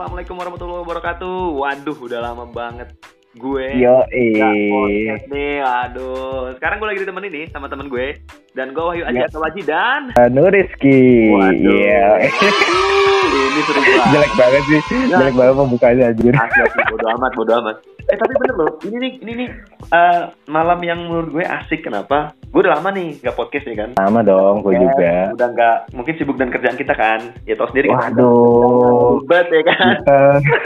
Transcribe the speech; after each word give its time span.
Assalamualaikum 0.00 0.40
warahmatullahi 0.40 0.80
wabarakatuh. 0.80 1.60
Waduh, 1.60 1.96
udah 2.00 2.20
lama 2.24 2.48
banget 2.48 2.88
gue 3.36 3.66
Yo, 3.84 4.00
eh. 4.08 5.12
nih. 5.28 5.60
Aduh, 5.60 6.56
sekarang 6.56 6.80
gue 6.80 6.88
lagi 6.88 7.00
ditemenin 7.04 7.28
nih 7.28 7.44
sama 7.52 7.68
temen 7.68 7.92
gue 7.92 8.16
dan 8.56 8.72
gue 8.72 8.80
Wahyu 8.80 9.04
Aji 9.04 9.20
Ya. 9.20 9.28
atau 9.28 9.44
Waji 9.44 9.60
dan 9.68 10.08
Anu 10.16 10.48
Rizky. 10.48 11.28
Waduh. 11.36 11.68
Iya. 11.68 12.16
ini 13.44 13.60
seru 13.68 13.80
banget. 13.84 14.08
Jelek 14.08 14.32
banget 14.40 14.62
sih. 14.64 14.80
Jelek 15.12 15.34
banget 15.36 15.54
pembukanya 15.60 16.04
anjir. 16.16 16.32
Asli, 16.32 16.60
asli, 16.64 16.80
bodo 16.88 17.06
amat, 17.20 17.32
bodo 17.36 17.52
amat. 17.60 17.76
Eh 18.08 18.16
tapi 18.16 18.32
bener 18.40 18.54
loh, 18.56 18.72
ini 18.88 18.96
nih, 18.96 19.12
ini 19.20 19.32
nih 19.36 19.48
eh, 19.84 20.20
malam 20.48 20.80
yang 20.80 21.04
menurut 21.04 21.28
gue 21.28 21.44
asik. 21.44 21.84
Kenapa? 21.84 22.32
Gue 22.50 22.66
udah 22.66 22.74
lama 22.74 22.90
nih 22.90 23.22
nggak 23.22 23.38
podcast 23.38 23.62
nih 23.62 23.78
kan. 23.78 23.90
Sama 23.94 24.26
dong, 24.26 24.66
gue 24.66 24.74
Ya, 24.74 24.82
juga. 24.82 25.14
Udah 25.38 25.48
nggak, 25.50 25.76
mungkin 25.94 26.14
sibuk 26.18 26.34
dan 26.34 26.50
kerjaan 26.50 26.74
kita 26.74 26.92
kan. 26.92 27.30
Ya 27.46 27.54
tau 27.54 27.70
sendiri 27.70 27.86
kan. 27.88 28.10
Waduh. 28.10 29.22
Ribet 29.22 29.46
ya 29.48 29.62
kan. 29.64 29.86
Kita 29.94 30.20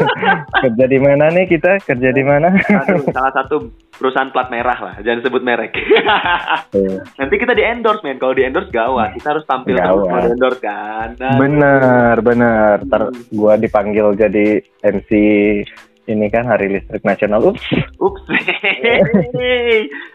kerja 0.65 0.85
di 0.87 0.99
mana 0.99 1.25
nih 1.29 1.45
kita? 1.47 1.73
Kerja 1.85 2.09
di 2.09 2.25
mana? 2.25 2.57
Aduh, 2.57 3.05
salah 3.13 3.33
satu 3.37 3.69
perusahaan 3.93 4.33
plat 4.33 4.49
merah 4.49 4.75
lah, 4.75 4.95
jangan 4.99 5.23
sebut 5.23 5.45
merek. 5.45 5.77
Nanti 7.21 7.35
kita 7.37 7.53
di 7.53 7.63
endorse 7.63 8.01
men, 8.01 8.17
kalau 8.17 8.33
di 8.33 8.43
endorse 8.43 8.73
gawat, 8.73 9.15
kita 9.15 9.37
harus 9.37 9.45
tampil 9.45 9.77
terus 9.77 9.85
kalau 9.85 10.25
di 10.25 10.31
endorse 10.33 10.61
kan. 10.61 11.09
Nah, 11.21 11.37
bener, 11.37 12.15
bener. 12.19 12.75
Ntar 12.83 13.03
Hmm. 13.05 13.21
gua 13.31 13.55
dipanggil 13.55 14.17
jadi 14.17 14.57
MC 14.81 15.11
ini 16.07 16.29
kan 16.29 16.45
Hari 16.45 16.69
Listrik 16.69 17.01
Nasional. 17.03 17.41
Ups. 17.43 17.65
Ups. 17.97 18.23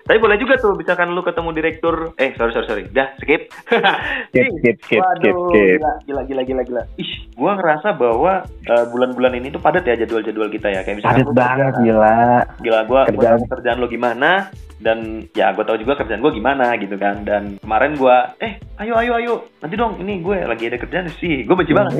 Tapi 0.05 0.17
boleh 0.17 0.37
juga 0.37 0.57
tuh, 0.57 0.73
misalkan 0.73 1.13
lu 1.13 1.21
ketemu 1.21 1.49
direktur, 1.51 2.13
eh 2.15 2.33
sorry 2.33 2.49
sorry 2.51 2.65
sorry, 2.65 2.83
dah 2.87 3.13
skip. 3.17 3.49
Skip, 4.29 4.45
skip, 4.59 4.77
skip, 4.79 5.03
skip, 5.17 5.35
skip. 5.35 5.79
Gila, 6.05 6.21
gila, 6.25 6.41
gila, 6.43 6.61
gila. 6.63 6.81
Ih, 6.95 7.09
gua 7.33 7.53
ngerasa 7.55 7.93
bahwa 7.93 8.41
eh, 8.45 8.85
bulan-bulan 8.87 9.33
ini 9.35 9.49
tuh 9.49 9.57
padat 9.59 9.81
ya 9.83 9.97
jadwal-jadwal 9.97 10.49
kita 10.49 10.69
ya. 10.69 10.81
Kayak 10.81 11.01
misalkan 11.01 11.17
Padat 11.23 11.33
banget 11.35 11.71
kerjaan- 11.71 11.83
gila. 11.83 12.17
Gila, 12.59 12.79
gua, 12.83 12.99
gua 12.99 13.01
Kerjaan. 13.07 13.37
tahu 13.39 13.49
kerjaan 13.51 13.77
lo 13.77 13.87
gimana 13.87 14.31
dan 14.79 14.97
ya 15.35 15.51
gue 15.51 15.59
tahu 15.59 15.75
juga 15.75 15.91
kerjaan 15.93 16.23
gue 16.23 16.31
gimana 16.33 16.71
gitu 16.79 16.95
kan 16.95 17.27
dan 17.27 17.59
kemarin 17.59 17.99
gua 17.99 18.31
eh 18.39 18.55
ayo 18.79 18.95
ayo 18.95 19.11
ayo 19.13 19.33
nanti 19.59 19.75
dong 19.75 19.99
ini 19.99 20.23
gue 20.23 20.39
lagi 20.39 20.71
ada 20.71 20.79
kerjaan 20.79 21.11
sih 21.19 21.43
gue 21.43 21.51
benci 21.51 21.75
banget 21.75 21.99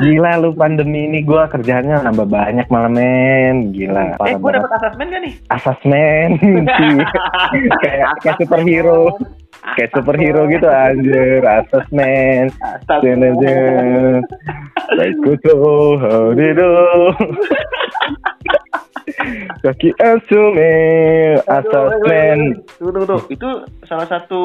Gila 0.00 0.32
lu 0.38 0.50
pandemi 0.52 1.06
ini 1.06 1.22
gua 1.22 1.46
kerjaannya 1.58 1.96
nambah 2.00 2.26
banyak 2.26 2.66
malah 2.68 2.88
men. 2.88 3.54
eh 3.68 3.74
Gila. 3.74 4.16
parah 4.16 4.38
gue 4.38 4.50
dapat 4.54 4.70
asesmen 4.78 5.06
gak 5.08 5.22
nih? 5.26 5.34
Asesmen 5.50 6.30
kayak 7.82 8.08
kayak 8.22 8.36
superhero. 8.38 9.00
Kayak 9.74 9.90
superhero 9.90 10.46
gitu 10.46 10.66
anjir. 10.66 11.42
Asesmen 11.42 12.54
Jen, 13.02 13.18
jen, 13.20 13.34
jen. 13.42 14.22
Saikuto 14.94 15.54
harido 15.98 16.70
kaki 19.60 19.90
asume 19.96 20.72
asesmen 21.42 22.62
Tunggu, 22.78 22.90
tunggu, 22.94 23.06
tunggu. 23.06 23.26
Itu 23.28 23.48
salah 23.84 24.06
satu 24.06 24.42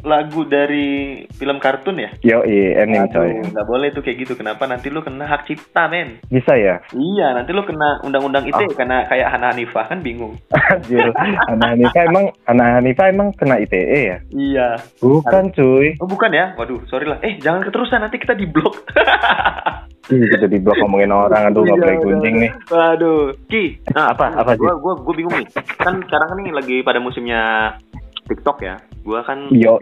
lagu 0.00 0.42
dari 0.42 0.86
film 1.32 1.58
kartun 1.58 1.98
ya? 1.98 2.10
yo 2.20 2.38
anime 2.42 3.06
coy 3.08 3.34
Aduh, 3.34 3.50
nggak 3.50 3.66
boleh 3.66 3.88
tuh 3.90 4.00
kayak 4.00 4.18
gitu. 4.22 4.32
Kenapa 4.34 4.64
nanti 4.64 4.88
lu 4.88 5.00
kena 5.00 5.26
hak 5.26 5.44
cipta, 5.44 5.86
men? 5.86 6.22
bisa 6.28 6.54
ya 6.54 6.78
Iya, 6.90 7.34
nanti 7.34 7.50
lu 7.50 7.62
kena 7.62 7.98
undang-undang 8.02 8.44
ITE 8.44 8.64
Oh. 8.64 8.74
karena 8.74 9.02
kayak 9.04 9.28
Hana 9.28 9.50
Hanifah 9.50 9.84
kan 9.86 9.98
bingung. 9.98 10.38
anjir 10.50 11.10
anak 11.48 11.68
Hanifa 11.72 12.00
emang 12.04 12.24
anak 12.44 12.68
Hanifa 12.76 13.02
emang 13.06 13.28
kena 13.34 13.58
ITE 13.58 13.78
ya 14.04 14.16
Iya. 14.30 14.68
bukan 14.98 15.50
cuy 15.50 15.98
Oh 15.98 16.06
bukan 16.06 16.30
ya? 16.30 16.54
Waduh, 16.54 16.86
sorry 16.86 17.04
lah. 17.04 17.18
Eh 17.20 17.38
jangan 17.38 17.62
keterusan 17.62 17.98
nanti 17.98 18.16
kita 18.16 18.32
di 18.32 18.46
blok. 18.46 18.74
Ih, 20.08 20.24
kita 20.24 20.48
di 20.48 20.56
blok 20.56 20.80
ngomongin 20.80 21.12
orang 21.12 21.52
aduh 21.52 21.68
nggak 21.68 21.76
Iya, 21.76 21.84
boleh 21.84 21.96
gunjing 22.00 22.34
nih 22.40 22.50
Waduh, 22.72 23.36
Ki. 23.44 23.76
Nah, 23.92 24.16
Apa? 24.16 24.40
Apa, 24.40 24.56
Ji? 24.56 24.64
Gua, 24.64 24.74
gua, 24.80 24.94
gua 24.96 25.14
bingung 25.14 25.36
nih. 25.36 25.48
Kan 25.76 26.00
sekarang 26.08 26.40
nih 26.40 26.52
lagi 26.56 26.76
pada 26.80 26.96
musimnya 26.96 27.76
TikTok 28.24 28.64
ya. 28.64 28.80
Gua 29.00 29.20
kan 29.22 29.48
yo 29.50 29.78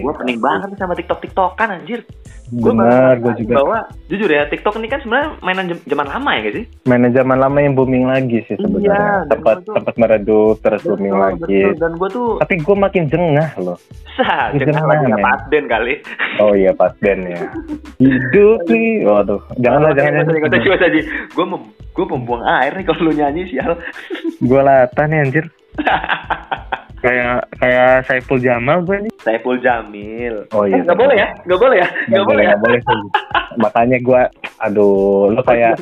gua 0.00 0.14
pening 0.16 0.38
banget 0.38 0.72
sama 0.74 0.94
TikTok 0.94 1.20
TikTokan 1.20 1.68
anjir. 1.72 2.00
Gua 2.50 2.74
benar 2.74 3.14
gue 3.16 3.32
juga 3.38 3.62
Bahwa 3.62 3.78
jujur 4.10 4.26
ya 4.26 4.42
TikTok 4.44 4.74
ini 4.76 4.90
kan 4.90 4.98
sebenarnya 4.98 5.38
mainan 5.38 5.70
zaman 5.80 6.02
lama 6.04 6.30
ya 6.34 6.40
gak 6.42 6.54
sih? 6.56 6.64
manajemen 6.82 7.38
lama 7.38 7.58
yang 7.60 7.78
booming 7.78 8.10
lagi 8.10 8.42
sih 8.42 8.58
Iya, 8.58 8.66
sebenarnya 8.66 9.14
tempat 9.30 9.56
tuh- 9.62 9.76
tempat 9.78 9.94
meredup 9.94 10.58
terus 10.58 10.82
booming 10.82 11.14
Betul, 11.14 11.22
lagi 11.22 11.46
betul. 11.62 11.78
Dan 11.78 11.92
gua 11.94 12.08
tuh 12.10 12.26
tapi 12.42 12.54
gue 12.58 12.74
makin 12.76 13.04
jengah 13.06 13.50
loh 13.56 13.78
sah, 14.12 14.50
Itu 14.50 14.66
jangan 14.66 14.82
lagi 14.84 14.98
mana, 14.98 15.08
nggak 15.08 15.20
men? 15.20 15.26
pas 15.30 15.42
den 15.46 15.64
kali. 15.68 15.94
oh 16.42 16.52
iya 16.52 16.72
pas 16.74 16.90
band 16.98 17.22
ya 17.24 17.40
hidup 17.96 18.58
nih 18.66 18.90
waduh 19.04 19.40
janganlah 19.56 19.90
jangan 19.94 20.26
usah, 20.26 20.88
Ji. 20.90 21.00
Gua 21.30 21.44
gua 21.92 22.06
membuang 22.08 22.42
air 22.42 22.72
nih 22.74 22.84
kalau 22.84 23.00
lu 23.00 23.12
nyanyi 23.14 23.46
sial. 23.46 23.78
gue 24.40 24.60
lata 24.60 25.02
nih 25.06 25.18
anjir 25.22 25.46
kayak 27.00 27.32
kayak 27.56 27.90
Saiful 28.04 28.38
Jamal 28.38 28.80
gue 28.82 28.96
nih 29.00 29.12
Saiful 29.18 29.56
Jamil. 29.58 30.44
Oh, 30.50 30.62
iya, 30.62 30.76
Eh, 30.76 30.80
nggak 30.80 30.88
Saiful. 30.88 31.02
boleh 31.02 31.16
ya? 31.16 31.28
Nggak 31.42 31.60
boleh 31.60 31.76
ya? 31.76 31.88
nggak 32.06 32.24
boleh 32.24 32.42
nggak 32.44 32.60
boleh 32.60 32.80
sih. 32.80 33.00
makanya 33.56 33.98
gue 33.98 34.22
aduh 34.58 34.94
lu 35.28 35.42
kayak 35.42 35.74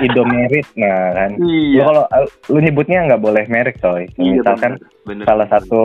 Indomerit 0.00 0.66
nah 0.74 1.10
kan 1.12 1.30
Iya. 1.36 1.76
lu 1.76 1.82
kalau 1.84 2.04
lu 2.48 2.58
nyebutnya 2.60 2.98
nggak 3.04 3.18
boleh 3.20 3.44
merek 3.46 3.76
coy 3.76 4.06
Iya, 4.14 4.38
misalkan 4.38 4.78
bener, 4.78 5.04
bener. 5.04 5.24
salah 5.26 5.46
satu 5.48 5.82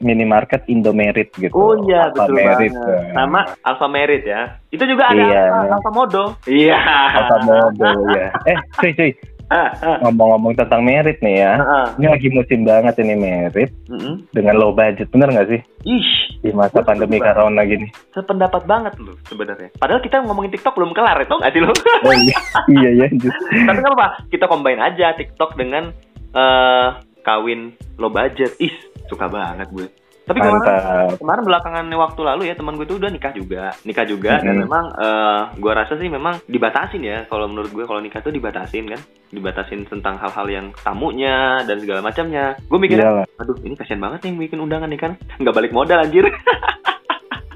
minimarket 0.00 0.66
Indomerit 0.66 1.30
gitu. 1.32 1.54
Oh 1.54 1.78
iya 1.80 2.10
betul 2.10 2.34
Alfamerit, 2.34 2.72
banget. 2.74 2.90
ya. 2.98 3.14
Sama 3.14 3.40
Alfa 3.62 3.86
Merit 3.86 4.22
ya. 4.24 4.42
Itu 4.68 4.84
juga 4.84 5.04
ada 5.08 5.22
Iya. 5.22 5.42
Alfa, 5.48 5.70
Alfa 5.72 5.90
Modo. 5.90 6.24
Iya. 6.44 6.76
Alfa 7.14 7.36
Modo 7.40 7.88
ya. 8.12 8.28
Eh, 8.44 8.56
cuy 8.76 8.92
cuy, 8.92 9.10
Ah, 9.48 9.72
ah, 9.80 9.96
ngomong-ngomong 10.04 10.52
tentang 10.54 10.84
merit 10.84 11.24
nih 11.24 11.40
ya. 11.40 11.56
ah. 11.56 11.88
Ini 11.96 12.06
lagi 12.06 12.28
musim 12.28 12.68
banget 12.68 13.00
ini 13.00 13.16
merit 13.16 13.72
dengan 14.28 14.60
low 14.60 14.76
budget, 14.76 15.08
bener 15.08 15.32
nggak 15.32 15.48
sih? 15.48 15.60
Ih, 15.84 16.08
Di 16.38 16.52
masa 16.52 16.84
pandemi 16.84 17.16
corona 17.16 17.64
gini. 17.64 17.88
sependapat 18.12 18.68
banget 18.68 19.00
lu 19.00 19.16
sebenarnya. 19.24 19.72
Padahal 19.74 20.04
kita 20.04 20.20
ngomongin 20.20 20.52
TikTok 20.52 20.76
belum 20.76 20.92
kelar, 20.92 21.16
itu 21.18 21.32
nggak 21.32 21.52
sih 21.52 21.60
lu? 21.60 21.72
Oh 22.04 22.12
iya, 22.12 22.38
iya 22.68 22.90
ya. 22.94 23.06
Tapi 23.08 23.78
nggak 23.80 23.88
apa-apa, 23.88 24.08
kita 24.28 24.44
combine 24.44 24.84
aja 24.84 25.16
TikTok 25.16 25.56
dengan 25.56 25.96
eh 26.30 26.88
kawin 27.22 27.72
low 27.96 28.12
budget. 28.12 28.52
Ih, 28.58 28.72
suka 29.08 29.26
banget 29.26 29.72
gue. 29.72 29.88
Tapi 30.28 30.38
kemarin 30.38 30.60
Mantap. 30.60 31.16
kemarin 31.16 31.42
belakangan 31.42 31.84
waktu 31.90 32.20
lalu 32.22 32.42
ya 32.44 32.54
teman 32.54 32.76
gue 32.76 32.84
tuh 32.84 32.96
udah 32.96 33.08
nikah 33.08 33.32
juga 33.32 33.72
nikah 33.82 34.04
juga 34.04 34.32
dan 34.38 34.52
Mhm. 34.52 34.62
memang 34.62 34.84
eh 34.94 35.40
gue 35.56 35.72
rasa 35.72 35.96
sih 35.96 36.06
memang 36.06 36.36
dibatasin 36.44 37.00
ya 37.00 37.24
kalau 37.24 37.46
menurut 37.46 37.70
gue 37.70 37.82
kalau 37.82 37.98
nikah 37.98 38.20
tuh 38.20 38.28
dibatasin 38.28 38.84
kan 38.86 39.00
dibatasin 39.28 39.84
tentang 39.84 40.16
hal-hal 40.16 40.46
yang 40.46 40.66
tamunya 40.78 41.36
dan 41.62 41.76
segala 41.78 42.00
macamnya 42.00 42.60
gue 42.60 42.78
mikirnya 42.78 43.24
Iyalah. 43.24 43.26
aduh 43.38 43.56
ini 43.58 43.72
kasihan 43.72 43.98
banget 43.98 44.18
nih 44.20 44.28
yang 44.28 44.38
bikin 44.38 44.58
undangan 44.58 44.86
nih 44.86 45.00
kan 45.00 45.12
nggak 45.34 45.54
balik 45.54 45.72
modal 45.72 45.98
anjir 45.98 46.28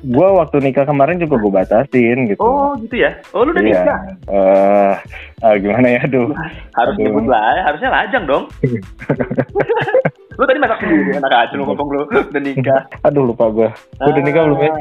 Gua 0.04 0.34
waktu 0.34 0.58
nikah 0.60 0.82
kemarin 0.82 1.14
juga 1.16 1.38
gue 1.38 1.52
batasin 1.52 2.26
gitu. 2.26 2.42
oh 2.42 2.74
gitu 2.76 2.98
ya 2.98 3.22
oh 3.30 3.46
lu 3.46 3.54
udah 3.54 3.62
iya. 3.62 3.70
nikah 3.76 3.98
Eh, 4.26 4.94
ah, 5.40 5.54
gimana 5.54 5.86
ya, 5.88 6.00
aduh. 6.02 6.26
harus 6.74 6.94
Aduh. 6.96 7.04
nyebut 7.06 7.26
lah 7.28 7.54
harusnya 7.62 7.90
lajang 7.92 8.24
dong 8.26 8.44
lu 10.32 10.44
tadi 10.44 10.58
masak 10.58 10.78
sendiri 10.78 11.12
enak 11.18 11.32
aja 11.32 11.54
lu 11.54 11.64
ngomong 11.64 11.88
lu 11.88 12.00
udah 12.06 12.40
nikah 12.40 12.82
Aduh 13.06 13.24
lupa 13.24 13.48
gue. 13.48 13.68
Gue 13.96 14.10
udah 14.10 14.22
nikah 14.22 14.42
belum 14.44 14.58
ya? 14.58 14.72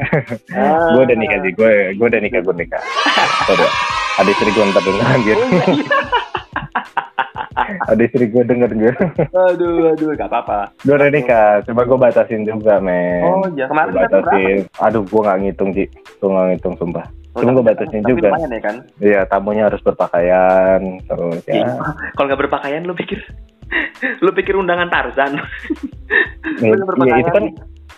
Ah. 0.52 0.90
gue 0.94 1.02
udah 1.02 1.16
nikah 1.16 1.38
sih. 1.40 1.52
Gue 1.52 1.70
gue 1.92 2.06
udah 2.06 2.20
nikah, 2.20 2.40
gue 2.40 2.54
nikah. 2.54 2.82
Gua 3.44 3.54
udah. 3.54 3.70
Adik 4.14 4.34
istri 4.34 4.50
gue 4.50 4.64
ntar 4.66 4.82
denger 4.82 5.04
anjir. 5.06 5.36
Oh, 5.36 5.48
iya. 5.72 5.96
Adik 7.88 8.08
istri 8.08 8.26
gue 8.26 8.42
denger 8.42 8.70
gue. 8.70 8.92
aduh 9.32 9.92
aduh 9.92 10.08
gak 10.12 10.28
apa-apa 10.28 10.58
Gue 10.82 10.94
udah 10.94 11.08
nikah, 11.08 11.48
coba 11.62 11.80
gue 11.82 11.98
batasin 12.00 12.42
juga 12.42 12.78
men. 12.78 13.22
oh 13.22 13.46
iya 13.50 13.66
kemarin 13.66 13.90
Gue 13.90 14.00
kan 14.00 14.10
batasin. 14.10 14.58
Aduh 14.78 15.02
gue 15.02 15.20
gak 15.20 15.38
ngitung 15.40 15.70
sih. 15.72 15.86
Gue 16.18 16.28
gak 16.28 16.46
ngitung 16.50 16.74
sumpah. 16.76 17.06
Oh, 17.32 17.40
Cuma 17.40 17.50
gue 17.54 17.64
batasin 17.64 18.00
tapi 18.00 18.10
juga. 18.10 18.28
lumayan 18.28 18.50
ya 18.50 18.60
kan 18.60 18.76
Iya 19.00 19.20
tamunya 19.24 19.64
harus 19.66 19.80
berpakaian 19.80 20.80
terus 21.02 21.40
ya. 21.48 21.64
kalau 22.12 22.28
nggak 22.28 22.40
berpakaian 22.44 22.84
lu 22.84 22.92
pikir 22.92 23.24
lu 24.18 24.30
pikir 24.32 24.54
undangan 24.54 24.88
Tarzan? 24.88 25.38
Lu 26.60 26.74
iya, 27.02 27.16
itu 27.18 27.30
kan 27.30 27.44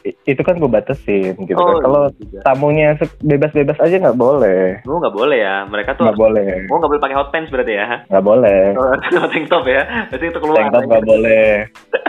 itu 0.04 0.42
kan 0.44 0.60
gue 0.60 0.68
batasin 0.68 1.32
gitu 1.40 1.56
Oh, 1.56 1.80
kan. 1.80 1.82
Kalau 1.82 2.02
iya 2.28 2.40
tamunya 2.44 2.88
bebas-bebas 3.24 3.80
aja 3.80 3.96
nggak 3.96 4.14
boleh. 4.14 4.84
lu 4.84 5.00
nggak 5.00 5.16
boleh 5.16 5.38
ya? 5.40 5.64
Mereka 5.64 5.96
tuh 5.96 6.04
Nggak 6.04 6.20
boleh. 6.20 6.48
oh 6.68 6.76
nggak 6.76 6.90
boleh 6.92 7.02
pakai 7.02 7.16
hot 7.16 7.28
pants 7.32 7.48
berarti 7.48 7.72
ya? 7.72 8.04
Nggak 8.06 8.24
boleh. 8.24 8.60
Oh, 9.16 9.28
tank 9.28 9.46
top 9.48 9.64
ya? 9.64 9.82
Berarti 10.12 10.24
itu 10.28 10.38
keluar. 10.38 10.56
Tank 10.60 10.68
top 10.70 10.82
nggak 10.84 11.04
boleh. 11.08 11.48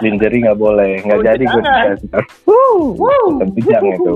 lingerie 0.03 0.43
nggak 0.43 0.59
boleh. 0.59 0.91
Nggak 1.07 1.17
Oh, 1.17 1.23
jadi 1.23 1.43
gue 1.47 1.61
tahu 1.63 1.87
Wuh, 2.99 3.31
kebijang 3.39 3.85
itu. 3.87 4.13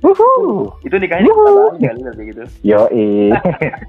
Wuh. 0.00 0.64
Itu 0.80 0.96
nikahnya 0.96 1.28
kita 1.28 1.50
kali 1.76 2.00
nanti 2.00 2.22
gitu. 2.24 2.42
yoi 2.64 3.36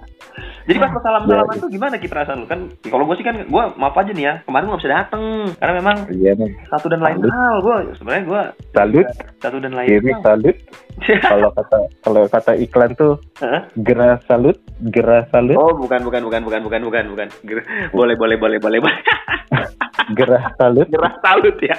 Jadi 0.72 0.80
pas 0.80 0.90
pas 0.90 1.02
salam 1.02 1.24
salaman 1.24 1.52
Jadi. 1.52 1.60
tuh 1.60 1.70
gimana 1.70 1.94
ki 1.96 2.08
perasaan 2.08 2.38
lu? 2.38 2.48
Kan? 2.48 2.60
Kalau 2.82 3.04
gue 3.04 3.16
sih 3.16 3.26
kan 3.26 3.36
gue 3.38 3.64
maaf 3.76 3.94
aja 3.94 4.10
nih 4.10 4.24
ya 4.24 4.34
kemarin 4.42 4.64
gue 4.64 4.74
gak 4.74 4.82
bisa 4.82 4.94
dateng. 4.94 5.24
Karena 5.54 5.74
memang 5.76 5.96
iya 6.10 6.32
nih 6.34 6.50
satu 6.66 6.88
dan 6.88 7.00
lain 7.00 7.18
Salut. 7.18 7.32
hal. 7.34 7.56
Gue 7.60 7.76
sebenarnya 7.94 8.24
gue 8.24 8.42
salut. 8.72 9.08
Satu 9.38 9.58
dan 9.58 9.74
lain 9.74 9.88
kiri 9.90 10.12
hal. 10.12 10.22
salut. 10.22 10.58
Kalau 11.24 11.50
kata 11.52 11.78
kalau 12.00 12.22
kata 12.26 12.52
iklan 12.56 12.92
tuh 12.94 13.18
gerah 13.76 14.22
salut 14.24 14.56
gerah 14.86 15.28
salut. 15.28 15.56
Oh 15.56 15.74
bukan 15.74 16.00
bukan 16.00 16.22
bukan 16.22 16.42
bukan 16.42 16.62
bukan 16.62 16.82
bukan 16.84 17.04
bukan. 17.10 17.28
Ger- 17.42 17.68
boleh 17.92 18.16
boleh 18.16 18.38
boleh 18.38 18.58
boleh 18.58 18.80
boleh. 18.80 19.00
Gerah 20.12 20.52
salut. 20.56 20.88
Gerah 20.88 21.14
salut 21.20 21.56
ya. 21.60 21.76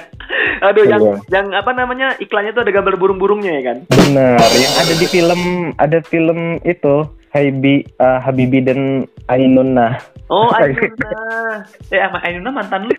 Aduh 0.61 0.83
yang 0.83 0.99
Iya. 0.99 1.15
yang 1.31 1.47
apa 1.53 1.71
namanya 1.71 2.17
iklannya 2.17 2.51
tuh 2.51 2.63
ada 2.63 2.71
gambar 2.71 2.95
burung-burungnya 2.95 3.51
ya 3.53 3.63
kan? 3.63 3.77
Benar 3.87 4.39
yang 4.53 4.73
ada 4.75 4.93
di 4.93 5.05
film 5.05 5.41
ada 5.75 5.97
film 6.03 6.39
itu 6.63 6.95
Habibi 7.33 7.81
eh, 7.81 8.19
Habibi 8.21 8.59
dan 8.61 9.09
Ainuna 9.27 9.97
oh 10.29 10.53
Ainuna 10.61 11.65
eh 11.89 11.99
sama 11.99 12.21
Ainuna 12.23 12.49
mantan 12.53 12.85
lu? 12.85 12.95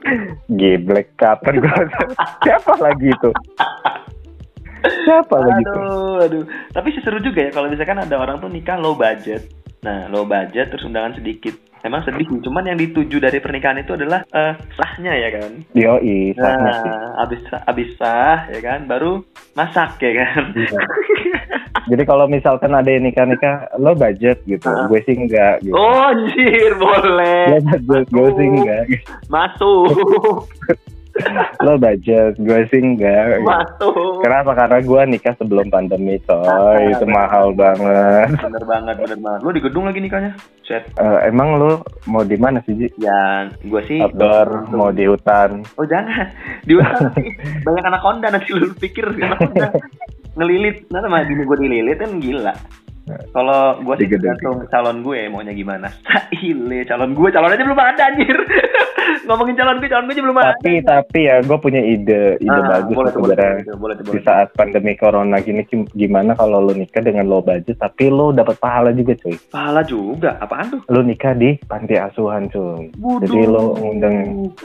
Geblek 0.58 1.14
kapan 1.14 1.62
gua 1.62 1.86
siapa 2.44 2.74
lagi 2.82 3.14
itu? 3.14 3.30
Siapa 4.84 5.36
lagi 5.38 5.62
itu? 5.62 5.78
Aduh 5.78 6.14
aduh. 6.20 6.44
Tapi 6.74 6.88
seru 7.00 7.22
juga 7.22 7.48
ya 7.48 7.50
kalau 7.54 7.70
misalkan 7.70 8.02
ada 8.02 8.14
orang 8.18 8.42
tuh 8.42 8.50
nikah 8.50 8.76
low 8.76 8.98
budget. 8.98 9.48
Nah 9.86 10.10
low 10.10 10.26
budget 10.26 10.68
terus 10.74 10.84
undangan 10.84 11.16
sedikit 11.16 11.54
emang 11.84 12.02
sedih 12.02 12.24
sih 12.26 12.40
cuman 12.40 12.64
yang 12.64 12.78
dituju 12.80 13.20
dari 13.20 13.38
pernikahan 13.38 13.78
itu 13.78 13.92
adalah 13.92 14.24
eh, 14.32 14.56
sahnya 14.74 15.12
ya 15.14 15.28
kan 15.36 15.50
Yoi, 15.76 16.32
sahnya 16.34 16.72
sih. 16.80 16.90
nah 16.90 17.22
abis 17.22 17.40
abis 17.68 17.88
sah 18.00 18.48
ya 18.48 18.60
kan 18.60 18.88
baru 18.88 19.20
masak 19.54 20.00
ya 20.00 20.12
kan 20.24 20.44
Iya. 20.56 20.80
Jadi 21.84 22.02
kalau 22.08 22.24
misalkan 22.24 22.72
ada 22.72 22.88
yang 22.88 23.04
nikah-nikah, 23.04 23.68
lo 23.76 23.92
budget 23.92 24.40
gitu. 24.48 24.72
Ah. 24.72 24.88
Gue 24.88 25.04
sih 25.04 25.12
enggak 25.12 25.60
gitu. 25.60 25.76
oh 25.76 26.08
anjir 26.08 26.72
boleh 26.80 27.60
budget, 27.60 28.04
gue 28.08 28.28
sih 28.40 28.46
enggak. 28.48 28.84
masuk 29.28 30.48
Lo 31.60 31.76
budget, 31.76 32.34
gue 32.36 32.60
sih 32.68 32.78
enggak. 32.78 33.38
masuk 33.40 34.18
Kenapa? 34.20 34.50
Karena 34.52 34.78
gue 34.78 35.00
nikah 35.08 35.34
sebelum 35.34 35.68
pandemi, 35.68 36.18
Ah, 36.26 36.42
coy. 36.74 36.90
Itu 36.90 37.06
mahal 37.06 37.52
banget. 37.52 38.34
bener 38.36 38.64
banget 38.64 38.94
bener 38.98 39.18
banget 39.18 39.40
lu 39.40 39.50
di 39.50 39.60
gedung 39.60 39.84
lagi 39.84 39.98
nikahnya 39.98 40.32
set 40.60 40.84
Eh, 40.94 41.18
emang 41.24 41.54
lo 41.54 41.80
mau 42.04 42.22
di 42.22 42.34
mana 42.34 42.58
sih, 42.60 42.74
Ji? 42.74 42.88
ya 42.96 43.46
gue 43.56 43.82
sih 43.84 44.00
Outdoor, 44.00 44.68
mau 44.70 44.90
di 44.90 45.04
hutan. 45.04 45.62
Oh 45.74 45.84
jangan 45.84 46.28
di 46.62 46.74
hutan 46.74 47.12
sih. 47.14 47.30
banyak 47.62 47.84
anak 47.84 48.00
konda 48.00 48.28
nanti 48.28 48.50
lu 48.50 48.74
pikir 48.74 49.06
anak 49.14 49.38
konda 49.38 49.68
ngelilit 50.34 50.88
nanti 50.88 51.06
mah 51.06 51.22
gini 51.22 51.42
gue 51.42 51.58
dililit 51.58 51.96
kan 51.96 52.10
gila 52.18 52.54
kalau 53.30 53.60
gue 53.78 53.94
sih 53.96 54.06
Di 54.06 54.12
tergantung 54.14 54.64
calon 54.66 55.00
gue 55.00 55.28
maunya 55.28 55.52
gimana 55.52 55.92
Ile 56.40 56.84
calon 56.84 57.12
gue 57.12 57.28
calon 57.28 57.50
aja 57.50 57.60
belum 57.62 57.76
ada 57.78 58.02
anjir 58.06 58.36
ngomongin 59.26 59.54
calon 59.54 59.76
gue 59.76 59.88
calon 59.88 60.04
gue 60.04 60.14
aja 60.14 60.22
belum 60.22 60.38
ada 60.38 60.52
Tapi, 60.54 60.72
tapi 60.80 61.20
ya 61.22 61.36
gue 61.40 61.58
punya 61.58 61.80
ide, 61.80 62.36
ide 62.38 62.48
Ah, 62.50 62.80
bagus 62.80 62.92
boleh 62.94 63.12
boleh 63.12 63.36
sebenarnya. 63.36 63.74
boleh 63.74 63.94
Di 63.94 64.02
boleh 64.02 64.20
tuh. 64.20 64.26
saat 64.26 64.48
pandemi 64.52 64.92
corona 64.94 65.36
gini, 65.38 65.64
gim- 65.64 65.88
gimana 65.90 66.32
kalau 66.32 66.60
lo 66.60 66.72
nikah 66.72 67.00
dengan 67.00 67.24
low 67.26 67.40
budget, 67.40 67.76
tapi 67.76 68.08
lo 68.08 68.30
dapat 68.30 68.56
pahala 68.56 68.90
juga, 68.90 69.12
cuy. 69.14 69.36
pahala 69.48 69.80
juga 69.82 70.36
apaan 70.38 70.66
tuh 70.70 70.80
Lo 70.86 71.00
nikah 71.00 71.32
di 71.32 71.56
panti 71.62 71.94
asuhan, 71.94 72.48
cuy. 72.48 72.88
Wuduh. 72.94 73.20
Jadi 73.22 73.40
lo 73.44 73.62
ngundang 73.74 74.16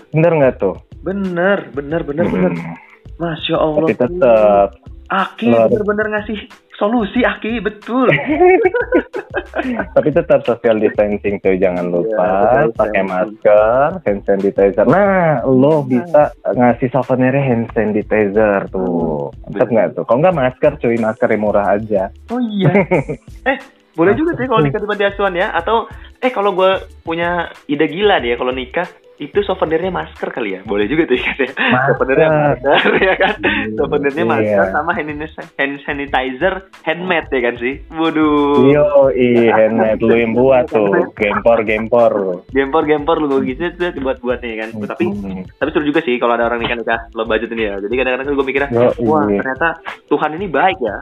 Bener 0.10 0.32
nggak 0.34 0.56
tuh? 0.58 0.76
bener 1.00 1.72
bener 1.72 2.02
bener 2.04 2.26
bener 2.26 2.52
Hmm. 2.52 2.76
masya 3.18 3.56
allah 3.56 3.80
Tapi 3.82 3.96
tetap 3.98 4.68
Aki 5.10 5.48
Lo 5.48 5.56
harus- 5.58 5.72
bener-bener 5.74 6.08
ngasih 6.14 6.40
solusi 6.80 7.22
Aki 7.28 7.60
betul 7.60 8.08
tapi 9.96 10.10
tetap 10.16 10.48
social 10.48 10.80
distancing 10.80 11.38
tuh 11.44 11.60
jangan 11.60 11.92
lupa 11.92 12.40
Iya, 12.40 12.72
pakai 12.76 13.04
masker, 13.06 13.88
hand 14.04 14.22
sanitizer. 14.26 14.86
Nah, 14.88 15.44
lo 15.46 15.84
bisa 15.86 16.34
ngasih 16.44 16.90
souvenirnya 16.92 17.44
hand 17.44 17.68
sanitizer 17.74 18.68
tuh. 18.72 19.32
Tetap 19.54 19.70
nggak 19.70 19.88
tuh? 19.98 20.04
Kalau 20.08 20.20
nggak 20.24 20.38
masker, 20.38 20.72
cuy 20.80 20.98
masker 21.00 21.30
yang 21.32 21.44
murah 21.44 21.68
aja. 21.78 22.04
Oh 22.32 22.42
iya. 22.42 22.72
eh, 23.50 23.58
boleh 23.96 24.14
juga 24.16 24.36
sih 24.40 24.48
kalau 24.48 24.62
nikah 24.64 24.80
di 24.80 24.88
panti 24.90 25.06
asuhan 25.08 25.36
ya. 25.36 25.48
Atau 25.56 25.88
eh 26.20 26.32
kalau 26.32 26.52
gue 26.52 26.72
punya 27.04 27.52
ide 27.72 27.88
gila 27.88 28.20
nih 28.20 28.36
ya 28.36 28.38
kalau 28.38 28.52
nikah 28.52 28.88
itu 29.20 29.40
souvenirnya 29.44 29.92
masker 29.92 30.32
kali 30.32 30.56
ya. 30.56 30.60
Boleh 30.64 30.88
juga 30.88 31.04
tuh 31.04 31.20
katanya. 31.20 31.54
Masker. 31.60 31.92
Souvenirnya 31.92 32.30
masker 32.32 32.92
ya 32.98 33.14
kan. 33.16 33.36
Souvenirnya 33.76 34.18
Iya. 34.20 34.32
masker 34.32 34.66
sama 34.72 34.92
hand, 34.96 35.12
hand 35.58 35.76
sanitizer 35.84 36.54
handmade 36.82 37.28
ya 37.30 37.42
kan 37.44 37.56
sih. 37.56 37.74
Waduh. 37.92 38.64
Yo, 38.66 38.86
i 39.12 39.28
handmade 39.46 40.00
lu 40.00 40.16
yang 40.16 40.32
buat 40.32 40.66
tuh, 40.68 41.12
gempor 41.14 41.62
gempor. 41.62 42.12
Gempor 42.50 42.84
gempor 42.84 43.18
lu 43.20 43.44
gitu 43.44 43.68
tuh 43.72 43.92
buat 44.00 44.18
buat 44.20 44.40
nih 44.40 44.56
kan. 44.58 44.70
Tapi 44.88 45.06
Hmm. 45.10 45.44
tapi 45.52 45.70
seru 45.70 45.84
juga 45.84 46.00
sih 46.00 46.16
kalau 46.16 46.34
ada 46.34 46.48
orang 46.48 46.64
nikah 46.64 46.80
nikah 46.80 47.00
low 47.12 47.28
budget 47.28 47.52
ini 47.52 47.68
ya. 47.68 47.76
Jadi 47.78 47.94
kadang-kadang 47.94 48.26
gue 48.32 48.46
mikirnya, 48.46 48.70
Yo, 48.72 48.90
wah 49.04 49.28
iya. 49.28 49.44
ternyata 49.44 49.68
Tuhan 50.08 50.32
ini 50.34 50.48
baik 50.48 50.80
ya. 50.80 50.98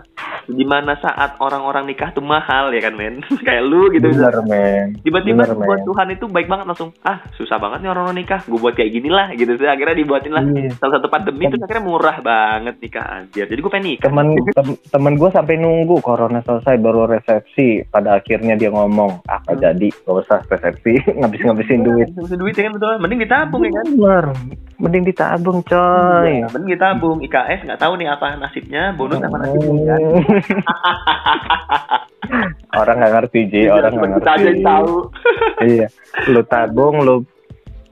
Di 0.47 0.63
mana 0.63 0.95
saat 0.97 1.35
orang-orang 1.37 1.85
nikah 1.85 2.09
tuh 2.11 2.23
mahal 2.23 2.71
ya 2.71 2.81
kan 2.81 2.95
men. 2.95 3.21
Kayak 3.45 3.63
lu 3.63 3.93
gitu. 3.93 4.09
Bener 4.09 4.41
men. 4.41 4.97
tiba-tiba 5.03 5.43
buat. 5.53 5.85
Tuhan 5.85 6.07
itu 6.09 6.25
baik 6.25 6.47
banget 6.47 6.65
langsung 6.65 6.89
ah 7.03 7.21
susah 7.35 7.59
banget 7.59 7.83
nih 7.83 7.91
orang 7.91 8.06
nikah 8.11 8.41
gue 8.43 8.55
buat 8.55 8.73
kayak 8.73 8.91
gini 8.91 9.07
lah 9.07 9.31
gitu 9.31 9.53
Terus 9.53 9.67
akhirnya 9.67 9.95
dibuatin 9.95 10.31
lah. 10.31 10.43
Iya. 10.43 10.71
salah 10.75 10.99
satu 10.99 11.07
pandemi 11.07 11.45
itu 11.45 11.57
akhirnya 11.57 11.83
murah 11.83 12.17
banget 12.19 12.75
nikah 12.77 13.05
anjir. 13.05 13.45
Jadi 13.45 13.59
gue 13.59 13.71
pengen 13.71 13.87
nikah. 13.89 14.05
Temen 14.07 14.27
tem- 14.57 14.81
temen 14.87 15.13
gue 15.15 15.29
sampai 15.29 15.55
nunggu 15.55 15.95
corona 15.99 16.39
selesai 16.41 16.75
baru 16.77 17.07
resepsi. 17.07 17.83
Pada 17.85 18.15
akhirnya 18.15 18.53
dia 18.53 18.69
ngomong 18.69 19.23
ah 19.25 19.39
nggak 19.41 19.55
Hmm. 19.55 19.65
jadi? 19.73 19.87
Gak 19.97 20.15
usah 20.19 20.39
resepsi. 20.43 20.93
Ngabis 21.17 21.41
ngabisin 21.41 21.81
duit. 21.81 22.07
Ngabisin 22.11 22.37
duit 22.37 22.53
ya 22.53 22.63
kan 22.63 22.73
betul. 22.73 22.93
Mending 22.97 23.19
ditabung 23.19 23.61
ya 23.61 23.71
kan? 23.73 23.85
Bener 23.89 24.25
mending 24.77 25.03
ditabung 25.03 25.65
coy. 25.65 26.29
Iya, 26.37 26.47
mending 26.53 26.77
ditabung. 26.77 27.17
IKS 27.19 27.65
nggak 27.65 27.81
tahu 27.81 27.93
nih 27.97 28.07
apa 28.07 28.37
nasibnya. 28.37 28.93
Bonus 28.93 29.17
apa 29.19 29.37
nasibnya 29.39 29.95
ya 29.97 30.09
orang 32.75 32.95
nggak 32.99 33.13
ngerti 33.13 33.39
ji. 33.47 33.61
Orang 33.67 33.91
nggak 33.95 34.21
aja 34.21 34.33
ngerti 34.37 34.61
tahu. 34.61 34.93
Iya. 35.59 35.87
Lu 36.29 36.41
tabung 36.43 36.95
lu 37.01 37.15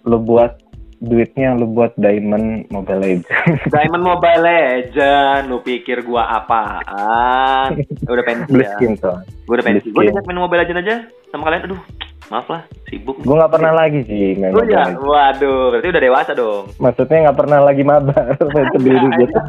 lu 0.05 0.17
buat 0.21 0.61
duitnya 1.03 1.53
lu 1.59 1.67
buat 1.69 1.91
diamond 1.99 2.65
mobile 2.71 3.01
legends. 3.03 3.27
Diamond 3.75 4.03
Mobile 4.03 4.41
Legend 4.41 5.51
lu 5.51 5.59
pikir 5.59 6.01
gua 6.07 6.39
apaan? 6.41 7.83
Udah 8.07 8.23
pensi 8.23 8.49
beli 8.49 8.65
ya? 8.65 8.73
Skin 8.79 8.93
tuh 8.97 9.17
gue 9.45 9.53
udah 9.59 9.65
pensi. 9.65 9.87
Beli 9.91 10.09
skin. 10.09 10.15
diajak 10.15 10.25
main 10.25 10.39
Mobile 10.39 10.61
Legend 10.63 10.79
aja 10.81 10.95
sama 11.29 11.51
kalian. 11.51 11.63
Aduh 11.69 11.81
maaf 12.27 12.47
lah 12.47 12.61
sibuk 12.85 13.17
gue 13.17 13.31
nggak 13.31 13.51
pernah 13.51 13.71
lagi 13.71 14.01
sih 14.01 14.33
main 14.33 14.49
Oh 14.49 14.61
iya, 14.61 14.87
legends 14.87 14.97
waduh, 14.99 15.61
berarti 15.69 15.87
udah 15.87 16.03
dewasa 16.03 16.31
dong. 16.33 16.63
maksudnya 16.77 17.17
nggak 17.23 17.37
pernah 17.37 17.59
lagi 17.61 17.83
mabar 17.83 18.33
sendiri 18.73 18.97
gitu 19.15 19.39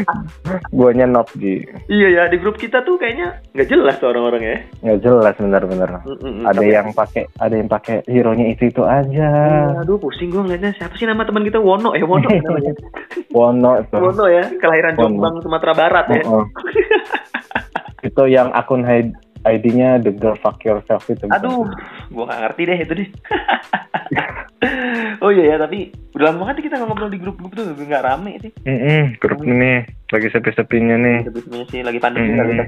gue 0.72 0.90
nyenop 0.92 1.28
ji 1.34 1.62
Iya 1.86 2.08
ya, 2.10 2.22
di 2.26 2.36
grup 2.36 2.56
kita 2.56 2.82
tuh 2.82 2.96
kayaknya 2.96 3.38
nggak 3.52 3.68
jelas 3.68 3.94
tuh 3.96 4.08
orang-orang 4.08 4.42
ya. 4.42 4.56
nggak 4.82 5.00
jelas 5.00 5.34
bener-bener 5.36 5.90
Mm-mm. 6.00 6.42
ada 6.42 6.56
Tapi- 6.56 6.72
yang 6.72 6.88
pakai 6.90 7.22
ada 7.36 7.54
yang 7.54 7.68
pakai 7.68 7.96
hero 8.04 8.32
nya 8.32 8.46
itu 8.48 8.66
itu 8.66 8.82
aja 8.82 9.28
Iya, 9.30 9.80
Aduh, 9.80 9.96
pusing 9.96 10.28
gue 10.28 10.40
ngeliatnya. 10.40 10.72
Siapa 10.74 10.94
sih 10.94 11.04
nama 11.04 11.22
teman 11.22 11.42
kita? 11.42 11.58
Wono 11.58 11.92
ya, 11.92 12.02
Wono 12.02 12.26
namanya. 12.40 12.72
Wono 13.30 13.70
itu 13.78 13.94
Wono 13.94 14.24
ya, 14.26 14.44
kelahiran 14.56 14.94
Wono. 14.94 15.04
Jombang, 15.04 15.34
Sumatera 15.40 15.72
Barat 15.72 16.06
ya. 16.10 16.22
Oh, 16.24 16.40
oh. 16.40 16.44
itu 18.00 18.22
yang 18.26 18.48
akun 18.50 18.82
ID 18.82 19.12
ID-nya 19.48 20.02
the 20.04 20.12
girl 20.12 20.36
fuck 20.40 20.60
yourself 20.64 21.08
itu 21.08 21.24
Aduh, 21.32 21.64
gua 22.12 22.24
gak 22.28 22.40
ngerti 22.44 22.62
deh 22.68 22.78
itu 22.84 22.92
deh. 23.04 23.08
oh 25.24 25.30
iya 25.32 25.54
ya, 25.54 25.56
tapi 25.56 25.94
udah 26.12 26.24
lama 26.28 26.44
banget 26.44 26.68
kita 26.68 26.76
nggak 26.76 26.88
ngobrol 26.92 27.12
di 27.12 27.20
grup-grup 27.20 27.52
tuh, 27.56 27.72
nggak 27.72 28.04
rame 28.04 28.36
sih. 28.44 28.52
Mm-mm, 28.68 29.16
grup 29.16 29.40
ini 29.46 29.99
lagi 30.10 30.28
sepi-sepinya 30.28 30.96
nih 30.96 31.18
Tapi 31.24 31.38
sebenarnya 31.40 31.66
sih 31.68 31.80
lagi 31.80 31.98
pandemi 31.98 32.28
Mm. 32.28 32.36
kali 32.36 32.52
ya. 32.52 32.66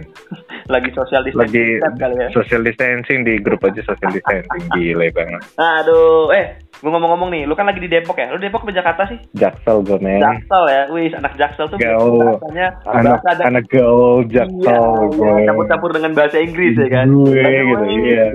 Lagi 0.65 0.91
social 0.93 1.23
lagi 1.27 1.65
distancing 1.75 1.99
kali 1.99 2.15
ya. 2.17 2.29
social 2.31 2.61
distancing 2.63 3.19
di 3.23 3.35
grup 3.37 3.61
aja 3.61 3.83
social 3.83 4.11
distancing 4.11 4.63
gile 4.73 5.11
banget 5.11 5.43
Aduh, 5.57 6.31
eh, 6.31 6.47
gua 6.79 6.91
ngomong-ngomong 6.93 7.31
nih, 7.31 7.43
lu 7.45 7.55
kan 7.55 7.67
lagi 7.67 7.79
di 7.79 7.87
Depok 7.87 8.15
ya? 8.15 8.31
Lu 8.31 8.39
Depok 8.39 8.63
ke 8.63 8.73
Jakarta 8.73 9.07
sih? 9.07 9.19
jaksel 9.33 9.83
gue 9.83 9.99
men 9.99 10.19
Jaksel 10.19 10.65
ya, 10.67 10.83
wih 10.89 11.11
anak 11.13 11.35
Jaksel 11.35 11.67
tuh 11.67 11.79
Gaul. 11.79 12.39
bahasanya 12.39 12.67
anak 12.85 13.19
bahasa 13.19 13.29
ada 13.33 13.43
anak 13.45 13.65
gaul 13.69 14.23
jaksel 14.25 14.63
iya, 14.63 15.11
gue 15.11 15.33
campur-campur 15.45 15.91
dengan 15.93 16.11
bahasa 16.13 16.37
Inggris 16.39 16.75
ya 16.75 16.89
kan. 16.89 17.07
Gue 17.09 17.43
gitu, 17.43 17.85
iya. 18.01 18.27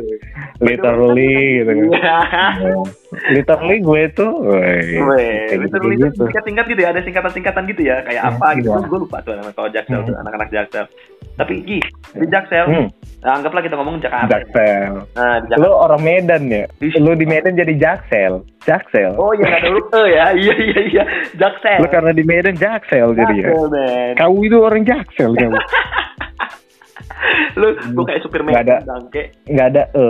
Literally 0.59 1.63
gitu 1.63 1.71
kan 1.93 2.55
literally 3.35 3.77
gue 3.79 4.01
tuh 4.11 4.31
kayak 4.43 5.59
literally 5.63 5.95
gitu, 5.95 6.07
itu 6.11 6.23
singkat-singkat 6.27 6.65
gitu 6.67 6.81
ya, 6.83 6.89
ada 6.91 7.01
singkatan-singkatan 7.03 7.63
gitu 7.71 7.81
ya, 7.87 7.95
kayak 8.03 8.23
apa 8.35 8.47
gitu. 8.59 8.69
Iya. 8.71 8.87
Gue 8.87 8.99
lupa 9.07 9.17
tuh 9.23 9.33
nama 9.35 9.51
kalau 9.55 9.69
Jaksel 9.71 10.01
tuh, 10.03 10.15
anak-anak 10.19 10.49
Jaksel. 10.51 10.85
Tapi 11.37 11.53
Gi, 11.63 11.79
di 12.17 12.27
Jaksel, 12.27 12.65
Hmm, 12.65 12.87
nah, 13.21 13.37
anggaplah 13.37 13.61
kita 13.61 13.77
ngomong 13.77 14.01
Jakarta. 14.01 14.41
Jaksel. 14.41 14.93
Nah, 15.13 15.35
di. 15.45 15.53
Lu 15.61 15.69
orang 15.69 16.01
Medan 16.01 16.43
ya? 16.49 16.65
Lu 16.97 17.13
di 17.13 17.25
Medan 17.29 17.53
jadi 17.53 17.73
Jaksel. 17.77 18.41
Jaksel. 18.65 19.15
Oh 19.15 19.31
iya 19.37 19.61
ada 19.61 19.69
lu 19.69 19.81
ya, 20.17 20.33
iya 20.33 20.53
iya 20.57 20.79
iya, 20.91 21.03
Jaksel. 21.37 21.79
Lu 21.85 21.87
karena 21.87 22.11
di 22.11 22.23
Medan 22.25 22.55
Jaksel 22.57 23.13
jadi 23.13 23.33
ya. 23.37 23.47
Jaksel, 23.53 23.65
men. 23.69 24.13
Kau 24.17 24.35
itu 24.41 24.57
orang 24.59 24.83
Jaksel 24.83 25.31
kamu. 25.37 25.57
Lu 27.59 27.73
gue 27.73 28.05
kayak 28.05 28.21
supir 28.21 28.41
Nggak 28.41 28.63
ada. 28.63 28.75
Medan 28.77 28.87
bangke. 28.87 29.23
Nggak 29.47 29.67
ada 29.73 29.83
e. 29.91 30.05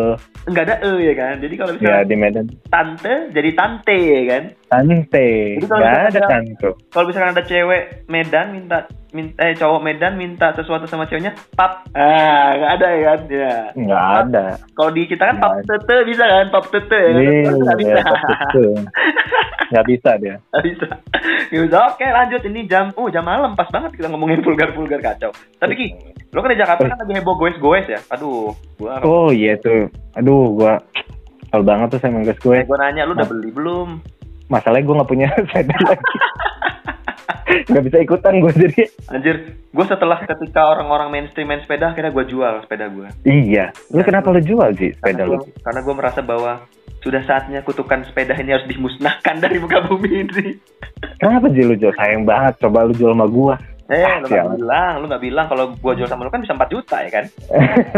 Enggak 0.47 0.63
ada 0.67 0.75
e 0.83 0.91
ya 1.03 1.13
kan. 1.13 1.33
Jadi 1.39 1.53
kalau 1.55 1.71
Ya 1.71 1.77
misalnya 1.79 2.07
di 2.07 2.17
Medan. 2.17 2.45
tante 2.69 3.13
jadi 3.31 3.49
tante 3.53 3.97
ya 3.97 4.21
kan. 4.27 4.43
Kalau 4.67 4.83
Nggak 4.83 5.63
misalkan 5.63 6.11
ada 6.11 6.21
tante. 6.27 6.69
Kalau 6.91 7.05
misalkan 7.07 7.31
ada 7.31 7.43
cewek 7.47 7.83
Medan 8.11 8.51
minta 8.51 8.77
minta 9.15 9.39
eh 9.39 9.55
cowok 9.55 9.79
Medan 9.79 10.19
minta 10.19 10.51
sesuatu 10.51 10.83
sama 10.91 11.07
ceweknya, 11.07 11.31
pap. 11.55 11.87
Ah, 11.95 12.51
nggak 12.59 12.71
ada 12.75 12.87
ya 12.91 13.01
kan? 13.07 13.19
Ya. 13.31 13.55
Nggak 13.79 14.03
ada. 14.27 14.45
Kalau 14.75 14.91
di 14.91 15.07
kita 15.07 15.23
kan 15.31 15.37
pap 15.39 15.53
tete 15.63 15.95
bisa 16.03 16.23
kan, 16.27 16.45
pap 16.51 16.65
tete 16.67 16.99
ya. 16.99 17.11
Iya? 17.15 17.51
Nggak 17.55 17.77
bisa. 17.79 17.99
Nggak 19.71 19.85
bisa 19.87 20.09
dia. 20.19 20.35
Nggak 20.51 20.63
bisa. 20.67 20.87
Bisa. 21.47 21.77
Oke, 21.87 22.05
lanjut 22.11 22.41
ini 22.51 22.61
jam 22.67 22.91
oh 22.99 23.07
jam 23.07 23.23
malam 23.23 23.55
pas 23.55 23.71
banget 23.71 23.95
kita 23.95 24.11
ngomongin 24.11 24.43
vulgar-vulgar 24.43 24.99
kacau. 24.99 25.31
Tapi 25.63 25.73
Ki, 25.79 25.87
lo 26.35 26.43
kan 26.43 26.51
di 26.51 26.59
Jakarta 26.59 26.83
kan 26.83 26.99
lagi 26.99 27.15
heboh 27.15 27.39
goes-goes 27.39 27.87
ya. 27.87 28.03
Aduh, 28.11 28.51
gua 28.75 28.99
Oh 29.07 29.31
iya 29.31 29.55
tuh. 29.55 29.87
Aduh, 30.19 30.51
gua 30.51 30.75
Kesel 31.47 31.63
banget 31.63 31.87
tuh 31.95 31.99
sama 32.03 32.27
guys 32.27 32.37
gue. 32.43 32.59
gua 32.67 32.77
nanya 32.83 33.07
lu 33.07 33.15
udah 33.15 33.23
beli 33.23 33.49
belum? 33.55 34.03
Masalahnya 34.47 34.85
gue 34.87 34.95
nggak 34.95 35.09
punya 35.11 35.27
sepeda 35.37 35.77
lagi. 35.83 36.17
Nggak 37.47 37.83
bisa 37.83 37.97
ikutan 38.03 38.33
gue 38.43 38.51
jadi. 38.53 38.81
Anjir, 39.11 39.35
gue 39.71 39.85
setelah 39.87 40.19
ketika 40.23 40.67
orang-orang 40.67 41.11
mainstream 41.11 41.47
main 41.47 41.63
sepeda, 41.63 41.91
akhirnya 41.91 42.11
gue 42.11 42.25
jual 42.27 42.53
sepeda 42.63 42.91
gue. 42.91 43.07
Iya. 43.23 43.71
Lu 43.91 44.03
kenapa 44.03 44.31
lu 44.31 44.39
jual 44.43 44.71
sih 44.75 44.91
sepeda 44.95 45.23
lu? 45.27 45.39
Karena 45.63 45.79
gue 45.83 45.95
merasa 45.95 46.19
bahwa 46.23 46.63
sudah 47.07 47.23
saatnya 47.23 47.63
kutukan 47.63 48.03
sepeda 48.03 48.35
ini 48.35 48.51
harus 48.51 48.67
dimusnahkan 48.67 49.39
dari 49.43 49.63
muka 49.63 49.79
bumi 49.85 50.27
ini. 50.27 50.45
Kenapa 51.23 51.47
sih 51.53 51.63
lu 51.63 51.75
jual? 51.79 51.93
Sayang 51.95 52.27
banget. 52.27 52.59
Coba 52.59 52.83
lu 52.83 52.93
jual 52.93 53.13
sama 53.15 53.27
gua. 53.29 53.55
Eh, 53.87 54.03
Ah, 54.03 54.19
lu 54.19 54.27
gak 54.27 54.51
bilang, 54.59 54.93
lu 54.99 55.05
gak 55.07 55.23
bilang 55.23 55.45
kalau 55.47 55.71
gue 55.71 55.93
jual 55.95 56.09
sama 56.11 56.27
lu 56.27 56.31
kan 56.31 56.43
bisa 56.43 56.51
4 56.51 56.67
juta 56.67 56.97
ya 57.07 57.11
kan? 57.11 57.25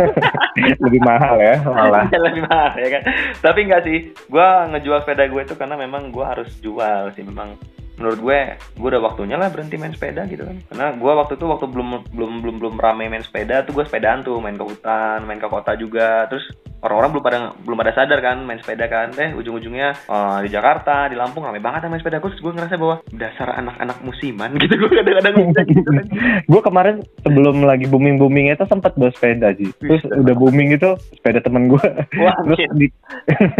Lebih 0.86 1.01
mahal 1.01 1.36
ya 1.41 1.55
malah. 1.65 2.05
Lebih 2.29 2.46
mahal 2.46 2.77
ya 2.77 2.89
kan? 2.93 3.01
Tapi 3.41 3.60
enggak 3.65 3.81
sih, 3.89 3.98
gue 4.13 4.48
ngejual 4.69 5.01
sepeda 5.01 5.25
gue 5.25 5.41
itu 5.41 5.55
karena 5.58 5.75
memang 5.75 6.13
gue 6.13 6.22
harus 6.22 6.50
jual 6.62 7.10
sih 7.17 7.25
memang 7.25 7.58
menurut 8.00 8.20
gue 8.24 8.39
gue 8.79 8.88
udah 8.89 9.03
waktunya 9.03 9.36
lah 9.36 9.51
berhenti 9.51 9.75
main 9.75 9.91
sepeda 9.91 10.24
gitu 10.32 10.48
kan 10.48 10.58
karena 10.72 10.88
gue 10.96 11.12
waktu 11.12 11.34
itu 11.36 11.46
waktu 11.46 11.65
belum 11.68 11.88
belum 12.15 12.32
belum 12.41 12.56
belum 12.63 12.75
rame 12.79 13.12
main 13.12 13.24
sepeda 13.24 13.68
tuh 13.68 13.75
gue 13.75 13.86
sepedaan 13.86 14.24
tuh 14.24 14.39
main 14.39 14.56
ke 14.56 14.63
hutan 14.63 15.27
main 15.27 15.38
ke 15.38 15.48
kota 15.51 15.75
juga 15.75 16.25
terus 16.32 16.48
orang-orang 16.79 17.12
belum 17.12 17.25
pada 17.27 17.38
belum 17.60 17.77
pada 17.84 17.91
sadar 17.91 18.20
kan 18.24 18.38
main 18.48 18.60
sepeda 18.63 18.88
kan 18.88 19.12
eh 19.20 19.36
ujung-ujungnya 19.36 19.89
eh, 20.08 20.38
di 20.48 20.50
Jakarta 20.50 21.12
di 21.12 21.20
Lampung 21.20 21.44
rame 21.44 21.60
banget 21.60 21.91
main 21.91 22.00
sepeda 22.00 22.24
terus 22.24 22.39
gue 22.39 22.56
ngerasa 22.56 22.79
bahwa 22.79 23.03
dasar 23.12 23.51
anak-anak 23.60 24.00
musiman 24.01 24.56
gitu 24.56 24.74
gue 24.79 24.89
kadang-kadang 24.96 25.36
bisa 25.51 25.62
gitu 25.68 25.89
kan 25.91 26.06
gue 26.48 26.62
kemarin 26.63 26.96
sebelum 27.27 27.68
lagi 27.68 27.86
booming 27.86 28.15
boomingnya 28.15 28.56
itu 28.56 28.65
sempat 28.70 28.96
bawa 28.96 29.12
sepeda 29.12 29.51
sih. 29.58 29.70
Terus 29.82 30.01
udah 30.08 30.36
booming 30.38 30.77
itu 30.77 30.89
sepeda 31.20 31.39
temen 31.44 31.68
gue. 31.68 31.88
Terus 32.46 32.60
di, 32.77 32.88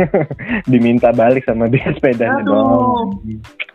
diminta 0.72 1.12
balik 1.12 1.44
sama 1.44 1.68
dia 1.68 1.90
sepedanya 1.92 2.46
Aduh. 2.46 2.54
dong. 2.54 3.10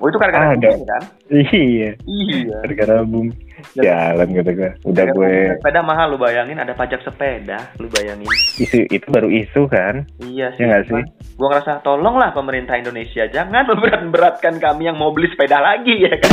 oh 0.00 0.06
itu 0.10 0.18
gara-gara 0.18 0.53
Ada. 0.54 0.68
booming 0.70 0.86
kan 0.86 1.02
Iya. 1.32 1.90
iya 2.04 2.56
Gara-gara 2.62 3.02
boom. 3.02 3.28
Jalan 3.74 4.28
gitu 4.30 4.50
gue. 4.54 4.70
Udah 4.84 5.04
gue 5.08 5.34
sepeda 5.56 5.80
mahal 5.80 6.12
lu 6.12 6.18
bayangin 6.20 6.60
ada 6.60 6.76
pajak 6.76 7.00
sepeda 7.00 7.72
lu 7.80 7.88
bayangin 7.88 8.28
isu 8.60 8.84
itu 8.86 9.06
baru 9.08 9.26
isu 9.26 9.66
kan. 9.66 10.04
Iya 10.20 10.52
sih. 10.54 10.62
Ya 10.62 10.74
nggak 10.74 10.84
sih? 10.86 11.02
Gue 11.34 11.48
ngerasa 11.48 11.80
tolonglah 11.80 12.30
pemerintah 12.30 12.76
Indonesia 12.76 13.24
jangan 13.26 13.64
memberat-beratkan 13.72 14.60
kami 14.60 14.86
yang 14.86 15.00
mau 15.00 15.10
beli 15.10 15.32
sepeda 15.32 15.58
lagi 15.58 15.96
ya 15.96 16.12
kan. 16.12 16.32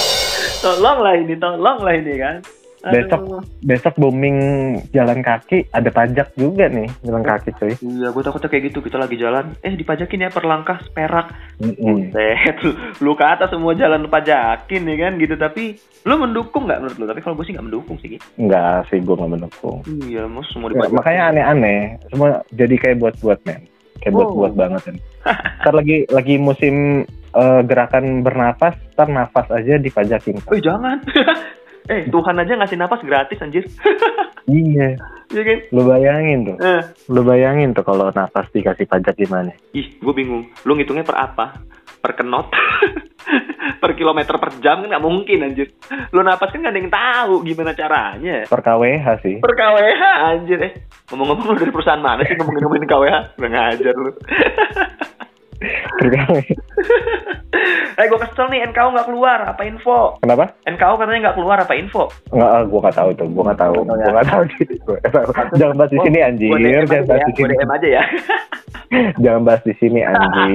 tolonglah 0.64 1.14
ini, 1.16 1.34
tolonglah 1.38 1.94
ini 1.94 2.14
kan. 2.18 2.36
Aduh. 2.86 2.94
Besok 2.96 3.22
besok 3.60 3.94
booming 3.96 4.38
jalan 4.88 5.18
kaki 5.20 5.66
ada 5.68 5.90
pajak 5.90 6.30
juga 6.34 6.66
nih 6.66 6.86
jalan 7.02 7.20
kaki 7.20 7.50
cuy. 7.52 7.74
Iya, 7.76 8.08
gue 8.08 8.22
takutnya 8.22 8.46
kayak 8.46 8.64
gitu. 8.64 8.78
Kita 8.78 8.96
lagi 8.96 9.16
jalan, 9.16 9.58
eh 9.60 9.74
dipajakin 9.74 10.22
ya 10.22 10.30
per 10.30 10.44
langkah 10.44 10.78
perak. 10.88 11.34
Set, 12.12 12.56
lu, 12.62 12.70
lu 13.02 13.12
ke 13.12 13.24
atas 13.24 13.50
semua 13.50 13.72
jalan 13.72 14.06
pajakin 14.06 14.82
ya 14.84 14.96
kan 15.00 15.12
gitu. 15.16 15.34
Tapi 15.34 15.74
lu 16.02 16.14
mendukung 16.16 16.64
nggak 16.64 16.78
menurut 16.78 16.96
lu? 16.96 17.06
Tapi 17.06 17.20
kalau 17.20 17.34
gue 17.34 17.44
sih 17.44 17.52
nggak 17.52 17.66
mendukung 17.66 17.98
sih. 17.98 18.08
Ki. 18.08 18.18
Enggak 18.36 18.86
sih 18.86 18.98
gue 18.98 19.14
nggak 19.14 19.32
mendukung. 19.32 19.82
Iya, 20.06 20.24
mau 20.24 20.46
semua 20.46 20.68
Ya, 20.68 20.78
dipajakin. 20.78 20.96
makanya 20.96 21.22
aneh-aneh 21.26 21.80
semua 22.06 22.28
jadi 22.50 22.74
kayak 22.76 22.98
buat-buat 22.98 23.38
men 23.42 23.66
kayak 23.96 24.12
Oh. 24.12 24.18
buat-buat 24.22 24.52
banget 24.54 24.82
kan 24.84 24.96
ntar 25.58 25.74
lagi 25.74 26.06
lagi 26.06 26.36
musim 26.36 27.02
eh, 27.32 27.60
gerakan 27.64 28.20
bernapas 28.20 28.76
ntar 28.92 29.08
nafas 29.08 29.50
aja 29.50 29.74
dipajakin 29.76 30.38
Eh 30.46 30.60
jangan. 30.60 31.02
eh 31.86 32.04
Tuhan 32.04 32.36
aja 32.36 32.52
ngasih 32.54 32.76
napas 32.76 33.00
gratis 33.00 33.38
anjir. 33.38 33.64
iya 34.48 34.94
Iya 35.26 35.42
kan? 35.42 35.58
lu 35.68 35.82
bayangin 35.82 36.38
tuh 36.44 36.56
Eh. 36.56 36.82
lu 37.08 37.20
bayangin 37.20 37.70
tuh 37.72 37.82
kalau 37.82 38.10
nafas 38.10 38.46
dikasih 38.48 38.84
pajak 38.84 39.14
gimana 39.16 39.50
Ih, 39.72 39.96
gue 39.96 40.12
bingung. 40.12 40.46
Lu 40.62 40.72
ngitungnya 40.72 41.02
per 41.02 41.18
apa? 41.20 41.58
Per 41.98 42.14
knot? 42.16 42.54
per 43.82 43.92
kilometer 43.92 44.34
per 44.36 44.54
jam 44.56 44.80
kan 44.80 44.88
nggak 44.88 45.02
mungkin 45.02 45.42
anjir. 45.42 45.74
Lu 46.08 46.22
napas 46.22 46.48
kan 46.48 46.62
nggak 46.62 46.70
ada 46.70 46.78
yang 46.78 46.92
tahu 46.92 47.34
gimana 47.42 47.72
caranya. 47.72 48.46
per 48.46 48.60
KWH 48.60 49.06
sih 49.20 49.36
Per 49.38 49.52
KWH 49.52 50.02
anjir 50.24 50.58
eh. 50.60 50.72
Ngomong-ngomong 51.06 51.46
lu 51.48 51.58
dari 51.58 51.70
perusahaan 51.70 51.98
mana 51.98 52.22
sih 52.22 52.34
ngomongin-ngomongin 52.34 52.86
KWH? 52.86 53.14
Udah 53.36 53.50
ngajar 53.50 53.94
lu. 53.96 54.10
eh 57.96 58.04
gue 58.04 58.18
kesel 58.20 58.46
nih 58.52 58.68
NKO 58.68 58.92
nggak 58.92 59.08
keluar. 59.08 59.38
Apa 59.48 59.62
info? 59.64 60.20
kenapa 60.20 60.52
NKO 60.64 60.94
katanya 61.00 61.20
nggak 61.28 61.36
keluar. 61.40 61.56
Apa 61.60 61.72
info? 61.74 62.02
nggak 62.28 62.50
ah, 62.52 62.62
gua 62.68 62.80
nggak 62.84 62.96
tahu 62.96 63.10
tuh 63.16 63.26
gua 63.32 63.42
nggak 63.48 63.60
tahu 63.60 63.74
ya. 63.74 63.80
gua 63.80 64.12
nggak 64.12 64.28
tahu 64.28 64.42
jangan 65.60 65.74
bahas 65.76 65.90
di 65.90 65.98
sini 66.04 66.18
anjir 66.20 66.48
Gue 66.52 66.58
DM 66.60 66.84
jangan 66.84 67.06
bahas 67.08 67.20
ya. 67.20 67.26
di 67.26 67.32
Gue 67.32 67.40
sini 67.40 67.54
DM 67.56 67.70
aja 67.72 67.88
ya. 67.88 68.02
jangan 69.24 69.42
bahas 69.42 69.62
di 69.64 69.74
sini 69.80 70.00
anjir 70.04 70.48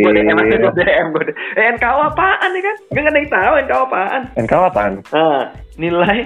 Gue 0.00 0.12
DM 0.14 0.36
aja. 0.38 0.56
Gue 0.56 0.72
DM. 0.78 1.06
Gue. 1.10 1.22
Eh 1.58 1.66
NKO 1.74 1.98
apaan 2.04 2.48
ya 2.50 2.60
kan? 2.62 2.76
Nggak 2.90 3.04
ada 3.04 3.18
yang 3.18 3.30
tahu 3.30 3.52
NKO 3.64 3.80
apaan. 3.84 4.22
NKW 4.38 4.62
apaan 4.70 4.92
Nah, 5.10 5.42
nilai 5.76 6.18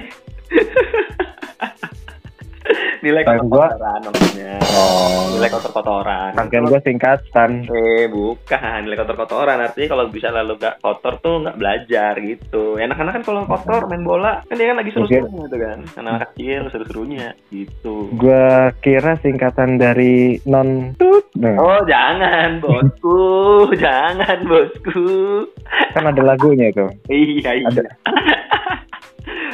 nilai 3.05 3.23
gua- 3.23 3.39
kotor-kotoran 3.39 4.01
namanya. 4.03 4.53
oh 4.75 5.23
Nilai 5.31 5.49
kotor-kotoran. 5.49 6.31
rangkaian 6.35 6.65
gua 6.65 6.81
singkatan 6.81 7.51
Eh, 7.65 8.05
bukan. 8.07 8.79
Nilai 8.81 8.97
kotor-kotoran. 8.97 9.59
Artinya 9.61 9.89
kalau 9.89 10.05
bisa 10.09 10.29
lalu 10.29 10.53
gak 10.57 10.79
kotor 10.79 11.15
tuh 11.19 11.35
nggak 11.41 11.57
belajar 11.57 12.13
gitu. 12.19 12.77
Enak-enak 12.77 13.13
kan 13.13 13.25
kalau 13.25 13.43
kotor 13.45 13.87
main 13.87 14.03
bola. 14.03 14.43
Kan 14.45 14.57
dia 14.57 14.69
kan 14.69 14.79
lagi 14.79 14.91
seru-serunya 14.91 15.45
gitu 15.45 15.57
kan. 15.57 15.79
Anak 15.97 16.15
kecil 16.29 16.63
seru-serunya 16.69 17.27
gitu. 17.49 17.97
Gua 18.13 18.49
kira 18.79 19.15
singkatan 19.17 19.77
dari 19.77 20.17
non 20.45 20.93
tut. 20.95 21.31
Nah, 21.35 21.55
Oh, 21.57 21.81
jangan, 21.85 22.59
bosku. 22.59 23.19
jangan, 23.79 24.39
bosku. 24.43 25.47
kan 25.93 26.05
ada 26.05 26.23
lagunya 26.25 26.69
itu. 26.69 26.87
Iya, 27.07 27.51
iya. 27.55 27.69
Ada. 27.69 27.83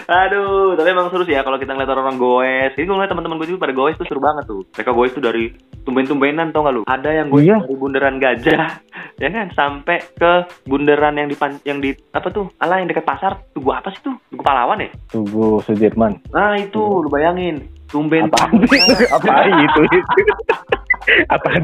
Aduh, 0.04 0.76
tapi 0.76 0.88
emang 0.90 1.08
seru 1.08 1.24
sih 1.24 1.32
ya 1.32 1.40
kalau 1.40 1.56
kita 1.56 1.72
ngeliat 1.72 1.90
orang 1.90 2.14
goes. 2.14 2.44
Ini 2.72 2.84
gue 2.84 2.94
ngeliat 2.94 3.08
teman-teman 3.08 3.40
gue 3.40 3.48
juga 3.48 3.64
pada 3.64 3.74
goes 3.74 3.96
tuh 3.96 4.04
seru 4.04 4.20
banget 4.20 4.44
tuh. 4.44 4.60
Mereka 4.70 4.90
goes 4.90 5.10
tuh 5.10 5.24
dari 5.24 5.48
tumben-tumbenan 5.82 6.52
tau 6.52 6.62
gak 6.62 6.74
lu? 6.74 6.82
Ada 6.84 7.10
yang 7.14 7.26
goes 7.28 7.42
Iya. 7.42 7.56
dari 7.58 7.74
bundaran 7.74 8.16
gajah, 8.18 8.62
ya 9.22 9.28
kan? 9.28 9.46
Sampai 9.52 10.04
ke 10.12 10.32
bundaran 10.64 11.16
yang 11.16 11.28
di 11.28 11.36
yang 11.64 11.78
di 11.78 11.90
apa 12.12 12.28
tuh? 12.28 12.52
Alah 12.58 12.78
yang 12.78 12.88
dekat 12.88 13.04
pasar. 13.04 13.40
Tugu 13.50 13.72
apa 13.72 13.88
sih 13.90 14.00
tuh? 14.00 14.14
Tugu 14.28 14.42
pahlawan 14.42 14.78
ya? 14.78 14.90
Tugu 15.08 15.58
Sudirman. 15.62 16.20
Nah 16.30 16.54
itu, 16.56 16.80
lu 17.00 17.08
bayangin. 17.08 17.64
Tumben. 17.88 18.26
Sih? 18.68 18.80
Apaan 19.16 19.50
itu? 19.56 19.80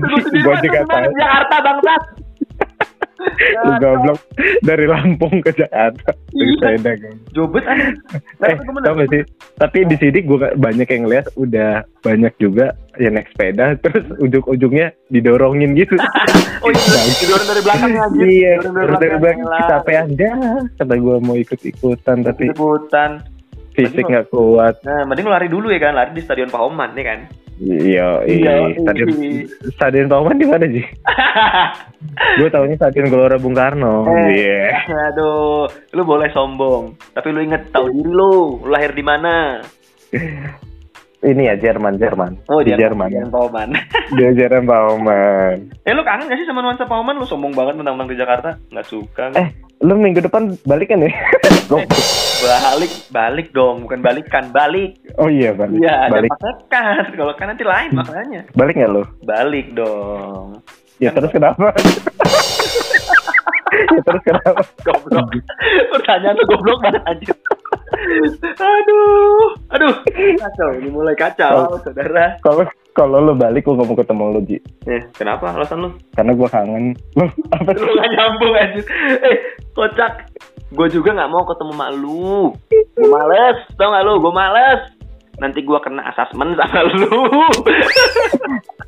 Gua 0.00 0.20
Sudirman, 0.20 0.60
juga 0.60 0.78
Sudirman, 0.80 0.88
tahu. 0.88 1.12
Jakarta 1.16 1.56
bangsat. 1.60 2.02
Lu 3.60 3.72
goblok 3.78 4.20
dari 4.64 4.84
Lampung 4.88 5.44
ke 5.44 5.52
Jakarta. 5.52 6.10
Iya. 6.32 6.56
sepeda 6.56 6.92
kan. 6.96 7.14
Jobet 7.36 7.64
aneh. 7.68 7.92
Eh, 8.46 8.56
tau 8.56 8.94
gak 8.96 9.10
sih? 9.12 9.22
Tapi 9.56 9.78
di 9.84 9.96
sini 10.00 10.18
gue 10.24 10.38
banyak 10.56 10.88
yang 10.88 11.04
lihat 11.04 11.26
udah 11.36 11.84
banyak 12.00 12.32
juga 12.40 12.72
yang 12.96 13.16
naik 13.16 13.28
sepeda 13.32 13.76
terus 13.80 14.04
ujung-ujungnya 14.18 14.92
didorongin 15.08 15.76
gitu. 15.76 15.96
Oh 16.60 16.68
iya, 16.76 17.00
didorong 17.16 17.48
dari 17.48 17.62
belakang 17.64 17.90
anjir. 17.96 18.24
iya, 18.28 18.52
Didorong 18.60 19.00
dari 19.00 19.16
belakang 19.16 19.48
kecapean 19.48 20.06
dah. 20.12 20.36
Kata 20.76 20.94
gue 21.00 21.16
mau 21.24 21.36
ikut-ikutan 21.36 22.16
tapi 22.20 22.52
Ikutan. 22.52 23.10
Fisik 23.74 24.04
nggak 24.06 24.28
kuat. 24.30 24.82
Nah, 24.82 25.06
mending 25.06 25.28
lari 25.30 25.46
dulu 25.46 25.70
ya 25.70 25.80
kan, 25.80 25.94
lari 25.94 26.10
di 26.14 26.22
Stadion 26.22 26.50
Pahoman 26.50 26.94
ya 26.98 27.04
kan. 27.04 27.20
Iya, 27.60 28.24
Iya, 28.24 28.52
iya. 28.72 28.80
Stadion, 28.80 29.08
iya. 29.20 29.44
stadion 29.76 30.08
Pauman 30.08 30.40
di 30.40 30.48
mana 30.48 30.64
sih? 30.64 30.80
gue 32.40 32.48
tahunya 32.48 32.80
Stadion 32.80 33.12
Gelora 33.12 33.36
Bung 33.36 33.52
Karno. 33.52 34.08
Iya. 34.32 34.80
Eh, 34.80 35.12
Aduh, 35.12 35.68
lu 35.92 36.02
boleh 36.08 36.32
sombong, 36.32 36.96
tapi 37.12 37.28
lu 37.36 37.44
inget 37.44 37.68
tahu 37.68 37.92
diri 37.92 38.08
lu, 38.08 38.64
lu 38.64 38.72
lahir 38.72 38.96
di 38.96 39.04
mana? 39.04 39.60
Ini 41.20 41.52
ya 41.52 41.54
Jerman, 41.60 42.00
Jerman. 42.00 42.48
Oh, 42.48 42.64
di 42.64 42.72
Jerman. 42.72 43.12
Jerman 43.12 43.28
Pauman. 43.28 43.68
Dia 44.16 44.32
Jerman 44.32 44.64
Bauman. 44.64 45.56
eh, 45.84 45.92
lu 45.92 46.00
kangen 46.00 46.32
gak 46.32 46.40
sih 46.40 46.48
sama 46.48 46.64
nuansa 46.64 46.88
Pauman? 46.88 47.20
Lu 47.20 47.28
sombong 47.28 47.52
banget 47.52 47.76
mentang-mentang 47.76 48.08
di 48.08 48.16
Jakarta. 48.16 48.56
Nggak 48.72 48.88
suka. 48.88 49.36
Eh, 49.36 49.52
lu 49.84 50.00
minggu 50.00 50.24
depan 50.24 50.56
balik 50.64 50.96
kan 50.96 51.04
ya? 51.04 51.12
Balik, 52.40 52.92
balik 53.12 53.48
dong. 53.52 53.84
Bukan 53.84 54.00
balikan, 54.00 54.48
balik. 54.48 54.96
oh 55.20 55.28
iya 55.28 55.52
balik. 55.52 55.76
Ada 55.84 56.08
balik. 56.08 56.30
pakai 56.32 56.52
kan. 56.72 57.04
Kalau 57.12 57.32
kan 57.36 57.52
nanti 57.52 57.64
lain 57.68 57.92
makanya. 57.92 58.40
Balik 58.56 58.80
nggak 58.80 58.92
lu? 58.96 59.04
Balik 59.20 59.76
dong. 59.76 60.64
Ya 60.96 61.12
terus 61.12 61.32
kenapa? 61.32 61.68
ya 63.96 64.00
terus 64.00 64.22
kenapa? 64.24 64.60
Goblok. 64.84 65.28
Pertanyaan 65.92 66.34
lu 66.36 66.44
goblok 66.48 66.78
banget 66.80 67.02
anjir. 67.04 67.36
Aduh, 68.56 69.44
aduh, 69.68 69.94
kacau. 70.40 70.68
Ini 70.80 70.88
mulai 70.88 71.14
kacau, 71.16 71.76
saudara. 71.84 72.40
Kalau 72.40 72.64
kalau 72.90 73.22
lu 73.22 73.32
balik 73.36 73.64
gua 73.64 73.80
nggak 73.80 73.88
mau 73.88 73.96
ketemu 73.96 74.24
lu 74.32 74.40
Ji. 74.48 74.56
Eh, 74.88 75.02
kenapa 75.12 75.52
alasan 75.52 75.84
lu? 75.84 75.88
Karena 76.16 76.32
gua 76.32 76.48
kangen. 76.48 76.96
Lu 77.16 77.24
apa 77.52 77.70
Lu 77.76 77.84
sih? 77.84 77.92
gak 77.96 78.08
nyambung 78.16 78.54
anjir. 78.56 78.84
Eh, 79.20 79.36
kocak. 79.72 80.12
Gue 80.70 80.86
juga 80.86 81.10
gak 81.12 81.30
mau 81.30 81.42
ketemu 81.42 81.72
mak 81.74 81.90
lu. 81.98 82.54
Gue 82.70 83.08
males, 83.10 83.58
tau 83.74 83.90
gak 83.90 84.04
lu? 84.06 84.22
Gue 84.22 84.30
males. 84.30 84.80
Nanti 85.40 85.64
gue 85.64 85.78
kena 85.80 86.04
asesmen 86.12 86.54
sama 86.54 86.80
lu. 87.00 87.10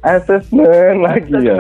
Assessment 0.03 0.99
lagi 1.01 1.33
ya. 1.43 1.55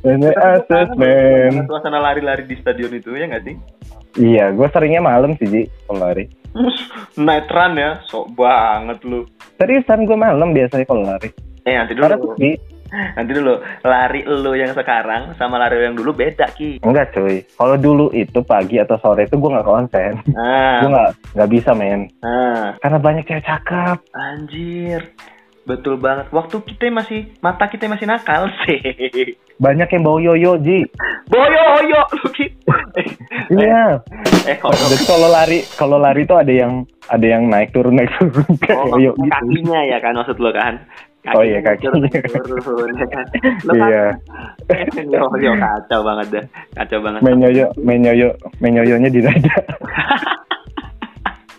Ini 0.00 0.28
assessment. 0.32 1.66
Suasana 1.68 1.98
lari-lari 2.00 2.44
di 2.44 2.56
stadion 2.56 2.92
itu 2.94 3.12
ya 3.12 3.26
gak 3.28 3.44
sih? 3.44 3.56
Iya, 4.16 4.48
gua 4.56 4.72
seringnya 4.72 5.04
malam 5.04 5.36
sih 5.36 5.44
Ji, 5.44 5.62
kalau 5.84 6.08
lari. 6.08 6.24
Night 7.20 7.52
run 7.52 7.76
ya, 7.76 8.00
sok 8.08 8.32
banget 8.32 9.04
lu. 9.04 9.28
Seriusan 9.60 10.08
gua 10.08 10.16
malam 10.16 10.56
biasanya 10.56 10.88
kalau 10.88 11.04
lari. 11.04 11.28
Eh 11.68 11.76
nanti 11.76 11.92
Karena 11.92 12.16
dulu, 12.16 12.32
Ji, 12.40 12.56
nanti 12.88 13.32
dulu 13.32 13.54
lari 13.80 14.20
lu 14.22 14.52
yang 14.52 14.70
sekarang 14.70 15.34
sama 15.34 15.56
lari 15.56 15.82
yang 15.82 15.92
dulu 15.92 16.10
beda 16.10 16.46
ki. 16.50 16.80
enggak 16.80 17.10
cuy. 17.10 17.42
Kalau 17.50 17.76
dulu 17.76 18.06
itu 18.10 18.40
pagi 18.40 18.76
atau 18.76 18.96
sore 18.96 19.24
itu 19.24 19.36
gua 19.36 19.54
nggak 19.54 19.66
konsen. 19.66 20.12
Nah, 20.28 20.80
Gua 20.80 20.90
nggak 20.90 21.10
nggak 21.32 21.50
bisa 21.50 21.70
men. 21.72 22.06
nah, 22.18 22.74
Karena 22.78 22.98
banyak 22.98 23.24
cewek 23.24 23.42
cakep. 23.42 23.98
anjir, 24.12 25.00
betul 25.62 25.96
banget. 25.96 26.30
Waktu 26.30 26.56
kita 26.64 26.88
masih 26.90 27.20
mata 27.38 27.66
kita 27.66 27.86
masih 27.86 28.06
nakal 28.06 28.46
sih. 28.62 28.78
Banyak 29.56 29.88
yang 29.88 30.02
bawa 30.02 30.18
yoyo 30.22 30.52
Ji. 30.58 30.84
Boyo 31.26 31.48
boyo 31.72 32.00
lu 32.14 32.28
ki. 32.30 32.46
Iya. 33.46 34.02
Eh 34.44 34.58
Jadi 34.58 35.04
kalau 35.06 35.28
lari 35.28 35.58
kalau 35.72 35.96
lari 35.96 36.22
itu 36.22 36.34
ada 36.34 36.50
yang 36.50 36.82
ada 37.06 37.22
yang 37.24 37.46
naik 37.46 37.70
turun 37.70 37.94
naik 37.94 38.10
turun 38.12 38.42
kayak 38.58 38.74
Oh, 38.76 38.98
yoyo 38.98 39.14
gitu. 39.14 39.30
kakinya 39.30 39.80
ya 39.86 39.98
kan 39.98 40.12
maksud 40.12 40.34
lo 40.36 40.50
kan? 40.50 40.82
Oh 41.34 41.42
iya, 41.42 41.58
kakinya. 41.58 42.06
turun, 42.62 42.94
ya 42.94 43.06
kan? 43.10 43.24
Lo 43.66 43.72
Iya. 43.74 44.04
Yo, 45.10 45.22
yo, 45.44 45.52
kacau 45.58 46.00
banget 46.06 46.26
dah, 46.30 46.44
kacau 46.78 46.98
banget. 47.02 47.20
Main 47.26 47.38
yoyo, 47.42 47.66
main 47.82 48.02
yoyo, 48.06 48.28
main 48.62 48.78
yoyonya 48.78 49.10
di 49.10 49.20
dada. 49.24 49.54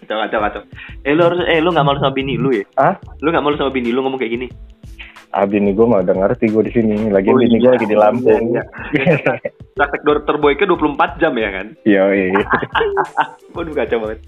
Kacau, 0.08 0.24
kacau, 0.24 0.40
kacau. 0.40 0.62
Eh 1.04 1.12
lu 1.12 1.20
harus, 1.28 1.44
eh 1.52 1.60
lu 1.60 1.68
nggak 1.76 1.84
malu 1.84 2.00
sama 2.00 2.16
bini 2.16 2.40
lu 2.40 2.56
ya? 2.56 2.64
Ah? 2.80 2.96
Lu 3.20 3.28
nggak 3.28 3.44
malu 3.44 3.60
sama 3.60 3.76
bini 3.76 3.92
lu 3.92 4.00
ngomong 4.00 4.16
kayak 4.16 4.40
gini? 4.40 4.48
Ah 5.36 5.44
bini 5.44 5.76
gue 5.76 5.84
mah 5.84 6.00
udah 6.00 6.16
ngerti 6.16 6.48
gue 6.48 6.64
di 6.64 6.72
sini. 6.72 7.12
Lagi 7.12 7.28
Oh, 7.28 7.36
bini 7.36 7.60
iya. 7.60 7.64
gue 7.68 7.72
lagi 7.76 7.88
di 7.92 7.98
Lampung. 8.00 8.56
Iya, 8.96 9.20
Praktek 9.76 10.02
dokter 10.08 10.40
boyke 10.40 10.64
24 10.64 11.20
jam 11.20 11.36
ya 11.36 11.50
kan? 11.52 11.68
Iya, 11.92 12.04
iya. 12.16 12.40
Waduh 13.52 13.76
kacau 13.76 13.98
banget. 14.08 14.20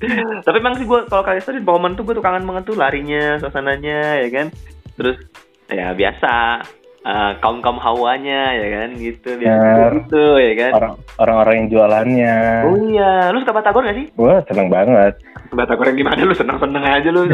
Tapi 0.44 0.58
emang 0.60 0.76
sih 0.76 0.84
gue 0.84 1.00
kalau 1.08 1.24
kalian 1.24 1.56
di 1.56 1.64
Bauman 1.64 1.96
tuh 1.96 2.04
gue 2.04 2.20
tuh 2.20 2.26
kangen 2.28 2.44
banget 2.44 2.64
tuh 2.68 2.76
larinya, 2.76 3.40
suasananya 3.40 4.20
ya 4.20 4.30
kan. 4.36 4.48
Terus 5.00 5.18
ya 5.72 5.96
biasa 5.96 6.60
kaum 7.40 7.64
kaum 7.64 7.80
hawanya 7.80 8.52
ya 8.54 8.68
kan 8.76 8.90
gitu 9.00 9.40
biasa 9.40 9.96
gitu 9.96 10.26
ya 10.36 10.54
kan. 10.60 10.72
Orang 10.76 10.94
orang-orang 11.18 11.56
yang 11.56 11.68
jualannya. 11.72 12.38
Oh 12.68 12.78
iya, 12.92 13.12
lu 13.32 13.40
suka 13.40 13.56
batagor 13.56 13.88
gak 13.88 13.98
sih? 13.98 14.12
Wah 14.20 14.44
seneng 14.46 14.68
banget. 14.68 15.16
Batagor 15.50 15.90
yang 15.90 15.98
gimana 16.06 16.22
lu 16.28 16.36
seneng-seneng 16.36 16.84
aja 16.84 17.10
lu. 17.10 17.26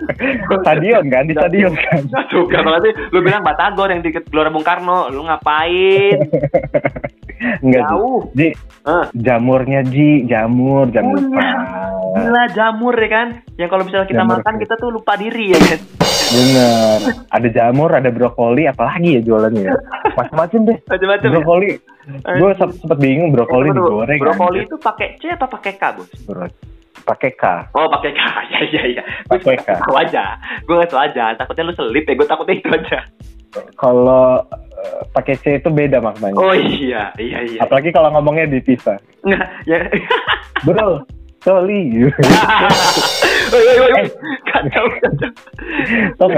Stadion 0.62 1.04
kan 1.10 1.26
di 1.26 1.34
stadion 1.34 1.72
kan. 1.74 2.04
Sih. 2.06 2.92
Lu 3.10 3.18
bilang 3.24 3.42
batagor 3.42 3.90
yang 3.90 4.04
di 4.04 4.12
Gelora 4.12 4.52
Bung 4.52 4.62
Karno. 4.62 5.08
Lu 5.10 5.24
ngapain? 5.26 6.20
Enggak. 7.60 7.82
Jauh. 7.88 8.20
Ji, 8.32 8.48
Ah. 8.82 9.10
jamurnya 9.12 9.82
Ji, 9.82 10.24
jamur, 10.24 10.86
jamur. 10.88 11.18
Oh, 11.18 11.26
iya. 11.28 11.50
Gila 12.16 12.44
jamur 12.50 12.94
ya 12.94 13.08
kan. 13.08 13.28
Yang 13.54 13.68
kalau 13.68 13.82
misalnya 13.82 14.06
kita 14.06 14.22
Jamur, 14.22 14.38
makan 14.38 14.54
ya. 14.54 14.60
kita 14.62 14.74
tuh 14.76 14.88
lupa 14.88 15.12
diri 15.14 15.44
ya 15.50 15.58
kan. 15.58 15.80
Bener. 16.26 16.98
Ada 17.28 17.48
jamur, 17.50 17.90
ada 17.90 18.08
brokoli, 18.08 18.64
apalagi 18.64 19.10
ya 19.12 19.22
jualannya 19.22 19.62
ya. 19.64 19.72
Macam-macam 20.12 20.60
deh. 20.64 20.78
Macam-macam 20.82 21.24
ya. 21.24 21.32
Brokoli. 21.32 21.68
Gue 22.32 22.50
sempet 22.54 22.98
bingung 22.98 23.30
brokoli 23.30 23.68
Tunggu, 23.68 23.78
tunggu. 23.80 24.06
digoreng. 24.06 24.20
Brokoli 24.22 24.58
anjir. 24.58 24.66
itu 24.66 24.76
pakai 24.78 25.08
C 25.16 25.22
apa 25.28 25.46
pakai 25.46 25.72
K, 25.74 25.82
Bos? 25.92 26.10
Pakai 27.04 27.30
K. 27.32 27.44
Oh, 27.74 27.86
pakai 27.88 28.10
K. 28.12 28.20
Ya, 28.48 28.60
ya, 28.64 28.82
ya. 28.92 29.02
Pakai 29.28 29.58
K. 29.58 29.68
tahu 29.76 29.94
aja. 29.94 30.24
Gue 30.62 30.74
nggak 30.74 30.88
tahu 30.88 31.00
aja. 31.00 31.24
Takutnya 31.34 31.62
lu 31.64 31.74
selip 31.74 32.02
ya. 32.02 32.14
Gue 32.14 32.24
takutnya 32.24 32.54
itu 32.56 32.68
aja. 32.70 32.98
Kalau 33.74 34.40
eh, 34.42 34.65
pakai 35.12 35.34
C 35.40 35.44
itu 35.58 35.68
beda 35.70 35.98
maknanya. 36.02 36.38
Oh 36.38 36.54
iya, 36.54 37.10
iya, 37.20 37.38
iya. 37.46 37.60
Apalagi 37.62 37.90
kalau 37.90 38.12
ngomongnya 38.14 38.46
dipisah. 38.50 38.98
Nggak, 39.26 39.46
ya. 39.66 39.78
Bro, 40.64 41.06
sorry. 41.42 42.06
Woi, 43.50 43.62
woi, 43.62 43.76
woi, 43.78 43.90
woi. 43.94 44.06
Kacau, 44.50 44.84
kacau. 45.00 45.30
Tau? 46.18 46.28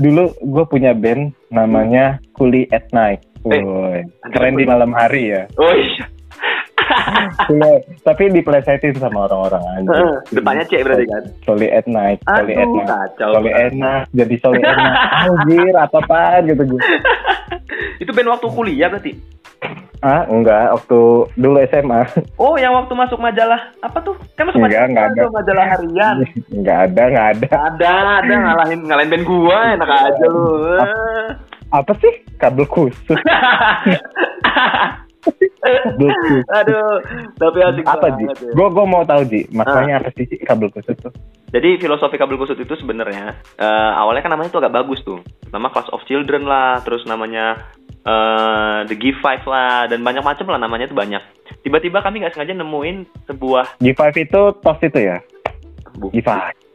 Dulu 0.00 0.24
gue 0.40 0.64
punya 0.68 0.92
band 0.92 1.32
namanya 1.52 2.18
Kuli 2.34 2.68
at 2.72 2.88
Night. 2.92 3.24
Eh, 3.42 3.58
Woy, 3.58 4.06
keren 4.30 4.54
di 4.54 4.62
malam 4.62 4.94
hari 4.94 5.34
ya. 5.34 5.50
Oh 5.58 5.74
iya. 5.74 6.06
Kuli- 7.44 7.84
Tapi 8.06 8.22
diplesetin 8.30 8.94
sama 8.96 9.26
orang-orang 9.26 9.62
aja. 9.72 9.88
Heeh, 9.88 10.14
Depannya 10.30 10.64
C 10.64 10.72
berarti 10.80 11.06
kan? 11.06 11.22
Soli 11.42 11.68
at 11.68 11.86
Night, 11.86 12.18
Soli 12.24 12.52
at 12.52 12.68
Night. 12.68 12.88
kacau. 12.88 13.30
Soli 13.34 13.50
enak, 13.50 14.02
jadi 14.10 14.34
Soli 14.38 14.60
enak. 14.60 14.94
Anjir, 15.26 15.74
apa-apaan 15.74 16.42
gitu 16.46 16.62
gue. 16.66 16.80
itu 17.98 18.10
band 18.10 18.30
waktu 18.30 18.46
kuliah 18.48 18.88
berarti? 18.88 19.12
Ah, 19.98 20.26
enggak, 20.26 20.74
waktu 20.74 20.98
dulu 21.32 21.62
SMA. 21.64 22.02
Oh, 22.34 22.58
yang 22.58 22.74
waktu 22.74 22.90
masuk 22.90 23.22
majalah 23.22 23.70
apa 23.78 24.02
tuh? 24.02 24.18
Kan 24.34 24.50
masuk 24.50 24.58
Enggak, 24.58 24.82
majalah, 24.82 24.88
enggak 24.90 25.06
ada. 25.06 25.22
majalah 25.30 25.66
harian. 25.68 26.16
Enggak 26.50 26.78
ada, 26.82 27.02
enggak 27.06 27.26
ada. 27.28 27.46
Ada, 27.70 27.90
ada 28.18 28.32
ngalahin 28.34 28.80
ngalahin 28.82 29.08
band 29.08 29.24
gua, 29.24 29.58
enak 29.72 29.86
aja 29.88 30.24
lu. 30.26 30.46
Apa 31.70 31.92
sih? 31.96 32.12
Kabel 32.36 32.66
khusus. 32.66 33.14
Aduh, 36.50 36.98
tapi 37.38 37.58
asik 37.62 37.84
Apa 37.86 38.06
ya. 38.10 38.34
Gue 38.34 38.68
gue 38.68 38.86
mau 38.86 39.06
tahu 39.06 39.22
Ji, 39.30 39.46
maksudnya 39.50 40.02
apa 40.02 40.10
sih 40.12 40.26
kabel 40.42 40.68
khusus 40.74 40.96
tuh? 40.98 41.12
Jadi 41.52 41.78
filosofi 41.78 42.16
kabel 42.16 42.34
kusut 42.34 42.56
itu 42.56 42.74
sebenarnya 42.74 43.38
eh, 43.54 43.92
awalnya 43.94 44.24
kan 44.24 44.32
namanya 44.34 44.50
itu 44.50 44.58
agak 44.58 44.74
bagus 44.74 45.04
tuh. 45.04 45.20
Nama 45.52 45.68
Class 45.68 45.92
of 45.92 46.02
Children 46.04 46.48
lah, 46.48 46.82
terus 46.82 47.04
namanya 47.04 47.60
eh, 48.02 48.78
The 48.88 48.96
Give 48.96 49.20
Five 49.20 49.46
lah, 49.46 49.86
dan 49.86 50.02
banyak 50.02 50.24
macam 50.24 50.48
lah 50.48 50.58
namanya 50.58 50.90
itu 50.90 50.96
banyak. 50.96 51.22
Tiba-tiba 51.62 52.02
kami 52.02 52.24
nggak 52.24 52.34
sengaja 52.34 52.58
nemuin 52.58 53.28
sebuah 53.30 53.78
G5 53.78 54.00
itu 54.18 54.40
tos 54.58 54.80
itu 54.82 54.98
ya? 54.98 55.22
bu- 55.94 56.10
G5. 56.10 56.30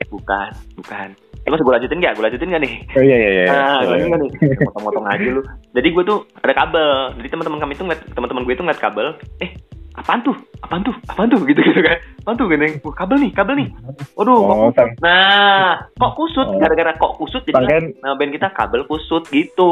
bukan, 0.08 0.50
bukan. 0.78 1.08
Eh, 1.48 1.50
masih 1.50 1.64
gue 1.64 1.72
lanjutin 1.72 1.98
nggak? 1.98 2.14
Gue 2.14 2.24
lanjutin 2.28 2.48
nggak 2.52 2.62
nih? 2.62 2.74
Oh 2.92 3.02
iya 3.02 3.16
iya 3.16 3.30
iya. 3.32 3.46
Nah, 3.48 3.80
gue 3.82 3.96
iya. 3.96 4.06
nggak 4.06 4.20
nih? 4.20 4.30
Motong-motong 4.68 5.06
aja 5.08 5.28
lu. 5.32 5.42
Jadi 5.72 5.88
gue 5.90 6.04
tuh 6.04 6.18
ada 6.38 6.54
kabel. 6.54 6.90
Jadi 7.16 7.28
teman-teman 7.30 7.58
kami 7.58 7.74
tuh 7.74 7.84
ngeliat, 7.88 8.02
teman-teman 8.12 8.44
gue 8.44 8.52
tuh 8.52 8.62
ngeliat 8.62 8.78
kabel. 8.82 9.08
Eh, 9.40 9.50
apaan 9.96 10.20
tuh? 10.22 10.36
Apaan 10.60 10.84
tuh? 10.84 10.94
Apaan 11.08 11.28
tuh? 11.32 11.40
Gitu-gitu 11.42 11.80
kan. 11.88 11.98
Apaan 12.20 12.36
tuh? 12.36 12.46
Gini, 12.46 12.68
Wah, 12.84 12.94
kabel 12.94 13.16
nih, 13.18 13.32
kabel 13.32 13.54
nih. 13.56 13.68
Waduh, 14.14 14.36
kok 14.36 14.44
Oh, 14.44 14.56
kusut. 14.60 14.76
sang- 14.76 14.96
Nah, 15.00 15.72
kok 15.96 16.12
kusut? 16.14 16.46
Oh. 16.46 16.60
Gara-gara 16.60 16.92
kok 16.94 17.12
kusut 17.16 17.42
jadi 17.42 17.56
Sangkain- 17.56 17.96
nama 17.98 18.14
band 18.14 18.32
kita 18.36 18.48
kabel 18.52 18.84
kusut 18.84 19.24
gitu. 19.32 19.72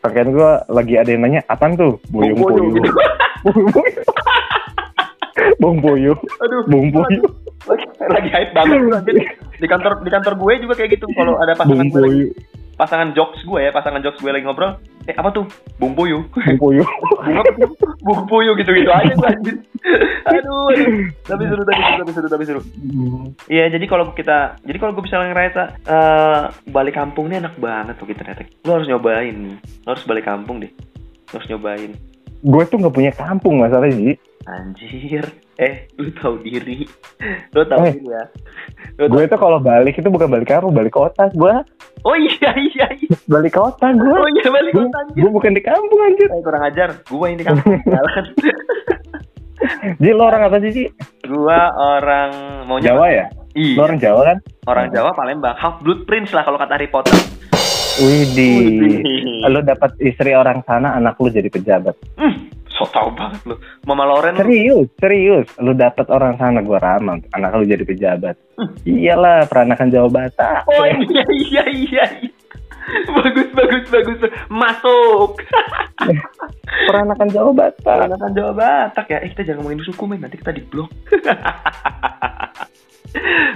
Pakaian 0.00 0.32
gue 0.32 0.50
lagi 0.66 0.96
ada 0.96 1.06
yang 1.06 1.20
nanya, 1.20 1.44
apaan 1.44 1.76
tuh? 1.76 2.00
Buyung 2.08 2.34
Buyung, 2.34 2.72
puyuh. 2.72 2.80
gitu. 2.80 2.90
Bung 5.60 5.76
puyuh. 5.78 6.16
Aduh, 6.40 6.64
Bung 6.66 6.88
puyuh. 6.88 7.22
Lagi, 7.66 8.28
hype 8.28 8.52
banget. 8.52 8.76
Lu, 8.76 8.92
anjir. 8.92 9.14
di 9.54 9.66
kantor 9.66 9.92
di 10.04 10.10
kantor 10.12 10.34
gue 10.36 10.52
juga 10.64 10.74
kayak 10.76 10.90
gitu. 10.98 11.06
Kalau 11.16 11.40
ada 11.40 11.56
pasangan 11.56 11.86
Bung 11.86 11.90
gue 11.90 12.02
lagi- 12.04 12.32
pasangan 12.74 13.14
jokes 13.14 13.38
gue 13.46 13.60
ya 13.62 13.70
pasangan 13.70 14.02
jokes 14.02 14.18
gue 14.18 14.34
lagi 14.34 14.42
ngobrol 14.42 14.74
eh 15.06 15.14
apa 15.14 15.30
tuh? 15.30 15.46
Bung 15.78 15.94
puyuh 15.94 16.26
Bung 16.58 16.74
bunga 18.02 18.22
bung 18.26 18.56
gitu 18.58 18.70
gitu 18.74 18.90
aja 18.90 19.14
gue 19.14 19.28
anjir 19.30 19.56
aduh, 20.24 20.72
aduh. 20.72 20.92
tapi 21.28 21.42
seru 21.46 21.62
tapi 21.62 21.80
seru 21.80 21.96
tapi 22.00 22.12
seru 22.12 22.28
tapi 22.28 22.44
seru. 22.48 22.60
Iya, 23.52 23.68
jadi 23.68 23.84
kalau 23.84 24.16
kita, 24.16 24.56
jadi 24.64 24.76
kalau 24.80 24.96
gue 24.96 25.04
bisa 25.04 25.20
ngerasa 25.20 25.62
eh 25.84 26.42
balik 26.72 26.96
kampung 26.96 27.28
ini 27.28 27.44
enak 27.44 27.60
banget 27.60 27.94
tuh 28.00 28.08
kita 28.08 28.24
ternyata. 28.24 28.48
Lo 28.64 28.80
harus 28.80 28.88
nyobain, 28.88 29.60
lo 29.60 29.88
harus 29.92 30.04
balik 30.08 30.24
kampung 30.24 30.64
deh, 30.64 30.72
lo 31.30 31.36
harus 31.36 31.48
nyobain. 31.52 31.92
Gue 32.44 32.62
tuh 32.68 32.80
nggak 32.80 32.94
punya 32.96 33.12
kampung 33.12 33.60
masalahnya 33.60 33.96
Ji. 33.96 34.12
Anjir. 34.46 35.24
Eh, 35.54 35.88
lu 35.94 36.12
tahu 36.12 36.36
diri. 36.38 36.84
Lu 37.50 37.64
tahu 37.64 37.80
Eh. 37.82 37.92
diri 37.92 38.06
ya. 38.06 38.24
Lu 38.96 39.08
Gue 39.08 39.24
tuh 39.24 39.36
kalau 39.36 39.56
balik 39.56 39.94
itu 39.94 40.06
bukan 40.06 40.28
balik 40.28 40.46
kampung, 40.46 40.70
balik 40.70 40.92
kota. 40.92 41.32
Gue 41.32 41.54
Oh 42.02 42.12
iya 42.12 42.52
iya 42.54 42.86
iya. 42.92 43.16
balik 43.24 43.54
kota 43.54 43.88
gue. 43.90 44.04
Oh 44.10 44.28
iya 44.30 44.44
balik 44.46 44.72
Gue 44.72 44.84
kota 44.84 44.98
anjir. 45.00 45.16
gue 45.18 45.30
bukan 45.32 45.50
di 45.50 45.62
kampung 45.62 46.00
anjir. 46.02 46.28
Eh, 46.28 46.42
kurang 46.42 46.62
ajar. 46.62 46.88
Gua 47.04 47.26
ini 47.26 47.40
kampung 47.40 47.72
jalan. 47.88 48.24
Ji 49.96 50.10
lo 50.10 50.22
orang 50.22 50.42
apa 50.42 50.56
sih 50.58 50.70
Ji? 50.70 50.84
Gua 51.24 51.60
orang 51.72 52.30
maunya 52.66 52.92
Jawa 52.92 53.06
ya? 53.08 53.26
Iya. 53.54 53.74
Lo 53.74 53.82
orang 53.82 53.98
Jawa 53.98 54.20
kan? 54.26 54.38
Orang 54.66 54.86
Jawa 54.90 55.10
Palembang. 55.14 55.56
Half 55.56 55.80
blood 55.80 56.04
prince 56.04 56.30
lah 56.30 56.44
kalau 56.44 56.58
kata 56.58 56.74
Harry 56.74 56.86
Potter. 56.86 57.16
Widih. 57.96 58.60
Widih. 58.82 59.46
Lo 59.46 59.62
dapat 59.62 59.94
istri 60.00 60.34
orang 60.34 60.60
sana, 60.62 60.92
anak 60.92 61.16
lu 61.16 61.30
jadi 61.30 61.46
pejabat. 61.46 61.94
Hmm, 62.18 62.33
so 62.74 62.84
tau 62.90 63.10
banget 63.14 63.40
lu. 63.46 63.56
Mama 63.86 64.04
Loren 64.06 64.34
lu. 64.34 64.40
Serius, 64.42 64.88
serius. 64.98 65.46
Lu 65.62 65.72
dapat 65.74 66.06
orang 66.10 66.36
sana 66.36 66.60
gua 66.60 66.82
ramah, 66.82 67.18
anak 67.34 67.54
lu 67.56 67.64
jadi 67.66 67.86
pejabat. 67.86 68.36
Iyalah, 68.86 69.46
peranakan 69.46 69.88
Jawa 69.90 70.08
Batak. 70.10 70.66
Oh 70.70 70.84
iya 70.86 71.24
iya 71.30 71.64
iya. 71.70 72.04
iya. 72.20 72.30
Bagus 72.84 73.48
bagus 73.56 73.84
bagus. 73.88 74.18
Masuk. 74.52 75.40
Peranakan 76.88 77.28
Jawa 77.32 77.50
Batak. 77.56 77.96
Peranakan 78.04 78.32
Jawa 78.36 78.52
Batak 78.52 79.06
ya. 79.08 79.18
Eh 79.24 79.32
kita 79.32 79.42
jangan 79.48 79.64
ngomongin 79.64 79.84
suku 79.88 80.04
men, 80.04 80.20
nanti 80.20 80.36
kita 80.36 80.52
di 80.52 80.62
blok. 80.62 80.92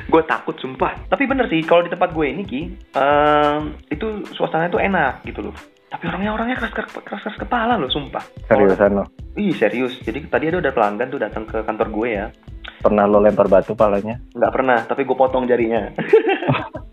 gue 0.09 0.22
takut 0.24 0.57
sumpah. 0.57 0.94
Tapi 1.11 1.26
bener 1.26 1.50
sih 1.50 1.61
kalau 1.66 1.85
di 1.85 1.90
tempat 1.90 2.14
gue 2.14 2.26
ini 2.31 2.42
ki, 2.46 2.61
em, 2.94 3.74
itu 3.90 4.24
suasananya 4.33 4.70
tuh 4.72 4.83
enak 4.83 5.26
gitu 5.26 5.50
loh. 5.50 5.57
Tapi 5.88 6.05
orangnya 6.05 6.31
orangnya 6.37 6.57
keras 6.61 6.72
keras, 6.77 6.90
keras, 7.01 7.22
keras 7.24 7.38
kepala 7.40 7.81
loh 7.81 7.88
sumpah. 7.88 8.20
Seriusan 8.44 8.92
lo. 9.01 9.05
Ih 9.40 9.57
serius. 9.57 9.96
Jadi 10.05 10.29
tadi 10.29 10.53
ada 10.53 10.61
udah 10.61 10.72
pelanggan 10.77 11.09
tuh 11.09 11.20
datang 11.20 11.48
ke 11.48 11.64
kantor 11.64 11.88
gue 11.88 12.09
ya. 12.12 12.27
Pernah 12.79 13.05
lo 13.09 13.18
lempar 13.18 13.48
batu 13.48 13.72
palanya? 13.72 14.20
Nggak 14.37 14.53
pernah, 14.53 14.79
tapi 14.85 15.03
gue 15.09 15.16
potong 15.16 15.48
jarinya. 15.48 15.88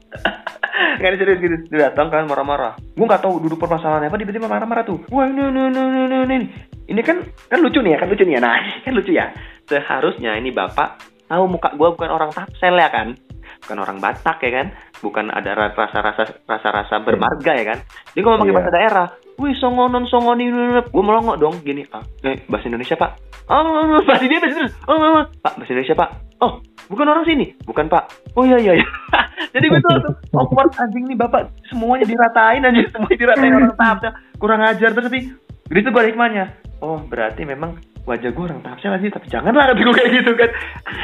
Nggak 0.96 1.10
ada 1.12 1.18
serius 1.20 1.40
gitu. 1.44 1.56
Dia 1.76 1.92
datang 1.92 2.08
kan 2.08 2.24
marah-marah. 2.28 2.80
Gue 2.96 3.06
nggak 3.08 3.24
tahu 3.24 3.44
duduk 3.44 3.60
permasalahannya 3.60 4.08
apa, 4.12 4.18
tiba-tiba 4.20 4.48
marah-marah 4.48 4.84
tuh. 4.88 5.04
Wah 5.12 5.28
ini, 5.28 5.44
ini, 5.44 5.62
ini, 5.72 5.82
ini, 5.82 6.02
ini, 6.08 6.18
ini. 6.24 6.38
Ini 6.86 7.02
kan 7.02 7.18
kan 7.50 7.60
lucu 7.60 7.82
nih 7.82 7.98
ya, 7.98 7.98
kan 8.00 8.08
lucu 8.08 8.24
nih 8.24 8.36
ya. 8.38 8.42
Nah, 8.44 8.56
kan 8.86 8.94
lucu 8.96 9.12
ya. 9.12 9.26
Seharusnya 9.68 10.38
ini 10.40 10.56
bapak 10.56 11.02
tahu 11.26 11.44
muka 11.50 11.74
gue 11.74 11.90
bukan 11.96 12.12
orang 12.12 12.32
tapsel 12.32 12.76
ya 12.78 12.90
kan. 12.92 13.18
Bukan 13.64 13.78
orang 13.80 13.98
Batak 14.00 14.38
ya 14.44 14.52
kan. 14.52 14.68
Bukan 15.00 15.26
ada 15.30 15.52
rasa-rasa 15.56 16.24
rasa-rasa 16.44 16.96
bermarga 17.00 17.52
ya 17.56 17.66
kan. 17.76 17.80
Dia 18.12 18.22
ngomong 18.24 18.44
pakai 18.44 18.52
Iya. 18.52 18.58
bahasa 18.60 18.72
daerah. 18.74 19.08
Wih 19.36 19.56
songonon 19.60 20.08
songoni 20.08 20.48
gue 20.48 21.04
melongok 21.04 21.36
dong 21.36 21.56
gini. 21.62 21.84
Ah 21.92 22.04
eh, 22.24 22.40
bahasa 22.48 22.72
Indonesia 22.72 22.96
pak. 22.96 23.12
Oh 23.46 23.62
bahasa 24.02 24.24
dia 24.26 24.40
bahasa 24.40 24.56
Indonesia. 24.56 24.80
Oh, 24.88 24.96
oh, 24.96 25.12
oh. 25.22 25.26
pak 25.44 25.54
bahasa 25.60 25.72
Indonesia 25.76 25.96
pak. 25.96 26.10
Oh 26.40 26.52
bukan 26.88 27.06
orang 27.12 27.26
sini? 27.28 27.46
Bukan 27.68 27.86
pak. 27.92 28.04
Oh 28.36 28.48
iya 28.48 28.58
iya 28.60 28.74
iya. 28.80 28.88
Jadi 29.56 29.66
gue 29.68 29.80
tuh 29.80 29.90
langsung 29.92 30.16
awkward 30.36 30.72
anjing 30.80 31.04
nih 31.08 31.18
bapak. 31.20 31.52
Semuanya 31.68 32.06
diratain 32.08 32.64
anjing. 32.64 32.88
Semuanya 32.92 33.18
diratain 33.20 33.54
orang 33.60 33.76
tahap 33.76 33.98
kurang 34.40 34.62
ajar 34.64 34.90
terus 34.96 35.08
tapi 35.08 35.20
gitu 35.68 35.88
gue 35.92 36.04
hikmahnya. 36.12 36.46
Oh 36.80 37.00
berarti 37.04 37.44
memang 37.44 37.76
wajah 38.06 38.30
gue 38.32 38.44
orang 38.46 38.62
tahap 38.62 38.78
aja 38.80 39.08
tapi 39.10 39.28
janganlah 39.28 39.74
kata 39.74 39.82
gue 39.82 39.96
kayak 39.98 40.12
gitu 40.22 40.32
kan. 40.38 40.50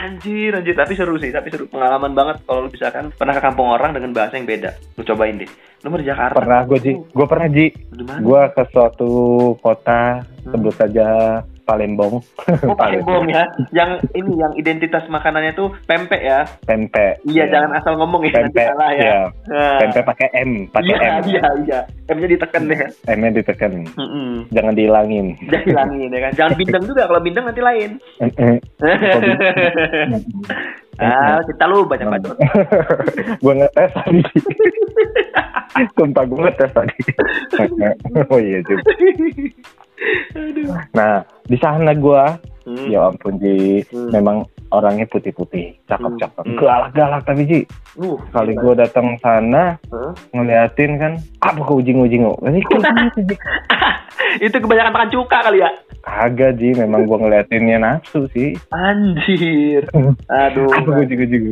Anjir 0.05 0.51
anjir. 0.55 0.75
Tapi 0.77 0.93
seru 0.93 1.17
sih 1.17 1.33
tapi 1.33 1.49
seru. 1.49 1.65
Pengalaman 1.67 2.13
banget 2.13 2.45
kalau 2.45 2.65
lu 2.65 2.69
misalkan 2.69 3.09
pernah 3.11 3.33
ke 3.35 3.41
kampung 3.41 3.67
orang 3.73 3.91
dengan 3.97 4.13
bahasa 4.13 4.37
yang 4.37 4.47
beda. 4.47 4.71
Lu 4.95 5.03
cobain 5.03 5.35
deh. 5.41 5.49
Lu 5.81 5.89
mau 5.89 5.97
di 5.97 6.05
Jakarta? 6.05 6.37
Pernah 6.37 6.61
gue 6.69 6.79
Ji. 6.79 6.93
Gue 7.11 7.25
pernah 7.25 7.47
Ji. 7.49 7.65
Gue 8.21 8.41
ke 8.53 8.63
suatu 8.69 9.11
kota, 9.59 10.21
sebut 10.45 10.73
saja 10.77 11.41
Palembang. 11.63 12.19
Oh 12.65 12.75
Palembang 12.81 13.25
ya, 13.27 13.43
yang 13.71 14.01
ini 14.11 14.35
yang 14.35 14.53
identitas 14.53 15.05
makanannya 15.07 15.53
tuh 15.53 15.71
pempek 15.85 16.19
ya. 16.19 16.43
Tempe. 16.63 17.19
Iya, 17.23 17.45
Ya. 17.45 17.51
jangan 17.51 17.71
asal 17.75 17.93
ngomong 17.95 18.21
ya, 18.23 18.33
nanti 18.37 18.53
Tempe. 18.53 18.63
salah 18.67 18.91
ya. 18.91 19.01
Iya. 19.01 19.17
Nah, 19.47 19.77
Tempe 19.79 19.99
pakai 20.03 20.27
M, 20.37 20.51
pakai 20.67 20.87
iya, 20.87 20.97
M. 20.97 21.23
iya, 21.25 21.45
iya. 21.61 21.79
M-nya 22.07 22.27
ditekan 22.29 22.63
ya. 22.67 22.87
M-nya 23.07 23.31
ditekan. 23.33 23.71
Mm-mm. 23.95 24.29
Jangan 24.49 24.73
dihilangin. 24.73 25.27
Jangan 25.47 25.65
hilangin 25.65 26.09
ya 26.09 26.19
kan. 26.21 26.31
Jangan 26.35 26.53
bindeng 26.55 26.83
juga, 26.85 27.01
kalau 27.07 27.21
bindeng 27.21 27.45
nanti 27.45 27.61
lain. 27.61 27.91
ah, 30.99 31.39
kita 31.41 31.63
lu 31.65 31.87
banyak 31.87 32.07
bacot. 32.07 32.35
gue 33.43 33.53
ngetes 33.55 33.91
tadi. 33.95 34.21
Sumpah 35.95 36.23
gue 36.27 36.39
ngetes 36.41 36.71
tadi. 36.71 36.95
oh 38.27 38.39
iya 38.39 38.59
juga. 38.61 38.83
Aduh. 40.33 40.73
Nah, 40.91 41.21
di 41.45 41.57
sana 41.57 41.91
gue, 41.91 42.23
Hmm. 42.61 42.87
ya 42.87 43.09
ampun 43.09 43.41
Ji, 43.41 43.81
Hmm. 43.89 44.13
memang 44.13 44.37
orangnya 44.69 45.03
putih-putih, 45.05 45.81
cakep-cakep. 45.83 46.43
Hmm. 46.45 46.57
Galak-galak 46.57 47.21
tapi 47.25 47.41
Ji, 47.43 47.59
Uh, 47.97 48.15
kali 48.31 48.53
gue 48.53 48.73
datang 48.73 49.19
sana, 49.19 49.75
Hah? 49.91 50.11
ngeliatin 50.31 50.95
kan, 50.95 51.13
apa 51.41 51.59
kau 51.59 51.81
ujing-ujing? 51.81 52.23
Ini. 52.23 52.61
Itu 54.45 54.57
kebanyakan 54.57 54.93
makan 54.93 55.11
cuka 55.11 55.37
kali 55.43 55.59
ya. 55.59 55.69
Kagak 56.01 56.55
Ji, 56.55 56.71
memang 56.73 57.03
gue 57.03 57.17
ngeliatinnya 57.17 57.77
nafsu 57.77 58.25
sih. 58.31 58.55
Anjir. 58.71 59.85
Aduh. 60.41 60.71
Apa 60.71 60.87
gue 60.87 61.03
ujing-ujing? 61.05 61.43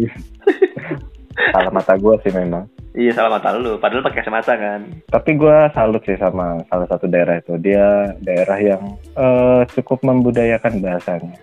Salah 1.53 1.71
mata 1.71 1.95
gue 1.95 2.15
sih 2.21 2.31
memang. 2.31 2.65
Iya 2.89 3.13
salah 3.13 3.38
mata 3.38 3.54
lu, 3.54 3.78
padahal 3.78 4.02
pakai 4.02 4.25
kacamata 4.25 4.58
kan. 4.58 4.82
Tapi 5.13 5.38
gue 5.38 5.58
salut 5.78 6.02
sih 6.10 6.17
sama 6.17 6.58
salah 6.65 6.89
satu 6.89 7.06
daerah 7.06 7.38
itu. 7.38 7.54
Dia 7.62 8.17
daerah 8.17 8.58
yang 8.58 8.97
eh, 9.13 9.62
cukup 9.78 10.02
membudayakan 10.02 10.82
bahasanya. 10.82 11.38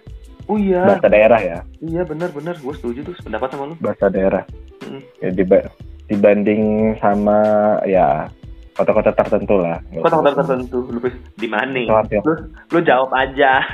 Oh 0.46 0.58
iya, 0.58 0.82
Bahasa 0.86 1.10
daerah 1.10 1.40
ya, 1.42 1.58
iya 1.82 2.06
benar-benar, 2.06 2.54
gue 2.62 2.74
setuju 2.78 3.02
tuh 3.02 3.18
pendapat 3.26 3.50
sama 3.50 3.64
lu. 3.66 3.74
bahasa 3.82 4.06
daerah. 4.06 4.46
Mm. 4.86 5.02
Ya, 5.18 5.30
diba- 5.34 5.70
dibanding 6.06 6.62
sama 7.02 7.38
ya 7.82 8.30
kota-kota 8.76 9.10
tertentu 9.16 9.56
lah. 9.56 9.80
Kota-kota 9.90 10.44
tertentu, 10.44 10.84
lu 10.92 11.00
di 11.34 11.48
mana? 11.48 12.04
Lu, 12.22 12.32
lu 12.70 12.78
jawab 12.84 13.10
aja. 13.16 13.60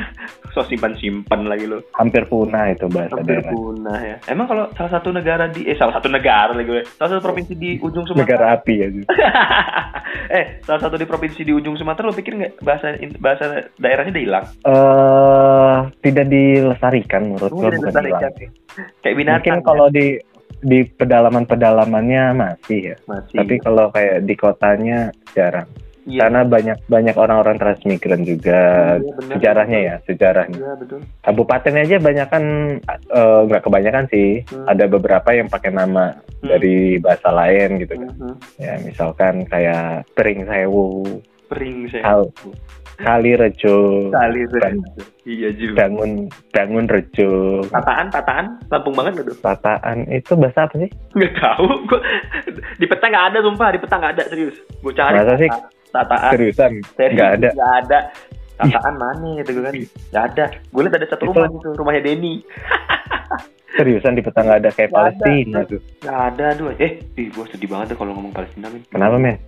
So 0.53 0.61
simpan-simpan 0.69 1.49
lagi 1.49 1.65
lu. 1.65 1.81
hampir 1.97 2.29
punah 2.29 2.69
itu 2.69 2.85
bahasa 2.93 3.17
Hampir 3.17 3.41
daerah. 3.41 3.57
punah 3.57 3.97
ya. 4.05 4.17
Emang 4.29 4.45
kalau 4.45 4.69
salah 4.77 4.93
satu 4.93 5.09
negara 5.09 5.49
di 5.49 5.65
eh 5.65 5.73
salah 5.81 5.97
satu 5.97 6.13
negara 6.13 6.53
lagi 6.53 6.69
gue. 6.69 6.85
Salah 7.01 7.17
satu 7.17 7.25
provinsi 7.25 7.57
di 7.57 7.81
ujung 7.81 8.05
Sumatera. 8.05 8.21
Negara 8.21 8.45
api 8.61 8.75
ya. 8.77 8.89
Eh, 10.29 10.61
salah 10.61 10.77
satu 10.77 11.01
di 11.01 11.09
provinsi 11.09 11.41
di 11.41 11.57
ujung 11.57 11.73
Sumatera 11.73 12.05
lu 12.05 12.13
pikir 12.13 12.37
nggak 12.37 12.61
bahasa 12.61 13.01
bahasa 13.17 13.65
daerahnya 13.81 14.13
udah 14.13 14.25
hilang? 14.29 14.45
Eh 14.69 15.77
tidak 16.05 16.27
dilestarikan 16.29 17.33
menurut 17.33 17.49
Oh, 17.49 17.57
gue 17.65 17.73
bukan 17.81 18.05
hilang 18.05 18.35
sih. 18.37 18.49
Kayak 19.01 19.17
binatang. 19.17 19.41
Mungkin 19.41 19.57
ya? 19.57 19.65
kalau 19.65 19.87
di 19.89 20.07
di 20.61 20.85
pedalaman-pedalamannya 20.85 22.25
masih 22.35 22.93
ya. 22.93 22.97
masih. 23.09 23.37
Tapi 23.41 23.55
kalau 23.59 23.89
kayak 23.89 24.27
di 24.27 24.35
kotanya 24.37 25.09
jarang. 25.33 25.69
iya. 26.03 26.27
Karena 26.27 26.43
banyak 26.43 26.79
banyak 26.91 27.15
orang-orang 27.15 27.57
transmigran 27.57 28.27
juga. 28.27 28.63
Iya, 28.99 29.13
benar. 29.15 29.33
sejarahnya 29.39 29.79
ya, 29.79 29.95
sejarahnya. 30.03 30.59
Iya, 30.59 30.73
betul. 30.77 30.99
Kabupaten 31.23 31.75
aja 31.79 31.97
banyak 32.03 32.29
kan 32.29 32.45
eh, 32.91 33.41
nggak 33.47 33.63
kebanyakan 33.63 34.05
sih. 34.11 34.31
Hmm. 34.51 34.67
Ada 34.67 34.85
beberapa 34.91 35.31
yang 35.31 35.47
pakai 35.47 35.71
nama 35.71 36.19
Hmm. 36.43 36.51
dari 36.51 36.99
bahasa 36.99 37.31
lain 37.31 37.79
gitu 37.79 37.95
kan. 37.95 38.11
Mhm. 38.19 38.35
Ya 38.59 38.75
misalkan 38.83 39.47
kayak 39.47 40.11
Pring 40.19 40.43
Sewu, 40.43 41.23
Pering 41.47 41.87
saya. 41.87 42.27
Kal 42.93 43.19
Kali 43.19 43.31
Rejo, 43.35 43.77
Kali 44.11 44.43
Ban- 44.53 44.85
Iya 45.23 45.49
juga. 45.55 45.87
Bangun 45.87 46.11
Bangun 46.51 46.87
Rejo, 46.87 47.63
Tataan, 47.67 48.11
tataan, 48.11 48.47
Lampung 48.69 48.93
banget 48.93 49.23
loh. 49.23 49.37
Tataan 49.37 50.05
itu 50.09 50.33
bahasa 50.35 50.67
apa 50.67 50.75
sih? 50.77 50.91
Nggak 51.13 51.33
tahu. 51.37 51.67
Gua, 51.87 52.01
di 52.77 52.87
peta 52.87 53.07
nggak 53.07 53.27
ada, 53.33 53.39
sumpah. 53.41 53.69
Di 53.71 53.79
peta 53.79 53.95
nggak 53.97 54.13
ada, 54.13 54.23
serius. 54.27 54.57
Gue 54.79 54.93
cari. 54.93 55.15
Masa 55.15 55.35
sih? 55.37 55.49
tata- 55.49 55.71
Tataan. 55.93 56.31
Seriusan? 56.33 56.73
Serius, 56.93 57.17
Nggak 57.17 57.31
ada. 57.33 57.49
Nggak 57.51 57.73
ada. 57.79 57.99
Tataan 58.53 58.95
mana 58.97 59.29
gitu 59.39 59.51
kan? 59.59 59.73
Nggak 60.11 60.25
ada. 60.27 60.45
Gue 60.69 60.81
liat 60.83 60.95
ada 60.95 61.07
satu 61.07 61.23
Itu- 61.23 61.31
rumah 61.33 61.49
gitu, 61.51 61.69
rumahnya 61.75 62.03
Denny. 62.03 62.35
Seriusan 63.73 64.13
di 64.13 64.21
peta 64.21 64.41
nggak 64.41 64.59
ada 64.59 64.71
kayak 64.71 64.91
ada. 64.91 64.97
Palestina 65.17 65.59
tuh. 65.65 65.81
Nggak 66.03 66.19
ada, 66.29 66.45
aduh. 66.53 66.69
Eh, 66.77 66.93
ih, 67.17 67.27
gue 67.29 67.45
sedih 67.49 67.69
banget 67.69 67.97
tuh 67.97 67.99
kalau 67.99 68.13
ngomong 68.13 68.31
Palestina, 68.31 68.69
min. 68.69 68.85
Kenapa 68.87 69.17
men? 69.17 69.41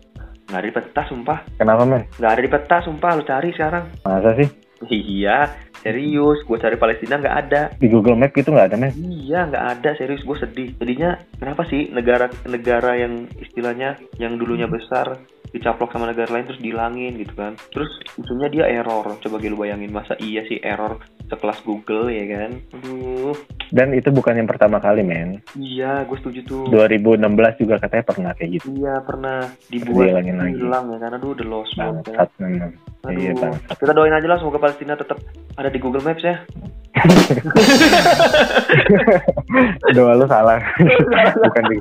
Nggak 0.49 0.61
ada 0.61 0.69
di 0.69 0.75
peta, 0.75 1.03
sumpah. 1.09 1.39
Kenapa 1.57 1.83
men? 1.89 2.03
Nggak 2.21 2.33
ada 2.33 2.43
di 2.43 2.51
peta, 2.53 2.77
sumpah. 2.85 3.11
Lu 3.17 3.23
cari 3.25 3.49
sekarang. 3.57 3.85
Masa 4.05 4.31
sih? 4.37 4.49
Iya, 4.85 5.49
serius. 5.81 6.45
Gue 6.45 6.61
cari 6.61 6.77
Palestina 6.77 7.17
nggak 7.17 7.37
ada. 7.49 7.63
Di 7.77 7.89
Google 7.89 8.19
Map 8.19 8.37
gitu 8.37 8.53
nggak 8.53 8.69
ada 8.73 8.77
men? 8.77 8.93
Iya, 8.95 9.49
nggak 9.49 9.65
ada. 9.81 9.91
Serius, 9.97 10.23
gue 10.23 10.37
sedih. 10.37 10.69
Jadinya, 10.77 11.17
kenapa 11.41 11.65
sih 11.69 11.89
negara-negara 11.89 13.01
yang 13.01 13.27
istilahnya 13.41 13.97
yang 14.21 14.37
dulunya 14.37 14.69
besar 14.69 15.17
dicaplok 15.55 15.89
sama 15.89 16.11
negara 16.11 16.29
lain 16.29 16.45
terus 16.45 16.59
dihilangin 16.59 17.15
gitu 17.15 17.31
kan? 17.33 17.55
Terus 17.71 17.87
ujungnya 18.17 18.51
dia 18.51 18.67
error. 18.67 19.07
Coba 19.17 19.39
lu 19.39 19.55
bayangin 19.55 19.89
masa 19.89 20.19
iya 20.19 20.43
sih 20.43 20.59
error 20.59 20.99
sekelas 21.25 21.63
Google 21.63 22.11
ya 22.11 22.25
kan? 22.29 22.51
Aduh, 22.75 23.33
Dan 23.71 23.91
itu 23.91 24.11
bukan 24.11 24.35
yang 24.35 24.45
pertama 24.45 24.77
kali 24.77 25.01
men. 25.01 25.39
iya, 25.55 26.03
gue 26.03 26.19
setuju 26.19 26.41
tuh. 26.43 26.63
2016 26.69 27.23
juga 27.57 27.79
katanya 27.79 28.05
pernah 28.05 28.33
kayak 28.35 28.51
gitu. 28.53 28.67
Iya 28.75 28.95
pernah 29.01 29.39
dibuat 29.69 30.05
Dihilangin 30.05 30.37
lagi. 30.37 30.59
hilang 30.59 30.85
ya 30.91 30.99
kan? 30.99 31.11
Aduh, 31.15 31.33
the 31.33 31.45
lost 31.45 31.73
one. 31.77 32.03
ya. 32.05 32.27
Memang. 32.37 32.73
Aduh, 33.05 33.15
Iya 33.15 33.33
bangsat. 33.35 33.77
kita 33.79 33.93
doain 33.93 34.13
aja 34.13 34.27
lah 34.27 34.39
semoga 34.39 34.59
Palestina 34.59 34.95
tetap 34.95 35.19
ada 35.55 35.69
di 35.69 35.79
Google 35.79 36.03
Maps 36.03 36.21
ya. 36.21 36.37
Doa 39.93 40.13
lu 40.15 40.27
salah. 40.27 40.59
bukan 41.45 41.65
di 41.69 41.79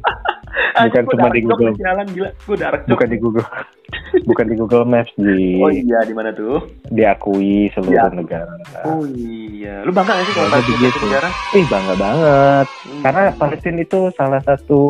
Bukan 0.74 1.04
cuma 1.08 1.28
di 1.30 1.42
Google. 1.42 1.74
gila, 1.74 2.30
gue 2.34 2.58
dark 2.58 2.86
bukan 2.86 3.08
di 3.08 3.18
Google. 3.18 3.46
Bukan 4.26 4.46
di 4.46 4.56
Google 4.56 4.86
Maps 4.86 5.12
di 5.14 5.58
Oh 5.58 5.70
iya, 5.70 6.02
di 6.02 6.14
mana 6.14 6.32
tuh? 6.32 6.66
diakui 6.88 7.70
seluruh 7.70 7.94
Diakui. 7.94 8.20
negara. 8.20 8.54
Oh 8.84 9.04
iya, 9.06 9.82
lu 9.82 9.90
bangga 9.90 10.14
gak 10.14 10.26
sih 10.26 10.34
kalau 10.34 10.50
Palestina 10.50 10.76
begitu. 10.76 10.90
itu 10.90 11.00
negara? 11.04 11.28
Ih 11.52 11.66
bangga 11.66 11.94
banget. 11.96 12.68
Hmm. 12.70 13.02
Karena 13.02 13.24
Palestina 13.34 13.80
itu 13.80 14.00
salah 14.14 14.42
satu 14.42 14.82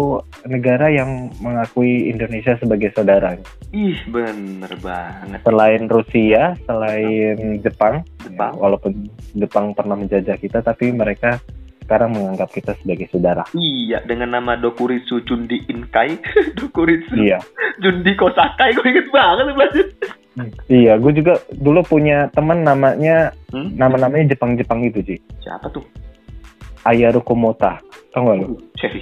negara 0.43 0.87
yang 0.87 1.09
mengakui 1.39 2.07
Indonesia 2.07 2.55
sebagai 2.55 2.91
saudara. 2.91 3.35
ih 3.71 3.97
bener 4.05 4.71
banget. 4.77 5.39
Selain 5.41 5.83
Rusia, 5.85 6.41
selain 6.63 7.37
Jepang, 7.59 8.05
Jepang. 8.19 8.53
ya, 8.53 8.59
walaupun 8.59 8.91
Jepang 9.33 9.73
pernah 9.73 9.95
menjajah 9.95 10.37
kita, 10.37 10.59
tapi 10.59 10.91
mereka 10.91 11.41
sekarang 11.83 12.09
menganggap 12.11 12.49
kita 12.49 12.73
sebagai 12.75 13.05
saudara. 13.07 13.43
Iya, 13.51 14.01
dengan 14.01 14.33
nama 14.33 14.55
Dokuritsu 14.55 15.21
Jundi 15.21 15.61
Inkai, 15.65 16.17
Dokuritsu 16.59 17.13
Iya, 17.13 17.37
Jundi 17.77 18.11
Kosakai, 18.13 18.71
gue 18.71 18.85
inget 18.85 19.07
banget 19.07 19.45
belajar. 19.51 19.87
iya. 20.65 20.97
Gue 20.97 21.11
juga 21.11 21.37
dulu 21.53 21.83
punya 21.83 22.25
teman 22.29 22.61
namanya 22.61 23.29
Hmm? 23.49 23.69
nama-namanya 23.71 24.33
Jepang-Jepang 24.33 24.81
itu 24.81 25.05
sih. 25.05 25.19
Siapa 25.39 25.69
tuh? 25.69 25.85
Ayaru 26.83 27.21
Komota. 27.21 27.77
Tau 28.09 28.25
gak 28.25 28.37
lu? 28.39 28.57
Cherry. 28.73 28.99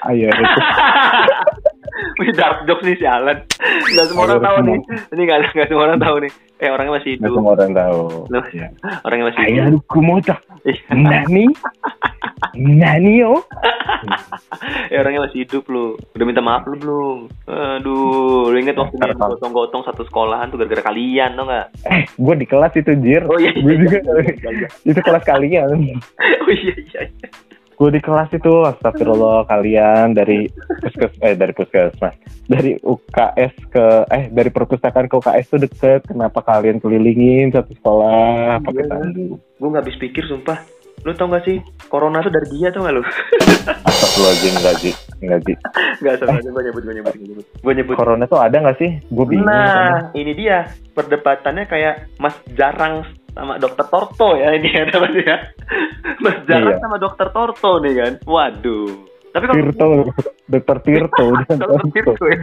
Ayaru. 0.00 0.40
Wih, 2.18 2.32
dark 2.32 2.64
jokes 2.64 2.80
nih 2.82 2.96
sialan. 2.96 3.44
Gak 3.92 4.06
semua 4.08 4.24
orang 4.24 4.40
tahu 4.40 4.56
nih. 4.64 4.78
Ini 5.12 5.22
gak, 5.22 5.38
gak 5.52 5.68
semua 5.68 5.84
orang 5.84 6.00
tahu 6.00 6.16
nih. 6.18 6.32
Eh, 6.56 6.68
orangnya 6.68 6.92
masih 6.96 7.10
Nggak 7.12 7.28
hidup. 7.28 7.36
semua 7.36 7.52
orang 7.52 7.72
tahu. 7.72 8.00
Loh. 8.26 8.44
Iya. 8.50 8.68
Orangnya 9.00 9.24
masih 9.28 9.38
hidup. 9.38 9.52
Ayaru 9.52 9.78
Komota. 9.84 10.34
Iya. 10.62 10.80
Nani? 10.92 11.44
Nani 12.52 13.20
yo? 13.20 13.44
Eh, 14.88 14.96
orangnya 15.00 15.28
masih 15.28 15.44
hidup 15.44 15.64
lu. 15.66 15.94
Udah 16.12 16.24
minta 16.24 16.40
maaf 16.40 16.64
lu 16.64 16.76
belum? 16.76 17.18
Aduh, 17.46 18.48
lu 18.48 18.56
inget 18.56 18.74
waktu 18.74 18.96
dia 18.96 19.12
gotong-gotong 19.12 19.84
satu 19.84 20.02
sekolahan 20.02 20.48
tuh 20.48 20.56
gara-gara 20.56 20.88
kalian, 20.88 21.36
tau 21.36 21.46
gak? 21.46 21.66
Eh, 21.84 22.02
gue 22.10 22.34
di 22.36 22.46
kelas 22.46 22.72
itu 22.74 22.92
Jir. 22.98 23.22
Oh 23.24 23.36
iya, 23.36 23.52
Gue 23.52 23.76
juga. 23.78 23.98
itu 24.82 25.00
kelas 25.00 25.24
kalian. 25.24 25.68
Oh 26.40 26.50
iya, 26.50 26.74
iya, 26.74 27.00
iya. 27.06 27.28
Gue 27.76 27.88
di 27.88 28.00
kelas 28.00 28.28
itu, 28.30 28.52
astagfirullah 28.62 29.44
kalian 29.46 30.12
dari 30.12 30.44
puskes 30.80 31.16
eh 31.18 31.32
dari 31.32 31.52
puskesmas, 31.52 32.12
dari 32.44 32.76
UKS 32.76 33.54
ke 33.68 33.84
eh 34.06 34.28
dari 34.28 34.50
perpustakaan 34.50 35.06
ke 35.06 35.16
UKS 35.16 35.46
tuh 35.48 35.60
deket. 35.60 36.00
Kenapa 36.04 36.40
kalian 36.40 36.76
kelilingin 36.76 37.48
satu 37.48 37.72
sekolah 37.72 38.60
pakai 38.60 38.84
Iya. 38.84 38.90
tandu? 38.90 39.40
Gue 39.56 39.68
gak 39.70 39.80
habis 39.80 39.96
pikir, 39.96 40.24
sumpah. 40.26 40.60
Lu 41.00 41.16
tau 41.16 41.26
gak 41.28 41.48
sih, 41.48 41.56
corona 41.88 42.20
tuh 42.20 42.28
dari 42.28 42.44
dia 42.52 42.68
tau 42.68 42.84
gak 42.84 42.92
lu? 42.92 43.02
Astagfirullahaladzim, 43.88 44.52
enggak 44.60 44.74
Ji. 44.78 44.90
Enggak 45.24 45.40
Ji. 45.44 45.52
Gak 46.00 46.14
salah, 46.20 46.36
gue 46.36 46.62
nyebut, 46.62 46.82
gue 46.84 46.94
nyebut, 46.94 47.14
gue 47.14 47.26
nyebut. 47.26 47.44
Gue 47.60 47.72
nyebut. 47.72 47.94
Corona 47.96 48.24
tuh 48.24 48.40
ada 48.40 48.56
nggak 48.56 48.76
sih? 48.76 48.90
Gue 49.08 49.24
bingung. 49.24 49.48
Nah, 49.48 50.12
ini 50.12 50.32
dia 50.32 50.68
perdebatannya 50.92 51.64
kayak 51.64 51.94
Mas 52.16 52.36
Jarang 52.52 53.04
sama 53.30 53.56
Dokter 53.56 53.86
Torto 53.86 54.34
ya 54.34 54.52
ini 54.52 54.68
ya 54.68 54.84
namanya 54.90 55.22
ya. 55.22 55.36
Mas 56.18 56.36
Jarang 56.44 56.76
Iya. 56.76 56.82
sama 56.82 56.96
Dokter 56.98 57.28
Torto 57.30 57.72
nih 57.80 57.94
kan. 57.96 58.12
Waduh. 58.26 59.09
Tapi 59.30 59.44
kalau 59.46 59.56
Tirto, 59.56 59.86
Dokter 60.44 60.78
Tirto, 60.80 61.24
Dokter 61.48 61.56
Torto. 61.60 61.86
Tirto 61.88 62.24
ya. 62.26 62.38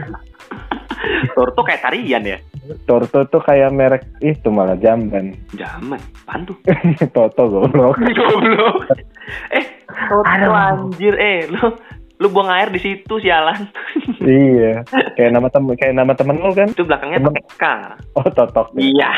Torto 1.30 1.60
kayak 1.62 1.82
tarian 1.82 2.22
ya. 2.24 2.38
Torto 2.82 3.18
tuh 3.24 3.40
kayak 3.40 3.70
merek 3.70 4.02
itu 4.18 4.48
malah 4.48 4.74
jamban. 4.74 5.36
Zaman, 5.52 6.00
apaan 6.24 6.40
tuh? 6.44 6.56
Toto 7.14 7.42
goblok. 7.46 7.96
Goblok. 8.18 8.88
Eh, 9.50 9.64
Torto 9.86 10.24
Aduh. 10.26 10.52
anjir 10.52 11.14
eh 11.14 11.44
lu 11.46 11.76
lu 12.18 12.26
buang 12.28 12.50
air 12.50 12.68
di 12.68 12.80
situ 12.80 13.14
sialan. 13.16 13.68
iya. 14.18 14.82
Kayak 15.14 15.32
nama 15.32 15.48
temen 15.48 15.76
kayak 15.76 15.94
nama 15.94 16.12
temen 16.12 16.36
lu 16.36 16.50
kan? 16.50 16.66
Itu 16.68 16.82
belakangnya 16.82 17.20
Temen- 17.20 17.36
pakai 17.38 17.54
K. 17.54 17.64
Oh, 18.12 18.26
Totok. 18.26 18.66
Iya. 18.74 19.10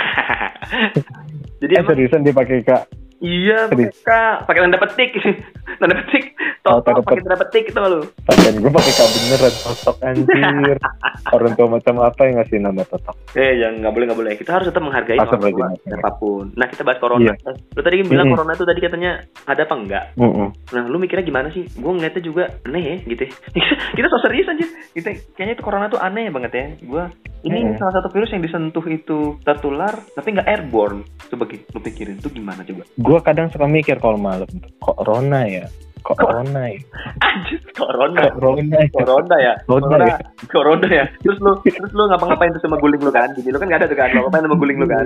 Jadi 1.60 1.72
Eh, 1.72 1.82
seriusan 1.82 2.22
dipakai 2.22 2.60
Kak. 2.60 2.90
Iya, 3.20 3.68
pakai 3.68 3.92
K, 3.92 4.10
pakai 4.48 4.60
tanda 4.64 4.78
petik. 4.80 5.10
tanda 5.80 5.94
petik. 6.00 6.24
Oh, 6.64 6.80
Toto 6.80 6.88
tanda 6.88 7.00
pakai 7.04 7.20
tanda 7.20 7.38
petik 7.44 7.64
itu 7.68 7.80
lu. 7.80 8.00
Pakaian 8.24 8.54
gue 8.56 8.72
pakai 8.72 8.92
Kak 8.96 9.08
beneran 9.12 9.54
Totok 9.60 9.96
anjir. 10.00 10.76
Orang 11.36 11.52
tua 11.52 11.68
macam 11.68 11.94
apa 12.00 12.20
yang 12.24 12.34
ngasih 12.40 12.58
nama 12.64 12.82
Totok? 12.88 13.16
Eh, 13.36 13.60
jangan 13.60 13.74
nggak 13.84 13.92
boleh 13.92 14.04
nggak 14.08 14.20
boleh. 14.24 14.32
Kita 14.40 14.50
harus 14.56 14.66
tetap 14.72 14.80
menghargai 14.80 15.20
Asal 15.20 15.36
orang 15.36 15.52
tua, 15.52 15.68
siapa 15.84 16.10
pun. 16.16 16.44
Nah, 16.56 16.66
kita 16.72 16.82
bahas 16.82 16.98
corona. 16.98 17.20
Iya. 17.28 17.34
Lu 17.76 17.80
tadi 17.84 17.96
bilang 18.02 18.26
Mm-mm. 18.26 18.36
corona 18.40 18.52
itu 18.56 18.64
tadi 18.64 18.80
katanya 18.80 19.10
ada 19.44 19.62
apa 19.68 19.74
enggak? 19.76 20.04
Mm-mm. 20.16 20.48
Nah, 20.72 20.82
lu 20.88 20.96
mikirnya 20.96 21.24
gimana 21.24 21.48
sih? 21.52 21.68
Gue 21.76 21.92
ngeliatnya 21.92 22.22
juga 22.24 22.44
aneh 22.64 22.82
ya, 22.82 22.96
gitu. 23.04 23.22
ya. 23.28 23.68
kita 23.96 24.06
so 24.08 24.18
serius 24.24 24.48
aja. 24.48 24.64
Kita 24.96 25.08
kayaknya 25.36 25.54
itu 25.60 25.64
corona 25.64 25.92
tuh 25.92 26.00
aneh 26.00 26.32
banget 26.32 26.52
ya. 26.56 26.66
Gue 26.80 27.04
ini 27.40 27.60
Mm. 27.60 27.80
salah 27.80 27.96
satu 27.96 28.12
virus 28.12 28.32
yang 28.32 28.44
disentuh 28.44 28.84
itu 28.84 29.40
tertular, 29.40 29.96
tapi 30.12 30.36
nggak 30.36 30.44
airborne. 30.44 31.08
Coba 31.32 31.48
lu 31.48 31.80
pikirin 31.80 32.20
tuh 32.20 32.28
gimana 32.28 32.60
coba? 32.60 32.84
Gue 33.00 33.09
kadang 33.18 33.50
suka 33.50 33.66
mikir 33.66 33.98
kalau 33.98 34.14
malam 34.14 34.46
kok 34.78 34.94
Rona 35.02 35.42
ya, 35.50 35.66
kok 36.06 36.14
Rona 36.22 36.70
ya, 36.70 36.78
Anjir, 37.20 37.58
corona. 37.74 38.30
kok 38.30 38.38
Rona 38.38 38.78
ya. 38.78 38.86
Corona 38.94 39.36
ya, 39.36 39.54
Corona 39.66 39.66
corona, 39.66 40.06
ya. 40.06 40.16
corona 40.46 40.86
ya. 40.88 41.04
Terus 41.18 41.38
lu, 41.42 41.50
terus 41.66 41.90
lu 41.90 42.06
ngapa-ngapain 42.06 42.54
tuh 42.54 42.62
sama 42.62 42.78
guling 42.78 43.02
lu 43.02 43.10
kan? 43.10 43.34
Gini 43.34 43.50
lu 43.50 43.58
kan 43.58 43.66
nggak 43.66 43.82
ada 43.82 43.88
tuh 43.90 43.98
kan? 43.98 44.08
Lu 44.14 44.22
ngapain 44.24 44.46
sama 44.46 44.54
guling 44.56 44.78
lu 44.78 44.86
kan? 44.86 45.04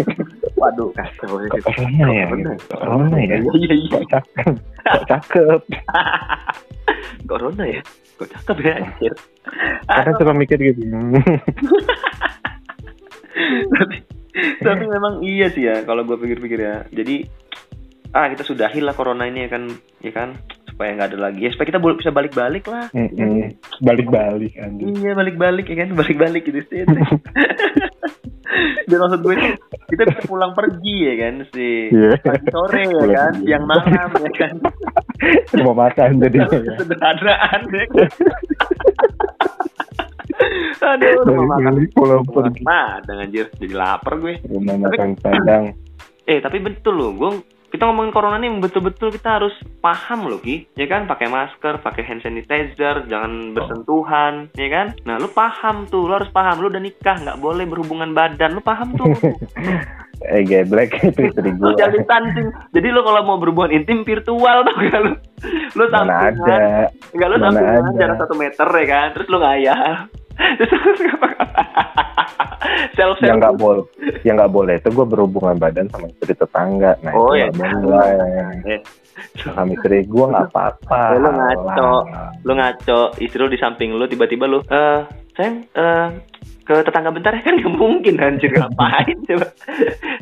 Waduh, 0.62 0.88
kacau 0.94 1.42
ya. 1.42 1.50
Kok 1.58 1.74
Rona 1.74 2.06
ya, 2.14 2.24
gitu. 2.30 2.50
Kok 2.70 2.80
Rona 2.86 3.16
ya, 3.18 3.36
Iya, 3.42 3.50
iya, 3.58 3.74
iya. 3.74 3.98
cakep, 4.06 4.54
kok 4.86 5.02
cakep. 5.10 5.60
Corona 7.30 7.64
ya? 7.66 7.80
Kok 8.20 8.28
cakep 8.30 8.56
ya 8.62 8.72
anjir? 8.78 9.12
Kadang 9.90 10.14
suka 10.20 10.32
mikir 10.36 10.58
gitu. 10.62 10.82
tapi, 14.64 14.84
memang 14.88 15.20
iya 15.20 15.52
sih 15.52 15.64
ya 15.68 15.84
kalau 15.84 16.04
gue 16.08 16.16
pikir-pikir 16.16 16.60
ya. 16.60 16.76
Jadi 16.88 17.28
ah 18.12 18.28
kita 18.28 18.44
sudahi 18.44 18.84
lah 18.84 18.92
corona 18.92 19.24
ini 19.24 19.48
ya 19.48 19.50
kan, 19.56 19.72
ya 20.04 20.12
kan 20.12 20.36
supaya 20.72 20.96
nggak 20.96 21.08
ada 21.12 21.18
lagi 21.28 21.40
ya 21.44 21.50
supaya 21.52 21.68
kita 21.68 21.80
bisa 21.80 22.10
balik-balik 22.10 22.64
lah. 22.64 22.88
Mm-mm. 22.96 23.52
Balik-balik 23.84 24.56
anjir. 24.56 24.88
Iya 24.88 25.12
balik-balik 25.12 25.68
ya 25.68 25.76
kan 25.84 25.88
balik-balik 26.00 26.42
gitu 26.48 26.60
sih. 26.68 26.82
Dan 28.88 28.98
maksud 28.98 29.20
gue 29.24 29.36
kita 29.88 30.02
bisa 30.04 30.20
pulang 30.28 30.52
pergi 30.52 30.96
ya 31.08 31.14
kan 31.20 31.34
sih. 31.52 31.88
Iya. 31.92 32.10
Pagi 32.20 32.48
sore 32.52 32.82
ya 32.84 32.92
Pulang 32.92 33.16
kan, 33.16 33.32
siang 33.40 33.64
malam 33.64 34.10
ya 34.12 34.32
kan. 34.36 34.54
Mau 35.64 35.72
makan 35.76 36.20
jadinya 36.20 36.58
ya. 36.60 36.74
Sederhanaan 36.80 37.60
ya 37.72 37.84
kan. 37.88 38.10
Aduh, 40.82 41.22
rumah 41.22 41.58
makan. 41.58 41.72
Pulang 41.94 42.22
pergi. 42.26 42.60
Padang 42.66 43.18
anjir, 43.22 43.46
jadi 43.56 43.74
lapar 43.74 44.18
gue. 44.18 44.34
Rumah 44.42 44.74
makan 44.88 45.08
Padang. 45.16 45.64
Eh 46.26 46.38
tapi 46.42 46.58
betul 46.58 46.94
loh, 46.98 47.10
gue 47.14 47.30
kita 47.72 47.88
ngomongin 47.88 48.12
corona 48.12 48.36
nih 48.36 48.52
betul-betul 48.60 49.08
kita 49.16 49.40
harus 49.40 49.56
paham 49.80 50.28
loh 50.28 50.36
ki, 50.44 50.68
ya 50.76 50.84
kan? 50.84 51.08
Pakai 51.08 51.32
masker, 51.32 51.80
pakai 51.80 52.04
hand 52.04 52.20
sanitizer, 52.20 53.08
jangan 53.08 53.56
bersentuhan, 53.56 54.52
ya 54.52 54.68
kan? 54.68 54.86
Nah 55.08 55.16
lu 55.16 55.32
paham 55.32 55.88
tuh, 55.88 56.04
lu 56.04 56.12
harus 56.12 56.28
paham, 56.28 56.60
lu 56.60 56.68
udah 56.68 56.84
nikah 56.84 57.16
nggak 57.16 57.40
boleh 57.40 57.64
berhubungan 57.64 58.12
badan, 58.12 58.52
lu 58.52 58.60
paham 58.60 58.92
tuh. 58.94 59.08
Eh 60.22 60.46
geblek 60.46 60.94
itu 61.02 61.34
istri 61.34 61.50
lu 61.50 61.74
gua. 61.74 61.74
jadi 61.74 61.98
tancing, 62.06 62.46
jadi 62.70 62.94
lu 62.94 63.02
kalau 63.02 63.26
mau 63.26 63.42
berhubungan 63.42 63.74
intim 63.74 64.06
virtual 64.06 64.62
tau 64.62 64.78
gak 64.78 65.00
lu? 65.02 65.12
Lu 65.74 65.82
ada. 65.90 66.86
Enggak 67.10 67.26
lu 67.26 67.36
ada. 67.42 67.90
jarak 67.98 68.16
satu 68.22 68.38
meter 68.38 68.68
ya 68.70 68.86
kan, 68.86 69.06
terus 69.18 69.26
lu 69.26 69.42
ngayal. 69.42 70.06
Self 72.92 73.16
Yang 73.20 73.38
nggak 73.40 73.56
boleh, 73.56 73.84
yang 74.22 74.36
nggak 74.38 74.52
boleh 74.52 74.74
itu 74.78 74.88
gue 74.90 75.06
berhubungan 75.06 75.56
badan 75.56 75.88
sama 75.88 76.08
istri 76.08 76.32
tetangga. 76.32 76.96
Nah 77.00 77.12
Oh, 77.12 77.32
itu 77.32 77.40
ya. 77.40 77.46
nggak 77.50 77.72
boleh. 77.80 78.12
Eh, 78.68 78.80
Sama 79.40 79.72
istri 79.72 80.04
gue 80.04 80.24
nggak 80.24 80.46
apa-apa. 80.52 81.00
Eh, 81.12 81.18
lu 81.18 81.30
ngaco. 81.32 81.90
Lu 82.44 82.52
ngaco 82.54 83.00
istri 83.18 83.38
lu 83.40 83.48
di 83.48 83.58
samping 83.58 83.92
lu 83.92 84.04
tiba-tiba 84.06 84.44
lu 84.46 84.60
eh 84.62 85.00
sayang 85.34 85.64
eh 85.72 86.08
ke 86.62 86.78
tetangga 86.78 87.10
bentar 87.10 87.34
ya 87.34 87.42
kan 87.42 87.58
gak 87.58 87.74
mungkin 87.74 88.22
anjir 88.22 88.54
ngapain 88.54 89.18
coba 89.26 89.50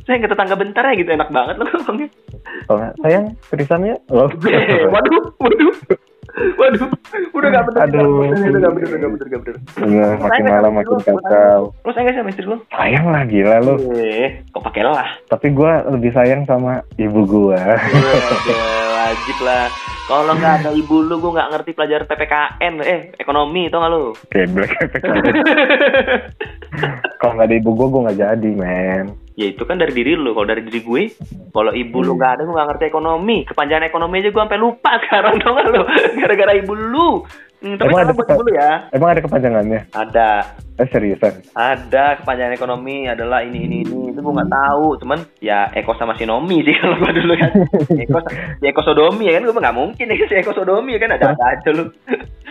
sayang 0.08 0.24
ke 0.24 0.28
tetangga 0.32 0.56
bentar 0.56 0.88
ya 0.88 0.96
gitu 0.96 1.10
enak 1.12 1.28
banget 1.28 1.60
lu 1.60 1.68
ngomongnya 1.68 2.08
nggak, 2.64 2.92
sayang 3.04 3.24
tulisannya. 3.50 3.94
Oh. 4.08 4.30
Eh, 4.48 4.88
waduh 4.88 5.20
waduh 5.36 5.74
waduh 6.56 6.88
udah 7.32 7.48
gak 7.50 7.64
bener 7.66 7.80
Aduh. 7.82 8.22
udah 8.22 8.60
gak 8.60 8.72
bener 8.72 8.88
udah 8.88 8.98
gak 8.98 9.12
bener 9.12 9.26
gak 9.26 9.40
bener 9.40 9.56
Iya, 9.80 10.06
makin 10.16 10.42
malam 10.44 10.72
makin 10.72 10.96
kacau. 11.00 11.60
lu 11.76 11.90
sayang 11.90 12.06
gak 12.06 12.16
sama 12.16 12.30
istri 12.30 12.44
lu 12.44 12.56
Sayang 12.68 13.06
lah 13.06 13.22
gila 13.24 13.56
lu. 13.60 13.74
eh 13.94 14.44
kok 14.46 14.62
pakai 14.62 14.82
lah 14.82 15.08
Tapi 15.26 15.46
gue 15.50 15.72
lebih 15.90 16.10
sayang 16.10 16.42
sama 16.44 16.72
ibu 16.96 17.20
gue. 17.22 17.58
Udah, 17.58 18.18
wajib 18.92 19.38
lah 19.40 19.66
kalau 20.06 20.34
nggak 20.34 20.54
ada 20.60 20.70
ibu 20.72 20.96
lu 21.00 21.16
gue 21.16 21.30
nggak 21.30 21.50
ngerti 21.50 21.70
pelajaran 21.70 22.02
ppkn 22.04 22.74
eh 22.80 23.00
ekonomi 23.16 23.70
tau 23.70 23.78
gak 23.78 23.90
lu 23.90 24.04
Geblek. 24.28 24.70
Kalau 27.20 27.32
nggak 27.34 27.46
ada 27.46 27.56
ibu 27.56 27.70
gue, 27.70 27.86
gue 27.86 28.00
nggak 28.02 28.18
jadi 28.18 28.50
men. 28.54 29.06
Ya 29.32 29.46
itu 29.46 29.62
kan 29.62 29.76
dari 29.76 29.90
diri 29.90 30.12
lu. 30.12 30.30
Kalau 30.30 30.46
dari 30.46 30.62
diri 30.62 30.80
gue 30.80 31.02
kalau 31.50 31.70
ibu 31.70 31.98
lu 32.00 32.14
nggak 32.14 32.32
ada 32.32 32.42
gue 32.42 32.52
nggak 32.52 32.68
ngerti 32.68 32.84
ekonomi. 32.86 33.36
Kepanjangan 33.44 33.86
ekonomi 33.86 34.14
aja 34.18 34.28
gue 34.28 34.42
sampai 34.42 34.58
lupa 34.58 34.90
sekarang 35.02 35.34
dong 35.36 35.56
lu? 35.66 35.82
Gara-gara 36.16 36.52
ibu 36.54 36.72
lu. 36.72 37.10
Hmm, 37.60 37.76
tapi 37.76 37.92
Emang 37.92 38.00
ada 38.00 38.12
buat 38.12 38.24
kepa- 38.24 38.32
ibu 38.32 38.42
lu 38.42 38.52
ya 38.56 38.70
Emang 38.88 39.08
ada 39.10 39.20
kepanjangannya? 39.20 39.80
ada. 39.92 40.30
Eh 40.74 40.88
seriusan? 40.88 41.44
ada. 41.52 42.16
Kepanjangan 42.16 42.56
ekonomi 42.56 43.04
adalah 43.04 43.40
ini 43.40 43.58
ini 43.62 43.76
ini. 43.82 44.00
Itu 44.08 44.18
gue 44.18 44.32
nggak 44.32 44.48
tahu. 44.48 44.96
Cuman 44.96 45.20
ya 45.38 45.68
Eko 45.70 45.92
sama 45.94 46.16
Sinomi 46.16 46.62
sih 46.62 46.72
kalau 46.80 46.96
gue 46.98 47.12
dulu 47.14 47.34
kan. 47.34 47.50
Eko 47.92 48.18
ya 48.58 48.66
Eko 48.66 48.80
Sodomi 48.82 49.28
ya 49.28 49.36
kan? 49.36 49.44
Gue 49.44 49.54
nggak 49.54 49.76
mungkin 49.76 50.04
ya 50.06 50.16
si 50.18 50.34
Eko 50.34 50.52
Sodomi 50.52 50.96
ya 50.96 51.00
kan? 51.00 51.12
Ada 51.12 51.26
ada 51.30 51.44
aja 51.50 51.68
lu 51.70 51.84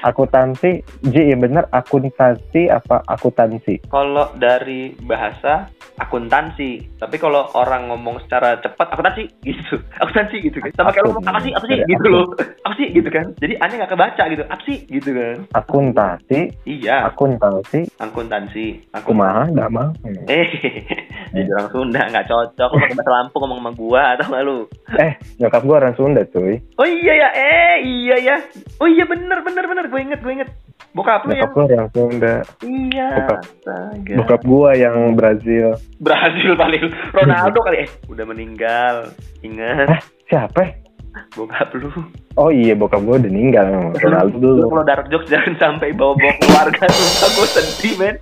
Akuntansi, 0.03 0.81
Ji, 1.07 1.21
ya 1.31 1.35
bener 1.35 1.67
akuntansi 1.69 2.71
apa 2.71 3.03
akuntansi? 3.05 3.83
kalau 3.89 4.31
dari 4.37 4.95
bahasa 5.03 5.67
akuntansi. 5.99 6.95
Tapi 6.95 7.15
kalau 7.19 7.51
orang 7.53 7.91
ngomong 7.91 8.23
secara 8.23 8.55
cepat 8.63 8.95
akuntansi 8.95 9.27
gitu. 9.43 9.75
Akuntansi 10.01 10.39
gitu 10.39 10.63
kan. 10.63 10.71
Sama 10.75 10.91
kayak 10.95 11.11
apa 11.27 11.39
sih 11.43 11.51
apa 11.51 11.65
sih? 11.67 11.77
Gitu 11.83 12.07
loh. 12.07 12.25
Apa 12.63 12.73
sih? 12.79 12.87
Gitu 12.95 13.09
kan. 13.11 13.25
Jadi 13.39 13.53
aneh 13.59 13.75
nggak 13.83 13.91
kebaca 13.91 14.23
gitu. 14.31 14.43
Apa 14.47 14.61
sih? 14.63 14.77
Gitu 14.87 15.09
kan. 15.11 15.37
Akuntansi, 15.51 16.39
iya. 16.63 17.03
Akuntansi, 17.11 17.91
akuntansi. 17.99 18.65
Aku 18.95 19.11
kumaha, 19.11 19.47
nggak 19.51 19.69
mah. 19.71 19.91
eh 20.31 20.47
jadi 21.35 21.49
orang 21.59 21.69
Sunda 21.75 22.01
nggak 22.07 22.27
cocok. 22.31 22.69
Lu 22.71 22.79
pakai 22.79 22.95
bahasa 22.95 23.11
Lampung 23.11 23.41
ngomong 23.43 23.59
sama 23.59 23.71
gua 23.75 24.01
atau 24.15 24.25
nggak 24.31 24.43
lu? 24.47 24.57
Eh, 24.97 25.13
nyokap 25.43 25.61
gua 25.67 25.75
orang 25.83 25.95
Sunda, 25.99 26.21
cuy. 26.31 26.55
Oh 26.79 26.87
iya 26.87 27.13
ya, 27.27 27.29
eh 27.35 27.75
iya 27.83 28.15
ya. 28.17 28.37
Oh 28.79 28.87
iya 28.87 29.03
bener 29.03 29.43
bener 29.43 29.65
bener, 29.67 29.85
gue 29.89 29.99
inget 29.99 30.19
gue 30.21 30.33
inget. 30.33 30.49
Bokap 30.89 31.21
lu 31.29 31.37
ya? 31.37 31.45
Nyokap 31.45 31.53
gua 31.53 31.65
orang 31.69 31.89
Sunda. 31.93 32.35
Iya. 32.65 33.09
Bokap. 33.13 33.39
astaga. 33.45 34.13
Bokap 34.17 34.41
gua 34.41 34.69
yang 34.73 34.97
Brazil. 35.13 35.67
Brazil 36.01 36.51
paling 36.57 36.89
Ronaldo 37.13 37.59
kali 37.61 37.77
eh 37.85 37.89
udah 38.09 38.25
meninggal. 38.25 38.95
Ingat 39.45 39.85
Hah? 39.85 40.01
Siapa? 40.25 40.63
bokap 41.35 41.73
lu. 41.77 41.89
Oh 42.37 42.49
iya, 42.49 42.73
bokap 42.73 43.05
gua 43.05 43.21
udah 43.21 43.29
meninggal. 43.29 43.65
Ronaldo 43.97 44.37
Lu 44.37 44.41
dulu. 44.41 44.61
kalau 44.71 44.85
dark 44.85 45.05
jokes 45.13 45.29
jangan 45.29 45.53
sampai 45.61 45.93
bawa-bawa 45.93 46.33
keluarga 46.41 46.85
sumpah 46.89 47.29
gue 47.37 47.47
sedih 47.53 47.93
men. 47.99 48.15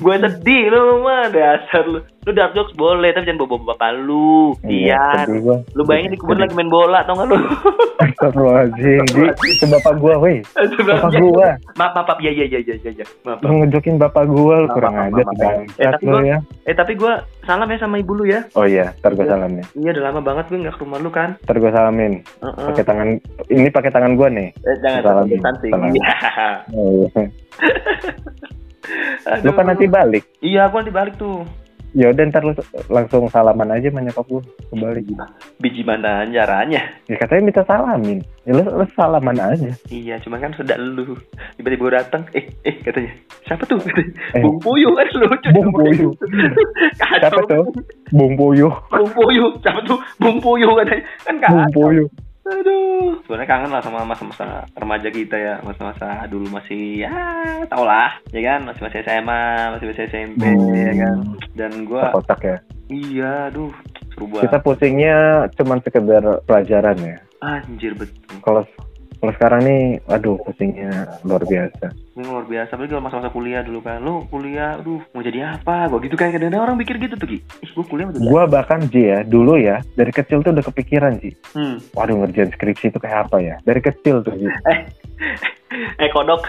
Gue 0.00 0.14
sedih 0.16 0.72
lu 0.72 1.04
mah 1.04 1.28
dasar 1.28 1.84
lu. 1.84 2.00
Lu 2.28 2.36
dark 2.36 2.52
jokes 2.52 2.76
boleh 2.76 3.16
tapi 3.16 3.24
jangan 3.24 3.48
bawa-bawa 3.48 3.72
bapak 3.72 3.90
lu. 4.04 4.52
Iya. 4.64 5.24
gua. 5.40 5.64
Lu 5.72 5.88
bayangin 5.88 6.12
di 6.12 6.18
kubur 6.20 6.36
lagi 6.36 6.52
main 6.52 6.68
bola 6.68 7.00
tau 7.08 7.16
gak 7.16 7.32
lu? 7.32 7.36
Astagfirullahaladzim, 8.00 9.04
Ji. 9.08 9.24
Itu 9.56 9.64
bapak 9.72 9.96
gua, 9.96 10.20
weh. 10.20 10.44
Bapak 10.84 11.16
gua. 11.16 11.56
Maaf 11.80 11.92
maaf 11.96 12.20
iya 12.20 12.32
iya 12.32 12.44
iya 12.44 12.60
iya 12.60 12.76
iya. 12.92 13.06
Maaf. 13.24 13.40
ngejokin 13.40 13.96
bapak 13.96 14.28
gua, 14.28 14.64
lu 14.64 14.68
kurang 14.68 15.00
aja. 15.00 15.22
Eh, 15.80 15.88
tapi 15.88 16.28
ya. 16.28 16.38
Eh 16.68 16.76
tapi 16.76 16.92
gue 16.92 17.12
salam 17.48 17.72
ya 17.72 17.80
sama 17.80 17.96
ibu 17.96 18.12
lu 18.12 18.28
ya. 18.28 18.44
Oh 18.52 18.68
iya, 18.68 18.92
ntar 19.00 19.16
gua 19.16 19.24
salamin. 19.24 19.64
Iya 19.72 19.96
udah 19.96 20.04
lama 20.12 20.20
banget 20.20 20.44
gue 20.52 20.60
nggak 20.60 20.76
ke 20.76 20.84
rumah 20.84 21.00
lu 21.00 21.08
kan. 21.08 21.40
Ntar 21.48 21.56
gua 21.56 21.72
salamin. 21.72 22.20
Pakai 22.44 22.84
tangan, 22.84 23.08
ini 23.48 23.68
pakai 23.72 23.90
tangan 23.96 24.12
gua 24.12 24.28
nih. 24.28 24.52
Eh, 24.60 24.76
jangan 24.84 25.00
Salam. 25.00 25.24
stunting. 25.24 25.72
Salam. 25.72 25.88
Lu 29.44 29.50
kan 29.52 29.66
nanti 29.68 29.86
balik. 29.86 30.24
Iya, 30.40 30.68
aku 30.68 30.80
nanti 30.80 30.92
balik 30.92 31.14
tuh. 31.20 31.44
Ya 31.90 32.14
udah 32.14 32.22
ntar 32.30 32.46
lu 32.46 32.54
langsung 32.86 33.26
salaman 33.26 33.74
aja 33.74 33.90
sama 33.90 33.98
nyokap 34.06 34.22
gua 34.30 34.42
kebalik. 34.70 35.10
Biji 35.58 35.82
mana 35.82 36.22
caranya? 36.22 36.86
Ya 37.10 37.18
katanya 37.18 37.42
minta 37.50 37.66
salamin. 37.66 38.22
Ya 38.46 38.54
lu, 38.54 38.62
lu 38.62 38.86
salaman 38.94 39.34
aja. 39.34 39.74
Iya, 39.90 40.22
cuma 40.22 40.38
kan 40.38 40.54
sudah 40.54 40.78
lu. 40.78 41.18
Tiba-tiba 41.58 41.98
datang, 41.98 42.30
eh, 42.30 42.46
eh 42.62 42.78
katanya. 42.78 43.10
Siapa 43.42 43.66
tuh? 43.66 43.82
Eh. 43.82 44.38
Bung 44.38 44.62
Puyuh 44.62 44.94
kan 45.02 45.08
lucu. 45.18 45.50
Bung 45.50 45.70
Puyuh. 45.74 46.12
Kacau. 46.94 47.18
Siapa 47.26 47.40
tuh? 47.50 47.64
Bung 48.14 48.34
Puyuh. 48.38 48.70
Bung 48.94 49.10
Puyuh. 49.10 49.50
Siapa 49.58 49.80
tuh? 49.82 49.98
Bung 50.22 50.38
Puyuh 50.38 50.70
katanya. 50.78 51.02
Kan 51.26 51.34
Bung 51.42 51.42
kacau. 51.42 51.74
Puyuh. 51.74 52.08
Aduh. 52.50 53.22
Sebenarnya 53.24 53.48
kangen 53.48 53.70
lah 53.70 53.82
sama 53.82 54.02
masa-masa 54.02 54.66
remaja 54.74 55.08
kita 55.08 55.36
ya. 55.38 55.54
Masa-masa 55.62 56.26
dulu 56.26 56.50
masih 56.50 57.06
ya 57.06 57.14
tau 57.70 57.86
lah. 57.86 58.18
Ya 58.34 58.42
kan? 58.42 58.66
Masih 58.66 58.82
masih 58.82 58.98
SMA, 59.06 59.44
masih 59.78 59.86
masih 59.94 60.02
SMP 60.10 60.42
ya 60.74 60.92
kan. 60.98 61.16
Dan 61.54 61.72
gua 61.86 62.10
Kotak 62.10 62.40
ya. 62.42 62.56
iya 62.90 63.32
aduh 63.48 63.70
seru 64.10 64.26
banget. 64.26 64.50
Kita 64.50 64.58
pusingnya 64.60 65.46
cuman 65.54 65.78
sekedar 65.86 66.24
pelajaran 66.44 66.98
ya. 66.98 67.18
Anjir 67.40 67.94
betul. 67.94 68.36
Kalau 68.42 68.62
kalau 69.20 69.36
sekarang 69.36 69.60
nih, 69.68 70.00
aduh 70.08 70.40
pusingnya 70.48 71.20
luar 71.28 71.44
biasa. 71.44 71.92
Ini 72.16 72.24
luar 72.24 72.48
biasa. 72.48 72.72
Apalagi 72.72 72.92
kalau 72.96 73.04
masa-masa 73.04 73.28
kuliah 73.28 73.60
dulu 73.60 73.84
kan. 73.84 74.00
Lu 74.00 74.24
kuliah, 74.32 74.80
aduh 74.80 75.04
mau 75.12 75.20
jadi 75.20 75.60
apa? 75.60 75.92
Gua 75.92 76.00
gitu 76.00 76.16
kan 76.16 76.32
kadang-kadang 76.32 76.64
orang 76.64 76.80
pikir 76.80 76.96
gitu 76.96 77.20
tuh 77.20 77.28
Ki. 77.28 77.38
Ih, 77.60 77.70
gua 77.76 77.84
kuliah 77.84 78.08
mau 78.08 78.16
jadi 78.16 78.24
Gua 78.24 78.42
bahkan 78.48 78.80
Ji 78.88 79.12
ya, 79.12 79.20
dulu 79.20 79.60
ya, 79.60 79.84
dari 79.92 80.08
kecil 80.08 80.40
tuh 80.40 80.56
udah 80.56 80.64
kepikiran 80.64 81.20
Ji. 81.20 81.36
Hmm. 81.52 81.76
Waduh 81.92 82.16
ngerjain 82.24 82.48
skripsi 82.48 82.88
itu 82.88 82.96
kayak 82.96 83.28
apa 83.28 83.36
ya? 83.44 83.54
Dari 83.60 83.80
kecil 83.84 84.24
tuh 84.24 84.32
Ji. 84.40 84.48
Eh 86.00 86.08
kodok. 86.16 86.40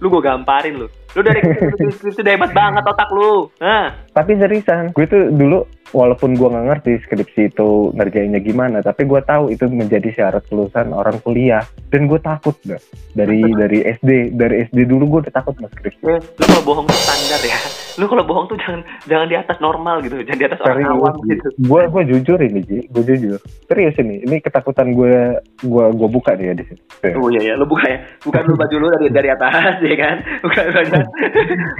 Lu 0.00 0.08
gua 0.08 0.24
gamparin 0.24 0.80
lu. 0.80 0.88
Lu 1.12 1.20
dari 1.20 1.44
skripsi 1.44 2.24
udah 2.24 2.32
hebat 2.32 2.52
banget 2.56 2.84
otak 2.86 3.12
lu. 3.12 3.52
Nah, 3.60 3.92
Tapi 4.16 4.38
seriusan, 4.38 4.96
gue 4.96 5.06
tuh 5.06 5.28
dulu 5.28 5.66
walaupun 5.92 6.38
gua 6.38 6.54
nggak 6.54 6.66
ngerti 6.70 6.92
skripsi 7.04 7.52
itu 7.52 7.92
ngerjainnya 7.92 8.40
gimana, 8.40 8.80
tapi 8.80 9.04
gua 9.04 9.20
tahu 9.20 9.52
itu 9.52 9.68
menjadi 9.68 10.08
syarat 10.14 10.46
kelulusan 10.48 10.96
orang 10.96 11.20
kuliah. 11.20 11.66
Dan 11.90 12.06
gue 12.06 12.22
takut 12.22 12.54
gak 12.62 12.80
dari 13.12 13.42
dari 13.42 13.82
SD, 13.82 14.38
dari 14.38 14.62
SD 14.70 14.86
dulu 14.86 15.18
gue 15.18 15.20
udah 15.26 15.34
takut 15.34 15.58
sama 15.58 15.68
skripsi. 15.74 16.02
eh, 16.06 16.18
lu 16.22 16.44
kalau 16.46 16.62
bohong 16.62 16.88
standar 16.88 17.42
ya. 17.42 17.58
Lu 17.96 18.06
kalau 18.06 18.22
bohong 18.22 18.46
tuh 18.46 18.58
jangan 18.60 18.84
jangan 19.08 19.26
di 19.26 19.36
atas 19.36 19.56
normal 19.58 20.04
gitu, 20.04 20.20
jangan 20.22 20.38
di 20.38 20.46
atas 20.46 20.60
orang 20.62 20.86
awam 20.86 21.14
gitu. 21.26 21.48
Gue 21.64 21.82
gue 21.88 22.02
jujur 22.06 22.38
ini 22.38 22.60
Ji, 22.62 22.78
gue 22.86 23.02
jujur. 23.02 23.38
Serius 23.66 23.96
ini, 23.98 24.22
ini 24.22 24.38
ketakutan 24.38 24.92
gue 24.92 25.40
gue 25.64 25.84
gue 25.90 26.08
buka 26.08 26.36
nih 26.36 26.52
ya 26.52 26.54
di 26.54 26.64
sini. 26.68 26.80
Oh 27.16 27.32
iya 27.32 27.40
ya, 27.42 27.54
lu 27.56 27.64
buka 27.64 27.86
ya. 27.88 27.98
Bukan 28.20 28.42
lu 28.44 28.54
baju 28.54 28.74
lu 28.76 28.86
dari 28.92 29.08
dari 29.08 29.28
atas 29.30 29.80
ya 29.80 29.96
kan. 29.96 30.16
Bukan 30.44 30.64
bukan. 30.70 31.02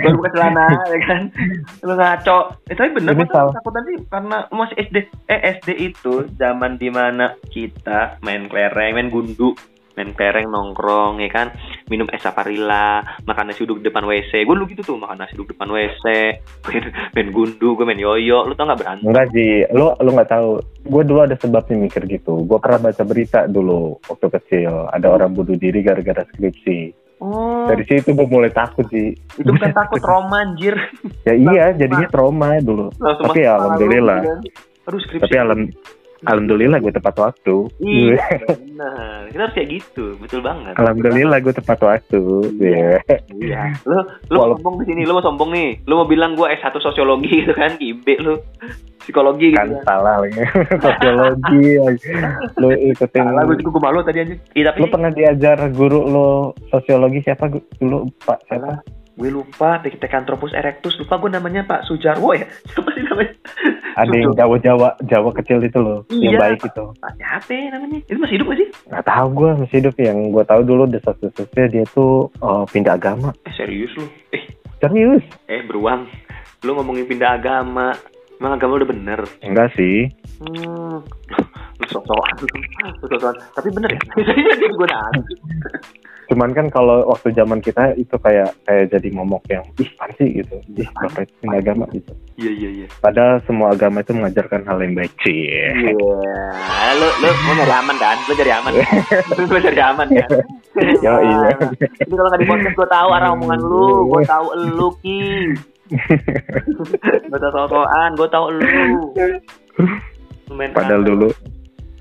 Baru 0.01 0.15
buka 0.19 0.31
celana 0.33 0.67
ya 0.89 0.99
kan. 1.05 1.23
Lu 1.85 1.93
ngaco. 1.95 2.39
Eh 2.67 2.75
tapi 2.75 2.91
bener 2.97 3.13
Ini 3.13 3.19
gua 3.21 3.27
tuh 3.29 3.37
salah. 3.37 3.53
takutan 3.55 3.83
sih 3.85 3.97
karena 4.09 4.37
masih 4.51 4.77
SD. 4.81 4.97
Eh 5.29 5.41
SD 5.61 5.69
itu 5.77 6.15
zaman 6.35 6.77
di 6.77 6.89
mana 6.89 7.37
kita 7.49 8.17
main 8.21 8.49
kelereng, 8.49 8.97
main 8.97 9.09
gundu 9.09 9.53
main 10.01 10.11
kelereng 10.11 10.49
nongkrong 10.49 11.21
ya 11.21 11.29
kan 11.29 11.53
minum 11.87 12.09
es 12.09 12.19
saparilla 12.19 12.99
makan 13.23 13.45
nasi 13.47 13.63
uduk 13.63 13.81
depan 13.81 14.03
WC 14.03 14.33
gue 14.41 14.55
dulu 14.55 14.65
gitu 14.67 14.81
tuh 14.83 14.97
makan 14.97 15.21
nasi 15.21 15.37
uduk 15.37 15.53
depan 15.53 15.69
WC 15.69 16.05
main, 16.65 16.85
main 17.13 17.29
gundu 17.29 17.77
gue 17.77 17.85
main 17.85 18.01
yoyo 18.01 18.43
lu 18.43 18.55
tau 18.55 18.65
gak 18.65 18.81
berantem 18.81 19.05
Enggak 19.05 19.29
Ji, 19.31 19.49
lu 19.71 19.93
lu 19.95 20.11
nggak 20.11 20.31
tahu. 20.31 20.51
Gue 20.83 21.03
dulu 21.03 21.21
ada 21.21 21.35
sebabnya 21.35 21.77
mikir 21.79 22.07
gitu. 22.07 22.41
Gue 22.41 22.57
pernah 22.57 22.81
baca 22.81 23.03
berita 23.03 23.45
dulu 23.45 24.01
waktu 24.03 24.27
kecil, 24.31 24.89
ada 24.89 25.07
orang 25.09 25.31
bunuh 25.31 25.55
diri 25.55 25.81
gara-gara 25.81 26.25
skripsi. 26.27 26.97
oh 27.19 27.67
Dari 27.67 27.85
situ 27.85 28.11
gue 28.11 28.25
mulai 28.25 28.49
takut 28.49 28.89
sih. 28.89 29.13
itu 29.13 29.45
bukan 29.47 29.71
takut 29.71 30.01
Roma 30.09 30.41
anjir 30.41 30.73
Ya 31.23 31.35
iya, 31.35 31.65
jadinya 31.73 32.09
trauma 32.09 32.57
dulu. 32.59 32.89
Langsung 32.97 33.29
Tapi 33.29 33.41
ya 33.41 33.53
lu, 33.53 33.59
alhamdulillah. 33.61 34.19
gitu 34.19 34.31
kan. 34.31 34.41
aduh 34.87 35.01
skripsi 35.01 35.23
Tapi 35.23 35.37
alam 35.37 35.61
alhamdulillah 36.23 36.79
gue 36.79 36.91
tepat 36.91 37.15
waktu. 37.17 37.57
Iya, 37.79 38.21
benar. 38.51 39.27
Kita 39.27 39.41
harus 39.41 39.55
kayak 39.55 39.69
gitu, 39.71 40.05
betul 40.17 40.41
banget. 40.41 40.75
Alhamdulillah 40.75 41.39
gue 41.39 41.53
tepat 41.53 41.79
waktu. 41.81 42.21
Iya. 42.57 42.97
Iya. 43.33 43.63
Lu 43.83 43.97
lu 44.27 44.35
mau 44.35 44.43
Walau- 44.45 44.57
sombong 44.57 44.75
di 44.79 44.87
sini, 44.87 45.01
lu 45.03 45.13
mau 45.13 45.23
sombong 45.23 45.51
nih. 45.51 45.71
Lu 45.85 45.95
mau 45.95 46.05
bilang 46.05 46.33
gua 46.33 46.51
S1 46.51 46.75
sosiologi 46.77 47.31
gitu 47.41 47.53
kan, 47.53 47.75
IB 47.75 48.07
lu. 48.19 48.37
Psikologi 49.01 49.49
gitu 49.49 49.57
Kan 49.57 49.73
kan. 49.73 49.83
salah 49.83 50.15
lagi. 50.21 50.45
Sosiologi. 50.85 51.65
lu 52.55 52.69
ikutin. 52.87 53.25
Salah 53.25 53.43
gue 53.43 53.57
gua 53.63 53.83
malu 53.83 53.99
tadi 54.03 54.19
aja. 54.21 54.35
Iya, 54.53 54.65
tapi 54.69 54.79
Lu 54.79 54.87
pernah 54.89 55.09
diajar 55.09 55.57
guru 55.71 56.01
lo 56.05 56.29
sosiologi 56.69 57.21
siapa 57.21 57.49
dulu 57.49 58.13
Pak 58.19 58.39
siapa? 58.45 58.85
gue 59.11 59.29
lupa 59.29 59.77
Pithecanthropus 59.81 60.53
erectus, 60.53 60.97
lupa 60.97 61.17
gue 61.17 61.29
namanya 61.29 61.61
Pak 61.63 61.85
Sujarwo 61.85 62.33
ya. 62.33 62.49
Siapa 62.67 62.89
sih 62.91 63.05
namanya? 63.05 63.33
Ada 64.01 64.15
yang 64.17 64.33
Jawa 64.33 64.57
Jawa 64.57 64.89
Jawa 65.05 65.31
kecil 65.37 65.61
itu 65.61 65.77
loh, 65.77 66.01
yang 66.09 66.33
Iya. 66.35 66.41
baik 66.41 66.61
itu. 66.65 66.85
Siapa 67.21 67.51
ya 67.53 67.69
namanya? 67.71 67.99
Itu 68.03 68.17
masih 68.17 68.35
hidup 68.41 68.47
gak 68.49 68.59
sih? 68.59 68.69
Nggak 68.89 69.05
tahu 69.05 69.27
gue 69.31 69.51
masih 69.61 69.77
hidup 69.77 69.97
yang 69.97 70.19
gue 70.31 70.45
tahu 70.45 70.61
dulu 70.65 70.83
desas-desasnya 70.87 71.65
dia 71.69 71.85
tuh 71.87 72.33
oh, 72.39 72.65
pindah 72.67 72.97
agama. 72.97 73.29
Eh 73.45 73.53
serius 73.53 73.93
lu? 73.95 74.09
Eh, 74.33 74.43
Serius? 74.81 75.21
eh 75.47 75.61
beruang. 75.63 76.09
Lu 76.65 76.73
ngomongin 76.73 77.05
pindah 77.05 77.37
agama. 77.37 77.93
Emang 78.41 78.57
agama 78.57 78.81
udah 78.81 78.89
bener? 78.89 79.21
Enggak 79.45 79.69
sih. 79.75 80.09
Hmm. 80.41 81.05
Lu 81.77 81.85
sok-sokan. 81.87 82.37
Lu 82.41 83.07
sok-sokan. 83.07 83.37
Tapi 83.53 83.69
bener 83.69 83.91
ya? 83.93 84.01
Dia 84.61 84.69
gue 84.73 84.89
nanya. 84.89 85.21
Cuman 86.31 86.55
kan 86.55 86.71
kalau 86.71 87.11
waktu 87.11 87.35
zaman 87.35 87.59
kita 87.59 87.99
itu 87.99 88.15
kayak 88.23 88.55
kayak 88.63 88.87
jadi 88.95 89.09
momok 89.11 89.43
yang 89.51 89.67
ih 89.83 89.91
sih 90.15 90.39
gitu. 90.39 90.63
Ih 90.79 90.87
bapak 90.95 91.27
itu 91.27 91.35
agama 91.51 91.91
gitu. 91.91 92.15
Iya, 92.39 92.53
iya, 92.55 92.71
iya. 92.71 92.87
Padahal 93.03 93.43
semua 93.51 93.75
agama 93.75 93.99
itu 93.99 94.15
mengajarkan 94.15 94.63
hal 94.63 94.79
yang 94.79 94.95
baik 94.95 95.11
sih. 95.27 95.51
Iya, 95.51 95.99
lu 97.03 97.09
lu 97.19 97.29
mau 97.35 97.55
nyari 97.59 97.75
aman 97.75 97.97
kan? 97.99 98.17
Lu 98.31 98.33
cari 98.39 98.53
aman. 98.55 98.73
lu 99.51 99.59
cari 99.59 99.81
aman 99.83 100.09
kan? 100.15 100.31
Yo, 101.03 101.15
iya. 101.19 101.51
Jadi 101.99 102.15
kalau 102.15 102.29
nggak 102.31 102.41
di 102.41 102.47
podcast 102.47 102.75
gue 102.79 102.89
tahu 102.95 103.09
arah 103.11 103.31
omongan 103.35 103.61
lu, 103.67 103.87
gue 104.15 104.23
tahu 104.23 104.47
lu 104.79 104.89
ki. 105.03 105.23
Gak 107.27 107.39
usah 107.43 107.51
soal-soalan, 107.51 108.11
gue 108.15 108.29
tau 108.31 108.47
lu. 108.55 108.71
Padahal 110.79 111.03
dulu 111.03 111.35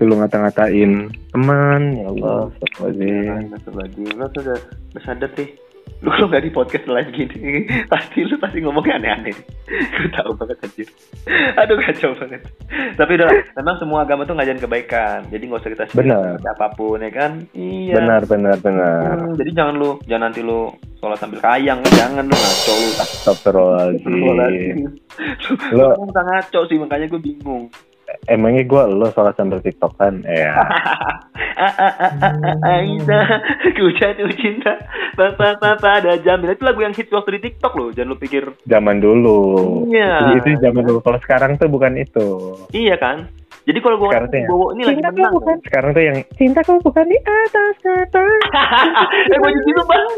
dulu 0.00 0.24
ngata-ngatain 0.24 1.12
teman, 1.28 1.80
ya 1.92 2.08
Allah, 2.08 2.48
astagfirullahaladzim. 2.56 3.52
Astagfirullahaladzim. 3.52 4.16
Lo 4.16 4.26
tuh 4.32 4.40
udah 4.48 4.58
sadar 5.04 5.30
sih. 5.36 5.48
Lu 6.00 6.08
kalau 6.08 6.32
nggak 6.32 6.44
di 6.48 6.52
podcast 6.56 6.88
live 6.88 7.12
gini, 7.12 7.68
pasti 7.92 8.24
lu 8.24 8.40
pasti 8.40 8.64
ngomongnya 8.64 8.96
aneh-aneh. 8.96 9.36
Gue 10.00 10.08
tahu 10.16 10.32
banget 10.32 10.56
anjir. 10.64 10.88
Aduh 11.60 11.76
kacau 11.76 12.16
banget. 12.16 12.40
Tapi 12.96 13.12
udah, 13.20 13.28
memang 13.60 13.76
semua 13.76 14.08
agama 14.08 14.24
tuh 14.24 14.32
ngajarin 14.32 14.64
kebaikan. 14.64 15.28
Jadi 15.28 15.42
nggak 15.44 15.60
usah 15.60 15.72
kita 15.76 15.84
Benar. 15.92 16.40
apa 16.40 16.66
pun 16.72 17.04
ya 17.04 17.12
kan. 17.12 17.44
Iya. 17.52 18.00
Benar, 18.00 18.22
benar, 18.24 18.56
benar. 18.64 19.12
Hmm, 19.20 19.36
jadi 19.36 19.50
jangan 19.52 19.74
lu, 19.76 20.00
jangan 20.08 20.32
nanti 20.32 20.40
lu 20.40 20.72
sholat 21.04 21.20
sambil 21.20 21.44
kayang, 21.44 21.84
jangan 21.92 22.24
lu 22.24 22.32
ngaco 22.32 22.72
lu. 22.72 22.90
Astagfirullahaladzim. 22.96 24.76
Lu 25.76 25.84
ngomong 25.84 26.10
ngaco 26.16 26.60
sih, 26.64 26.80
makanya 26.80 27.12
gue 27.12 27.20
bingung. 27.20 27.68
Emangnya 28.26 28.64
gue 28.66 28.82
lo 28.96 29.08
sholat 29.12 29.34
sambil 29.36 29.62
tiktok 29.62 29.92
kan? 29.96 30.22
Ya. 30.26 30.54
Ah, 31.60 31.68
ah, 31.76 31.92
ah, 32.00 32.12
ah, 32.24 32.34
ah, 32.64 32.72
Aisyah, 32.80 33.26
ku 33.76 33.92
jatuh 33.92 34.32
cinta. 34.40 34.80
Papa, 35.12 35.60
papa, 35.60 36.00
ada 36.00 36.16
Jamil. 36.16 36.56
Itu 36.56 36.64
lagu 36.64 36.80
yang 36.80 36.96
hits 36.96 37.12
waktu 37.12 37.36
di 37.36 37.52
TikTok 37.52 37.76
loh. 37.76 37.88
Jangan 37.92 38.08
lu 38.08 38.16
pikir 38.16 38.48
Zaman 38.64 39.04
dulu. 39.04 39.38
Iya. 39.92 40.40
Itu 40.40 40.56
zaman 40.56 40.88
dulu. 40.88 41.04
Kalau 41.04 41.20
sekarang 41.20 41.60
tuh 41.60 41.68
bukan 41.68 42.00
itu. 42.00 42.56
iya 42.72 42.96
kan. 42.96 43.28
Jadi 43.68 43.78
kalau 43.84 43.96
gue 44.00 44.08
tuh 44.08 44.40
ya. 44.40 44.48
bawa 44.48 44.66
ini 44.72 44.82
lagi 44.88 45.00
menang. 45.04 45.32
ya. 45.36 45.54
Sekarang 45.68 45.90
tuh 45.92 46.02
yang 46.02 46.18
cintaku 46.34 46.72
bukan 46.80 47.04
di 47.06 47.18
atas 47.20 47.74
kertas. 47.84 48.42
eh 49.32 49.36
gue 49.36 49.50
jadi 49.52 49.68
gitu 49.68 49.82
bang. 49.84 50.12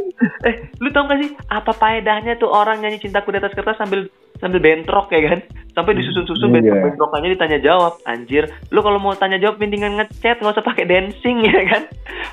Eh 0.46 0.54
lu 0.78 0.88
tau 0.94 1.04
gak 1.10 1.18
sih 1.20 1.30
apa 1.50 1.72
faedahnya 1.74 2.38
tuh 2.38 2.48
orang 2.48 2.78
nyanyi 2.80 3.02
cintaku 3.02 3.34
di 3.34 3.42
atas 3.42 3.52
kertas 3.58 3.76
sambil 3.76 4.06
sambil 4.42 4.58
bentrok 4.58 5.06
ya 5.08 5.30
kan? 5.30 5.40
Sampai 5.72 5.94
disusun-susun 5.94 6.50
Iya. 6.50 6.58
bentrok-bentrokannya 6.58 7.30
ditanya 7.30 7.58
jawab. 7.58 7.96
Anjir, 8.04 8.44
lu 8.68 8.80
kalau 8.80 8.98
mau 8.98 9.14
tanya 9.14 9.38
jawab 9.38 9.56
mendingan 9.56 9.96
ngechat 9.96 10.36
nggak 10.36 10.52
usah 10.52 10.66
pakai 10.66 10.84
dancing 10.84 11.40
ya 11.48 11.62
kan? 11.64 11.82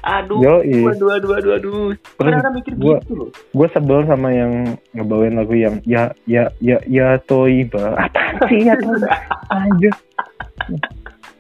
Aduh, 0.02 0.42
Yoi. 0.42 0.90
aduh, 0.90 1.10
aduh, 1.14 1.32
aduh. 1.32 1.88
Terus 1.94 1.96
Kadang-kadang 2.18 2.54
mikir 2.54 2.74
gua- 2.76 3.00
gitu 3.00 3.14
loh. 3.16 3.30
gue 3.30 3.68
sebel 3.70 4.00
sama 4.04 4.30
yang 4.30 4.52
ngebawain 4.92 5.34
lagu 5.34 5.54
yang 5.54 5.80
ya 5.84 6.10
ya 6.26 6.50
ya 6.60 6.82
ya 6.84 7.16
toiba 7.22 7.94
apa 7.96 8.44
sih 8.48 8.64
ya 8.64 8.76
toiba 8.76 9.08
aja 9.56 9.92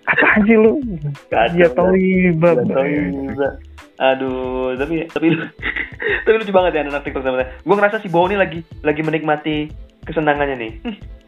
apa 0.09 0.41
sih 0.45 0.57
lu 0.57 0.81
ya 1.53 1.69
toiba 1.73 2.49
juga. 2.65 3.49
Aduh, 3.99 4.79
tapi 4.79 5.11
tapi 5.11 5.27
tapi 6.23 6.35
lucu 6.39 6.55
banget 6.55 6.79
ya 6.79 6.87
anak 6.87 7.03
TikTok 7.03 7.23
sama 7.23 7.43
Gue 7.43 7.75
ngerasa 7.75 7.99
si 7.99 8.07
Bowo 8.07 8.31
ini 8.31 8.39
lagi 8.39 8.59
lagi 8.81 9.01
menikmati 9.03 9.67
kesenangannya 10.07 10.55
nih. 10.55 10.73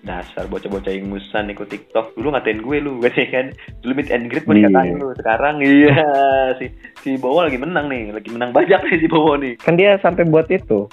Dasar 0.01 0.45
bocah-bocah 0.45 0.89
ingusan 0.91 1.47
ikut 1.47 1.67
TikTok. 1.67 2.13
Dulu 2.13 2.31
ngatain 2.31 2.59
gue 2.59 2.77
lu, 2.77 2.97
gue 2.97 3.09
kan. 3.29 3.53
Dulu 3.79 3.91
meet 3.93 4.09
and 4.09 4.27
greet 4.27 4.43
gue 4.43 4.53
Iya. 4.53 4.65
dikatain 4.65 4.95
lu. 4.95 5.07
Sekarang 5.13 5.55
iya 5.59 6.05
si 6.59 6.65
si 6.97 7.09
Bowo 7.15 7.41
lagi 7.41 7.55
menang 7.55 7.85
nih, 7.85 8.09
lagi 8.11 8.29
menang 8.29 8.49
banyak 8.49 8.77
nih 8.79 8.97
si 8.97 9.07
Bowo 9.07 9.33
nih. 9.35 9.53
kan 9.57 9.73
dia 9.73 9.97
sampai 9.97 10.23
buat 10.23 10.45
itu 10.47 10.85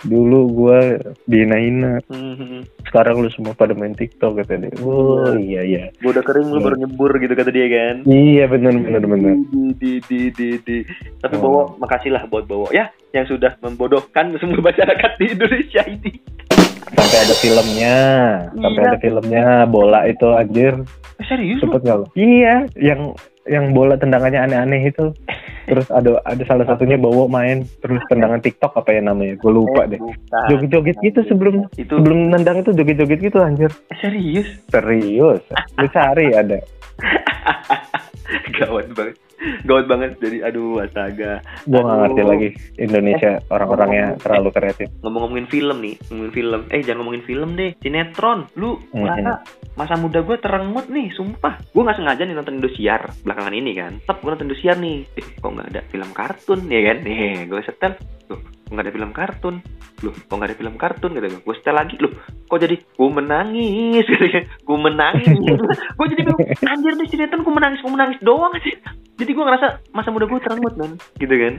dulu 0.00 0.40
gue 0.50 0.80
dihina-hina 1.26 2.00
Hmm, 2.06 2.64
sekarang 2.82 3.20
lu 3.20 3.28
semua 3.28 3.52
pada 3.52 3.72
main 3.72 3.92
tiktok 3.92 4.40
kata 4.40 4.56
dia 4.58 4.72
oh 4.80 5.36
iya 5.36 5.60
iya 5.60 5.84
gue 5.94 6.08
udah 6.08 6.20
kering 6.20 6.48
lu 6.48 6.56
Iya. 6.56 6.64
baru 6.64 6.76
nyebur 6.78 7.10
gitu 7.14 7.34
kata 7.34 7.50
dia 7.50 7.66
kan. 7.68 7.96
iya 8.06 8.44
bener 8.46 8.72
bener 8.80 9.04
Di, 9.52 9.76
di, 9.76 9.92
di, 10.02 10.20
di, 10.30 10.48
di. 10.58 10.76
Tapi 11.18 11.36
Oh. 11.36 11.40
Bowo, 11.42 11.62
makasih 11.76 12.10
lah 12.10 12.24
buat 12.24 12.44
Bowo 12.44 12.68
ya 12.70 12.88
yang 13.10 13.24
sudah 13.26 13.60
membodohkan 13.60 14.32
semua 14.36 14.64
masyarakat 14.66 15.10
di 15.16 15.26
Indonesia 15.30 15.82
ini. 15.86 16.12
Sampai 16.92 17.18
ada 17.20 17.34
filmnya. 17.36 17.98
Sampai 18.52 18.82
ada 18.84 18.98
filmnya 18.98 19.46
bola 19.64 20.00
itu 20.04 20.26
anjir. 20.28 20.74
Eh, 21.16 21.26
serius 21.26 21.60
cepet 21.60 21.80
gak 21.82 21.96
lo 21.96 22.06
iya 22.14 22.64
yang 22.74 23.12
yang 23.44 23.70
bola 23.70 23.94
tendangannya 23.94 24.40
aneh-aneh 24.42 24.82
itu. 24.86 25.12
Terus 25.66 25.86
ada 25.88 26.18
ada 26.24 26.42
salah 26.44 26.64
satunya 26.64 26.96
bawa 26.96 27.26
main. 27.26 27.62
Terus 27.78 28.02
tendangan 28.06 28.38
tiktok 28.38 28.74
apa 28.74 28.90
ya 28.90 29.02
namanya? 29.02 29.36
Gue 29.36 29.52
lupa 29.54 29.84
Eh, 29.84 29.96
deh. 29.96 30.00
joget-joget 30.48 30.96
gitu 31.00 31.20
sebelum 31.24 31.66
itu. 31.74 31.90
sebelum 31.90 32.30
nendang 32.30 32.60
itu 32.60 32.72
joget-joget 32.72 33.20
gitu 33.22 33.38
anjir. 33.38 33.70
Eh, 33.86 33.98
serius? 33.98 34.48
Serius. 34.66 35.42
Lu 35.76 35.86
cari 35.88 36.32
ada 36.32 36.58
gawat 38.58 38.86
banget. 38.92 39.16
Gawat 39.64 39.84
banget. 39.88 40.10
Jadi 40.20 40.44
aduh 40.44 40.84
astaga. 40.84 41.40
Gue 41.64 41.80
nggak 41.80 41.98
ngerti 42.04 42.22
lagi 42.22 42.48
Indonesia 42.76 43.40
orang-orangnya 43.48 44.06
terlalu 44.20 44.48
kreatif. 44.52 44.86
ngomong-ngomongin 45.00 45.48
film 45.48 45.76
nih 45.80 45.96
ngomongin 46.12 46.32
film. 46.32 46.60
Eh 46.68 46.80
jangan 46.84 46.98
ngomongin 47.00 47.24
film 47.24 47.50
deh. 47.56 47.70
Sinetron. 47.80 48.40
Lu 48.54 48.76
Mhm. 48.92 49.00
merasa 49.00 49.32
masa 49.74 49.94
muda 49.96 50.20
gue 50.20 50.36
terengut 50.36 50.86
nih 50.86 51.08
sumpah. 51.10 51.56
Gue 51.72 51.82
nggak 51.82 51.98
sengaja 51.98 52.22
nih 52.22 52.36
nonton 52.36 52.60
Indosiar 52.60 53.02
belakangan 53.24 53.54
ini 53.56 53.72
kan. 53.72 53.92
Tetap 53.98 54.20
gue 54.20 54.30
nonton 54.30 54.46
Indosiar 54.46 54.76
nih. 54.76 54.96
Eh, 55.16 55.26
kok 55.40 55.50
nggak 55.50 55.68
ada 55.72 55.80
film 55.88 56.10
kartun 56.12 56.60
ya 56.68 56.80
kan? 56.84 56.96
Nih 57.06 57.48
gue 57.48 57.60
setel. 57.64 57.92
Kok 58.28 58.40
nggak 58.70 58.84
ada 58.86 58.94
film 58.94 59.10
kartun? 59.10 59.54
Loh 60.00 60.14
kok 60.14 60.32
nggak 60.32 60.50
ada 60.50 60.58
film 60.58 60.74
kartun? 60.78 61.10
Kata 61.12 61.26
gue 61.28 61.54
setel 61.58 61.74
lagi. 61.74 61.94
Loh 61.98 62.12
kok 62.46 62.58
jadi 62.58 62.76
gue 62.78 63.10
menangis? 63.10 64.04
Gitu 64.10 64.26
gue 64.40 64.78
menangis. 64.78 65.26
Gue 65.98 66.06
jadi 66.08 66.22
bingung. 66.24 66.40
Anjir 66.64 66.94
nih 66.96 67.08
sinetron 67.10 67.42
gue 67.42 67.54
menangis 67.54 67.82
gue 67.82 67.92
menangis 67.92 68.18
doang 68.22 68.54
sih. 68.62 68.74
Jadi 69.20 69.30
gue 69.36 69.44
ngerasa 69.44 69.66
masa 69.92 70.08
muda 70.08 70.24
gue 70.24 70.40
terengut 70.40 70.74
man 70.78 70.96
gitu 71.18 71.34
kan. 71.34 71.54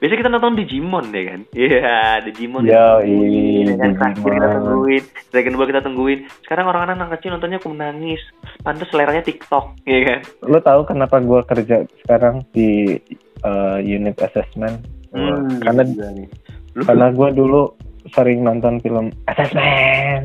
Biasanya 0.00 0.20
kita 0.22 0.30
nonton 0.32 0.56
Digimon 0.56 1.06
ya 1.12 1.22
kan? 1.28 1.40
Iya 1.58 1.98
Digimon. 2.22 2.62
Yo, 2.64 3.02
Iya 3.02 3.74
kan, 3.76 3.90
terakhir 3.96 4.16
kita 4.16 4.30
Digimon. 4.46 4.62
tungguin. 4.62 5.04
Dragon 5.28 5.54
Ball 5.56 5.68
kita 5.68 5.82
tungguin. 5.82 6.20
Sekarang 6.46 6.64
orang-orang 6.70 6.96
anak 6.96 7.18
kecil 7.18 7.34
nontonnya 7.34 7.58
aku 7.58 7.68
menangis. 7.68 8.22
Pantas 8.62 8.88
seleranya 8.88 9.20
TikTok 9.20 9.82
ya 9.84 9.98
kan? 10.06 10.20
Lu 10.44 10.58
tahu 10.60 10.80
kenapa 10.86 11.18
gue 11.18 11.40
kerja 11.44 11.76
sekarang 12.04 12.46
di 12.54 12.96
uh, 13.42 13.76
unit 13.80 14.16
assessment? 14.20 14.84
Hmm, 15.10 15.58
karena 15.58 15.82
gila 15.82 16.08
nih. 16.14 16.28
Lu? 16.76 16.82
Karena 16.86 17.10
gue 17.10 17.28
dulu 17.34 17.62
sering 18.10 18.42
nonton 18.42 18.80
film 18.80 19.12
assessment 19.28 20.24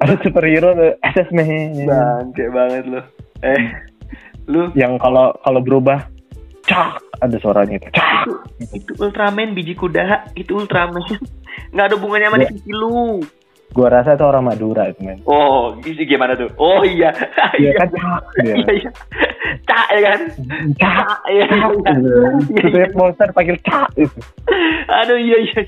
ada 0.00 0.14
superhero 0.24 0.72
tuh, 0.72 0.92
assessment 1.04 1.84
bangke 1.84 2.44
banget 2.48 2.84
lu. 2.88 3.00
Eh 3.44 3.62
lu? 4.48 4.72
Yang 4.72 5.02
kalau 5.02 5.34
kalau 5.44 5.60
berubah 5.60 6.06
cak 6.66 6.98
ada 7.22 7.36
suaranya 7.38 7.78
itu 7.78 7.88
cak. 7.92 8.08
Itu 8.72 8.92
Ultraman 8.98 9.52
biji 9.52 9.76
kuda 9.76 10.32
itu 10.34 10.56
Ultraman. 10.56 11.02
Nggak 11.72 11.86
ada 11.92 11.94
hubungannya 11.98 12.28
sama 12.30 12.36
Ya. 12.40 12.48
divisi 12.50 12.72
lu 12.72 13.20
gua 13.72 13.88
rasa 13.90 14.14
itu 14.14 14.22
orang 14.22 14.46
Madura 14.46 14.88
itu 14.88 15.00
men 15.02 15.18
oh 15.26 15.74
isi 15.82 16.04
gimana 16.04 16.34
tuh 16.34 16.48
oh 16.56 16.80
iya 16.82 17.10
Iya 17.56 17.70
iya 17.70 17.72
kan 17.80 17.88
cak 17.90 18.22
dia. 18.40 18.54
iya 18.54 18.70
iya 18.72 18.90
cak 19.62 19.86
ya 19.90 20.00
kan 20.02 20.20
cak 20.76 21.18
iya 21.28 21.44
iya. 21.44 21.66
gitu. 21.70 22.18
Iya, 22.52 22.62
Terus 22.62 22.74
iya. 22.74 22.86
monster 22.94 23.28
panggil 23.32 23.56
cak 23.60 23.88
itu 23.96 24.18
Aduh 24.88 25.18
iya 25.18 25.38
iya. 25.42 25.60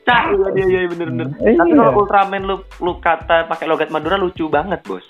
Cak 0.00 0.24
iya 0.32 0.48
iya 0.56 0.78
iya 0.80 0.88
bener 0.88 1.06
bener. 1.08 1.26
Iya. 1.38 1.56
Tapi 1.56 1.70
kalau 1.72 1.92
Ultraman 2.00 2.42
lu 2.42 2.56
lu 2.80 2.92
kata 2.98 3.46
pakai 3.46 3.64
logat 3.64 3.88
Madura 3.88 4.16
lucu 4.16 4.48
banget 4.48 4.80
bos. 4.82 5.04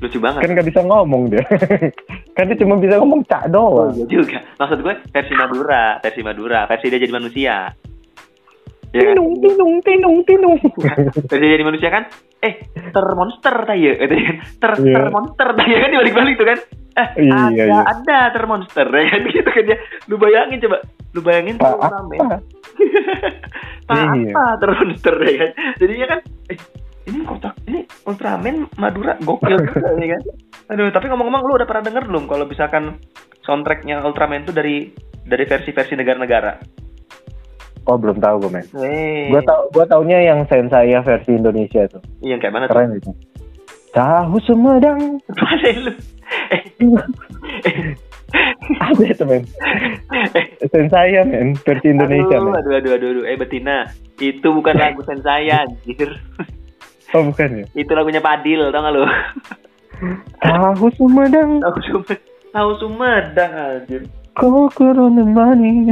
Lucu 0.00 0.16
banget. 0.16 0.40
kan 0.40 0.50
nggak 0.50 0.64
bisa 0.66 0.80
ngomong 0.80 1.28
dia 1.28 1.44
kan 2.36 2.48
dia 2.48 2.56
cuma 2.56 2.80
bisa 2.80 2.96
ngomong 2.96 3.20
cak 3.28 3.52
Oh, 3.52 3.52
doang 3.52 3.92
iya 3.94 4.04
juga. 4.08 4.40
Maksud 4.56 4.78
gue 4.80 4.94
versi 5.12 5.34
Madura, 5.36 6.00
versi 6.00 6.20
Madura, 6.20 6.60
versi 6.64 6.86
dia 6.88 6.96
jadi 6.98 7.12
manusia. 7.12 7.56
Ya 8.90 9.06
kan? 9.06 9.14
tinung 9.14 9.30
tinung 9.38 9.74
tinung 9.86 10.16
tinung 10.26 10.54
Versi 10.58 11.38
dia 11.38 11.50
jadi 11.54 11.62
manusia 11.62 11.88
kan? 11.88 12.04
Eh, 12.40 12.54
termonster 12.90 13.54
taya, 13.62 13.92
gitu 13.94 14.14
kan? 14.16 14.36
Ter 14.58 14.72
Iya. 14.82 14.94
termonster 14.98 15.48
taya 15.54 15.76
kan 15.78 15.88
dibalik-balik 15.92 16.34
tuh 16.34 16.46
kan? 16.50 16.58
Eh, 16.90 17.08
Iya, 17.30 17.36
ada 17.38 17.62
iya. 17.62 17.80
ada 17.86 18.18
termonster 18.34 18.86
ya 18.90 19.04
kan 19.06 19.20
gitu 19.30 19.46
kan 19.46 19.62
dia. 19.62 19.78
Lu 20.10 20.18
bayangin 20.18 20.58
coba, 20.58 20.76
lu 21.14 21.20
bayangin 21.22 21.54
tuh 21.54 21.70
apa 21.70 21.86
tak 22.10 22.42
Iya. 23.90 24.30
apa 24.30 24.44
termonster 24.58 25.14
ya 25.22 25.34
kan 25.38 25.50
jadinya 25.78 26.06
kan 26.06 26.20
eh, 26.50 26.58
ini 27.10 27.18
kotak 27.26 27.54
ini 27.66 27.80
Ultraman 28.06 28.70
Madura 28.78 29.18
gokil 29.18 29.58
juga 29.66 29.90
ya 29.98 30.14
kan 30.14 30.22
aduh 30.70 30.88
tapi 30.94 31.10
ngomong-ngomong 31.10 31.42
lu 31.42 31.52
udah 31.58 31.66
pernah 31.66 31.84
denger 31.90 32.04
belum 32.06 32.24
kalau 32.30 32.46
misalkan 32.46 33.02
soundtracknya 33.42 33.98
Ultraman 34.06 34.46
itu 34.46 34.54
dari 34.54 34.94
dari 35.26 35.44
versi-versi 35.44 35.98
negara-negara 35.98 36.52
oh 37.90 37.98
belum 37.98 38.22
tahu 38.22 38.46
gue 38.46 38.50
men. 38.54 38.66
Eh 38.78 39.26
gua 39.34 39.42
tau 39.42 39.66
gua 39.74 39.84
taunya 39.90 40.22
yang 40.22 40.46
sensaya 40.46 41.02
versi 41.02 41.34
Indonesia 41.34 41.90
tuh. 41.90 41.98
Iya 42.22 42.38
kayak 42.38 42.54
mana 42.54 42.64
tuh? 42.70 42.78
Keren 42.78 42.94
itu. 42.94 43.10
Tahu 43.90 44.36
Sumedang. 44.46 45.18
Lu? 45.18 45.92
Eh, 46.54 46.62
eh, 46.86 47.94
ada 48.86 49.02
itu 49.02 49.24
men. 49.26 49.42
Eh, 50.38 50.46
sensaya 50.70 51.26
men. 51.26 51.58
Versi 51.58 51.90
Indonesia 51.90 52.38
aduh, 52.38 52.54
men. 52.54 52.54
aduh 52.62 52.72
aduh 52.78 52.92
aduh 52.94 53.08
aduh. 53.10 53.24
Eh 53.26 53.34
betina 53.34 53.90
itu 54.22 54.46
bukan 54.46 54.78
lagu 54.78 55.02
Sensaya 55.02 55.66
anjir. 55.66 56.14
Oh 57.10 57.26
bukan 57.26 57.62
ya? 57.62 57.64
Itu 57.74 57.90
lagunya 57.98 58.22
Padil 58.22 58.70
tau 58.70 58.86
gak 58.86 58.94
lu? 58.94 59.02
Tahu 60.38 60.86
Sumedang. 60.94 61.58
Tahu 61.58 61.78
Sumedang 61.82 62.30
tahu 62.50 62.70
Sumedang 62.78 63.52
anjir. 63.54 64.02
Kokoro 64.34 65.10
no 65.10 65.26
money. 65.26 65.90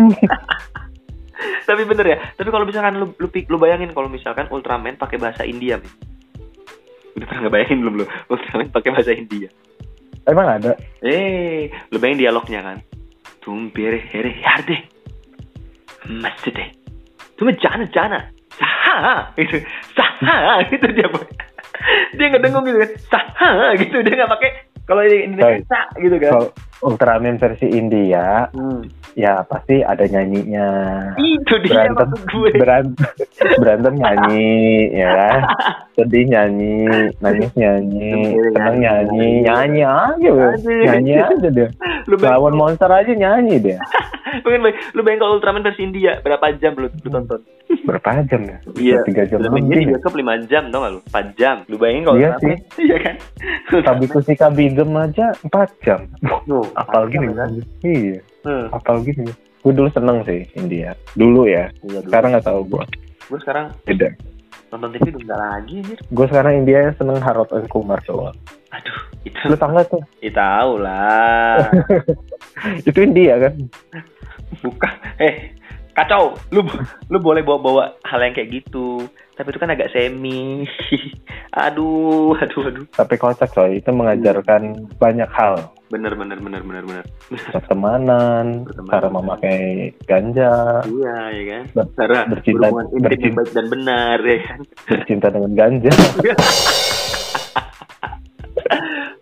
Tapi 1.68 1.82
bener 1.86 2.06
ya 2.06 2.18
tapi 2.34 2.48
kalau 2.50 2.66
misalkan 2.66 2.98
lu 2.98 3.14
lu, 3.18 3.28
pik- 3.30 3.46
lu 3.46 3.58
bayangin 3.62 3.94
kalau 3.94 4.10
misalkan 4.10 4.50
Ultraman 4.50 4.98
pakai 4.98 5.18
bahasa 5.22 5.46
India 5.46 5.78
men 5.78 5.90
udah 7.18 7.26
pernah 7.26 7.40
nggak 7.46 7.54
bayangin 7.54 7.78
belum 7.82 7.94
lu? 7.98 8.06
Ultraman 8.30 8.70
pakai 8.70 8.90
bahasa 8.94 9.10
India. 9.10 9.50
Emang 10.22 10.46
ada? 10.46 10.78
eh 11.02 11.66
lu 11.90 11.98
bayangin 11.98 12.30
dialognya 12.30 12.60
kan? 12.62 12.78
Tum 13.42 13.74
bere 13.74 13.98
here 13.98 14.30
yarde. 14.38 14.86
Masjid 16.06 16.54
tuh 17.34 17.50
jana 17.58 17.86
jana. 17.90 18.20
Saha. 18.54 19.34
Gitu. 19.34 19.62
Saha 19.98 20.62
gitu 20.70 20.86
dia 20.94 21.06
dia 22.14 22.26
ngedengung 22.30 22.66
gitu 22.66 22.78
kan? 22.82 22.90
Saha 23.10 23.74
gitu. 23.78 23.98
Dia 24.02 24.14
nggak 24.14 24.30
pakai. 24.38 24.50
Kalau 24.86 25.02
Indonesia 25.04 25.58
Coy. 25.58 25.68
sa 25.68 25.80
gitu 26.00 26.16
kan 26.16 26.32
Ultraman 26.78 27.36
versi 27.36 27.66
India, 27.68 28.46
Hmm. 28.54 28.86
ya 29.12 29.42
pasti 29.42 29.82
ada 29.82 30.06
nyanyinya. 30.06 30.68
itu 31.18 31.54
dia 31.66 31.90
Berantem, 31.90 32.08
gue 32.24 32.50
berantem, 32.54 33.08
berantem 33.58 33.94
nyanyi, 33.98 34.56
ya 34.94 35.08
kan? 35.10 35.40
Sedih 35.98 36.24
nyanyi, 36.24 36.86
nangis 37.18 37.50
nyanyi, 37.52 38.10
senang 38.54 38.76
nyanyi, 38.78 39.28
nyanyi 39.42 39.82
aja, 39.82 40.32
nyanyi 40.62 41.12
aja 41.18 41.48
dia. 41.50 41.68
Lawan 42.06 42.54
monster 42.54 42.86
aja 42.86 43.10
nyanyi 43.10 43.58
dia. 43.58 43.78
Pengen 44.44 44.70
lu 44.92 45.00
bayangin 45.00 45.20
kalau 45.20 45.40
Ultraman 45.40 45.64
versi 45.64 45.82
India 45.82 46.20
berapa 46.20 46.52
jam 46.60 46.76
lu, 46.76 46.86
lu 46.92 47.08
tonton? 47.08 47.40
Berapa 47.88 48.20
jam 48.28 48.44
ya? 48.44 48.58
Iya. 48.76 48.96
Tiga 49.02 49.24
jam 49.24 49.40
lebih. 49.40 49.64
di 49.64 49.88
ya? 49.88 49.88
bioskop 49.96 50.12
5 50.14 50.44
jam 50.44 50.68
tau 50.68 50.84
gak 50.84 50.92
lu? 50.92 51.00
4 51.08 51.40
jam. 51.40 51.56
Lu 51.64 51.80
bayangin 51.80 52.04
kalau 52.04 52.16
Iya 52.20 52.28
Ultraman, 52.30 52.58
Iya 52.86 52.96
kan? 53.00 53.14
Kabikusika 53.72 54.46
Bigem 54.52 54.90
aja 54.92 55.26
4 55.42 55.84
jam. 55.84 56.00
Tuh, 56.44 56.67
Apal 56.74 57.08
gini 57.08 57.32
kan? 57.32 57.50
Iya, 57.80 58.18
Hmm. 58.42 58.66
apal 58.70 59.00
gini. 59.00 59.28
Gue 59.58 59.72
dulu 59.72 59.88
seneng 59.88 60.22
sih 60.22 60.46
India. 60.52 60.94
Dulu 61.12 61.44
ya. 61.44 61.68
Iya, 61.80 61.98
dulu. 61.98 62.06
Sekarang 62.06 62.30
nggak 62.32 62.46
tahu 62.46 62.60
gue. 62.66 62.84
Gue 63.26 63.38
sekarang 63.38 63.66
Beda. 63.82 64.08
nonton 64.68 64.92
TV 64.92 65.08
udah 65.08 65.20
enggak 65.22 65.40
lagi 65.40 65.74
anjir. 65.80 65.98
Gue 66.06 66.26
sekarang 66.26 66.52
India 66.58 66.80
seneng 66.94 67.18
Harold 67.18 67.48
and 67.50 67.68
Kumar 67.68 68.00
doang. 68.04 68.36
Aduh, 68.68 68.98
itu 69.22 69.36
Lu 69.44 69.56
tau 69.56 69.72
gak 69.72 69.88
tuh? 69.88 70.02
ya, 70.20 70.28
tahu 70.30 70.72
lah. 70.76 71.72
Itu 72.84 72.98
India 73.00 73.40
kan? 73.40 73.54
Bukan. 74.60 74.92
Eh, 75.16 75.56
kacau. 75.98 76.38
Lu 76.48 76.62
lu 77.08 77.18
boleh 77.18 77.42
bawa-bawa 77.42 77.98
hal 78.02 78.20
yang 78.20 78.34
kayak 78.34 78.50
gitu. 78.54 79.02
Tapi 79.34 79.50
itu 79.50 79.58
kan 79.58 79.70
agak 79.70 79.90
semi. 79.90 80.66
aduh, 81.66 82.34
aduh, 82.34 82.62
aduh. 82.66 82.86
Tapi 82.90 83.14
kocak 83.14 83.50
coy, 83.50 83.78
itu 83.78 83.90
mengajarkan 83.90 84.62
banyak 84.98 85.30
hal. 85.30 85.70
Bener, 85.88 86.12
bener, 86.12 86.36
bener, 86.36 86.60
bener, 86.60 86.82
bener. 86.84 87.04
Pertemanan, 87.54 88.66
Pertemanan. 88.66 88.92
cara 88.92 89.08
memakai 89.08 89.60
ganja, 90.04 90.82
Iya, 90.84 91.16
ya 91.32 91.44
kan? 91.46 91.62
Cara 91.94 92.16
bercinta- 92.26 92.66
berhubungan 92.66 92.86
intim 92.92 93.32
baik 93.32 93.50
dan 93.54 93.66
benar, 93.70 94.18
ya 94.20 94.38
kan? 94.42 94.60
bercinta 94.84 95.26
dengan 95.30 95.52
ganja. 95.54 95.92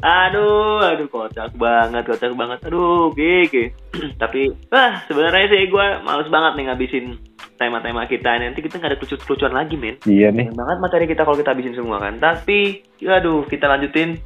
aduh, 0.02 0.82
aduh 0.82 1.08
kocak 1.08 1.52
banget, 1.56 2.02
kocak 2.06 2.32
banget. 2.34 2.58
Aduh, 2.68 3.12
gege. 3.12 3.72
Tapi, 4.22 4.52
ah 4.70 5.02
sebenarnya 5.06 5.46
sih 5.50 5.62
gue 5.68 5.86
males 6.04 6.28
banget 6.28 6.52
nih 6.58 6.64
ngabisin 6.70 7.06
tema-tema 7.56 8.04
kita. 8.04 8.36
Nanti 8.36 8.60
kita 8.60 8.76
nggak 8.76 8.90
ada 8.92 8.98
kelucu-kelucuan 9.00 9.54
lagi, 9.56 9.74
men. 9.80 9.96
iya 10.04 10.28
nih. 10.28 10.52
Banyak 10.52 10.56
banget 10.56 10.78
materi 10.80 11.04
kita 11.08 11.24
kalau 11.24 11.36
kita 11.38 11.52
habisin 11.56 11.76
semua 11.76 11.98
kan. 11.98 12.20
Tapi, 12.20 12.84
aduh, 13.04 13.48
kita 13.48 13.66
lanjutin 13.66 14.20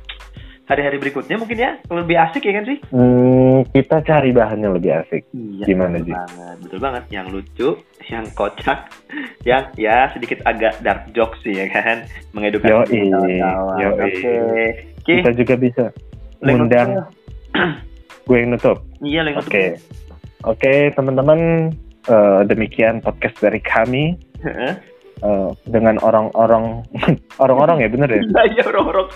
hari-hari 0.71 1.03
berikutnya 1.03 1.35
mungkin 1.35 1.59
ya. 1.59 1.73
Lebih 1.91 2.17
asik 2.31 2.47
ya 2.47 2.53
kan 2.63 2.65
sih? 2.71 2.79
Hmm, 2.95 3.67
kita 3.75 4.07
cari 4.07 4.31
bahan 4.31 4.63
yang 4.63 4.75
lebih 4.79 5.03
asik. 5.03 5.27
Iya. 5.35 5.67
Gimana, 5.67 5.99
Ji? 5.99 6.15
banget, 6.15 6.57
betul 6.63 6.79
banget. 6.79 7.05
Yang 7.11 7.27
lucu, 7.35 7.69
yang 8.07 8.25
kocak, 8.39 8.79
yang 9.49 9.67
ya 9.75 10.11
sedikit 10.15 10.39
agak 10.47 10.79
dark 10.87 11.11
jokes 11.11 11.43
sih 11.43 11.59
ya 11.59 11.67
kan, 11.75 12.07
mengedukasi 12.31 12.71
Yoi, 13.03 13.11
kawan-kawan. 13.11 13.77
yoi. 13.83 14.67
Oke, 15.11 15.19
oke. 15.19 15.23
Kita 15.27 15.33
juga 15.35 15.55
bisa 15.59 15.85
Link 16.41 16.57
undang 16.57 16.89
gue 18.27 18.37
yang 18.39 18.51
nutup. 18.55 18.79
Iya, 19.03 19.21
link 19.27 19.43
nutup. 19.43 19.51
Oke. 19.51 19.65
Oke, 20.49 20.73
teman-teman, 20.97 21.69
eh, 22.09 22.41
demikian 22.49 23.05
podcast 23.05 23.37
dari 23.43 23.61
kami 23.61 24.17
Heeh. 24.41 24.73
eh, 25.21 25.51
dengan 25.69 26.01
orang-orang 26.01 26.81
orang-orang 27.43 27.85
ya 27.85 27.89
bener 27.93 28.09
ya? 28.09 28.23
Iya, 28.25 28.43
iya 28.57 28.63
orang-orang 28.65 29.09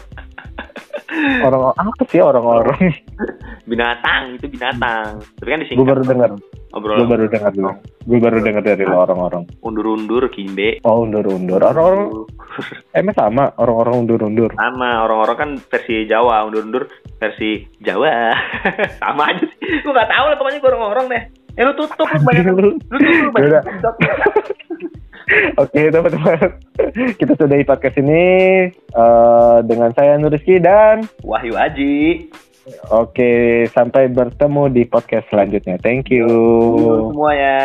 Orang 1.44 1.72
apa 1.74 2.02
sih 2.10 2.20
orang-orang? 2.20 2.92
binatang 3.70 4.36
itu 4.36 4.46
binatang. 4.50 5.22
Tapi 5.40 5.48
kan 5.48 5.58
gue 5.60 5.66
disingkat 5.66 5.86
baru 5.88 6.02
dengar, 6.04 6.30
gue 6.74 7.06
baru 7.06 7.24
dengar 7.30 7.50
dulu. 7.54 7.72
Gue 8.04 8.18
baru 8.20 8.38
dengar 8.44 8.62
dari 8.62 8.84
lo 8.84 8.96
orang-orang. 9.00 9.42
undur-undur 9.64 10.28
kimbe. 10.28 10.82
Oh 10.84 11.06
undur-undur. 11.06 11.60
Orang-orang 11.62 12.28
emang 12.98 13.16
sama 13.16 13.44
orang-orang 13.56 13.94
undur-undur. 14.04 14.50
sama 14.58 15.06
orang-orang 15.08 15.36
kan 15.36 15.50
versi 15.70 16.04
Jawa, 16.04 16.44
undur-undur 16.44 16.90
versi 17.18 17.64
Jawa. 17.80 18.34
sama 19.02 19.32
aja 19.32 19.44
sih. 19.44 19.58
Gue 19.80 19.92
gak 19.94 20.10
tahu 20.10 20.24
lah 20.28 20.36
pokoknya 20.36 20.58
gue 20.60 20.70
orang-orang 20.70 21.06
deh. 21.08 21.24
Eh 21.54 21.62
lu 21.62 21.72
tutup 21.78 22.06
lu 22.10 22.18
banyak 22.26 22.44
lu 22.50 22.74
tutup 22.90 23.30
banyak. 23.30 23.62
Oke 25.62 25.88
teman-teman, 25.88 26.60
kita 27.20 27.32
sudahi 27.38 27.64
podcast 27.64 27.96
ini 27.96 28.24
eh, 28.72 29.58
dengan 29.64 29.90
saya 29.96 30.20
Nuriski 30.20 30.60
dan 30.60 31.08
Wahyu 31.24 31.56
Aji. 31.56 32.28
oke 32.88 33.32
sampai 33.76 34.08
bertemu 34.08 34.72
di 34.72 34.82
podcast 34.88 35.28
selanjutnya. 35.28 35.76
Thank 35.80 36.12
you. 36.12 36.28
Semua 37.12 37.32
ya. 37.36 37.60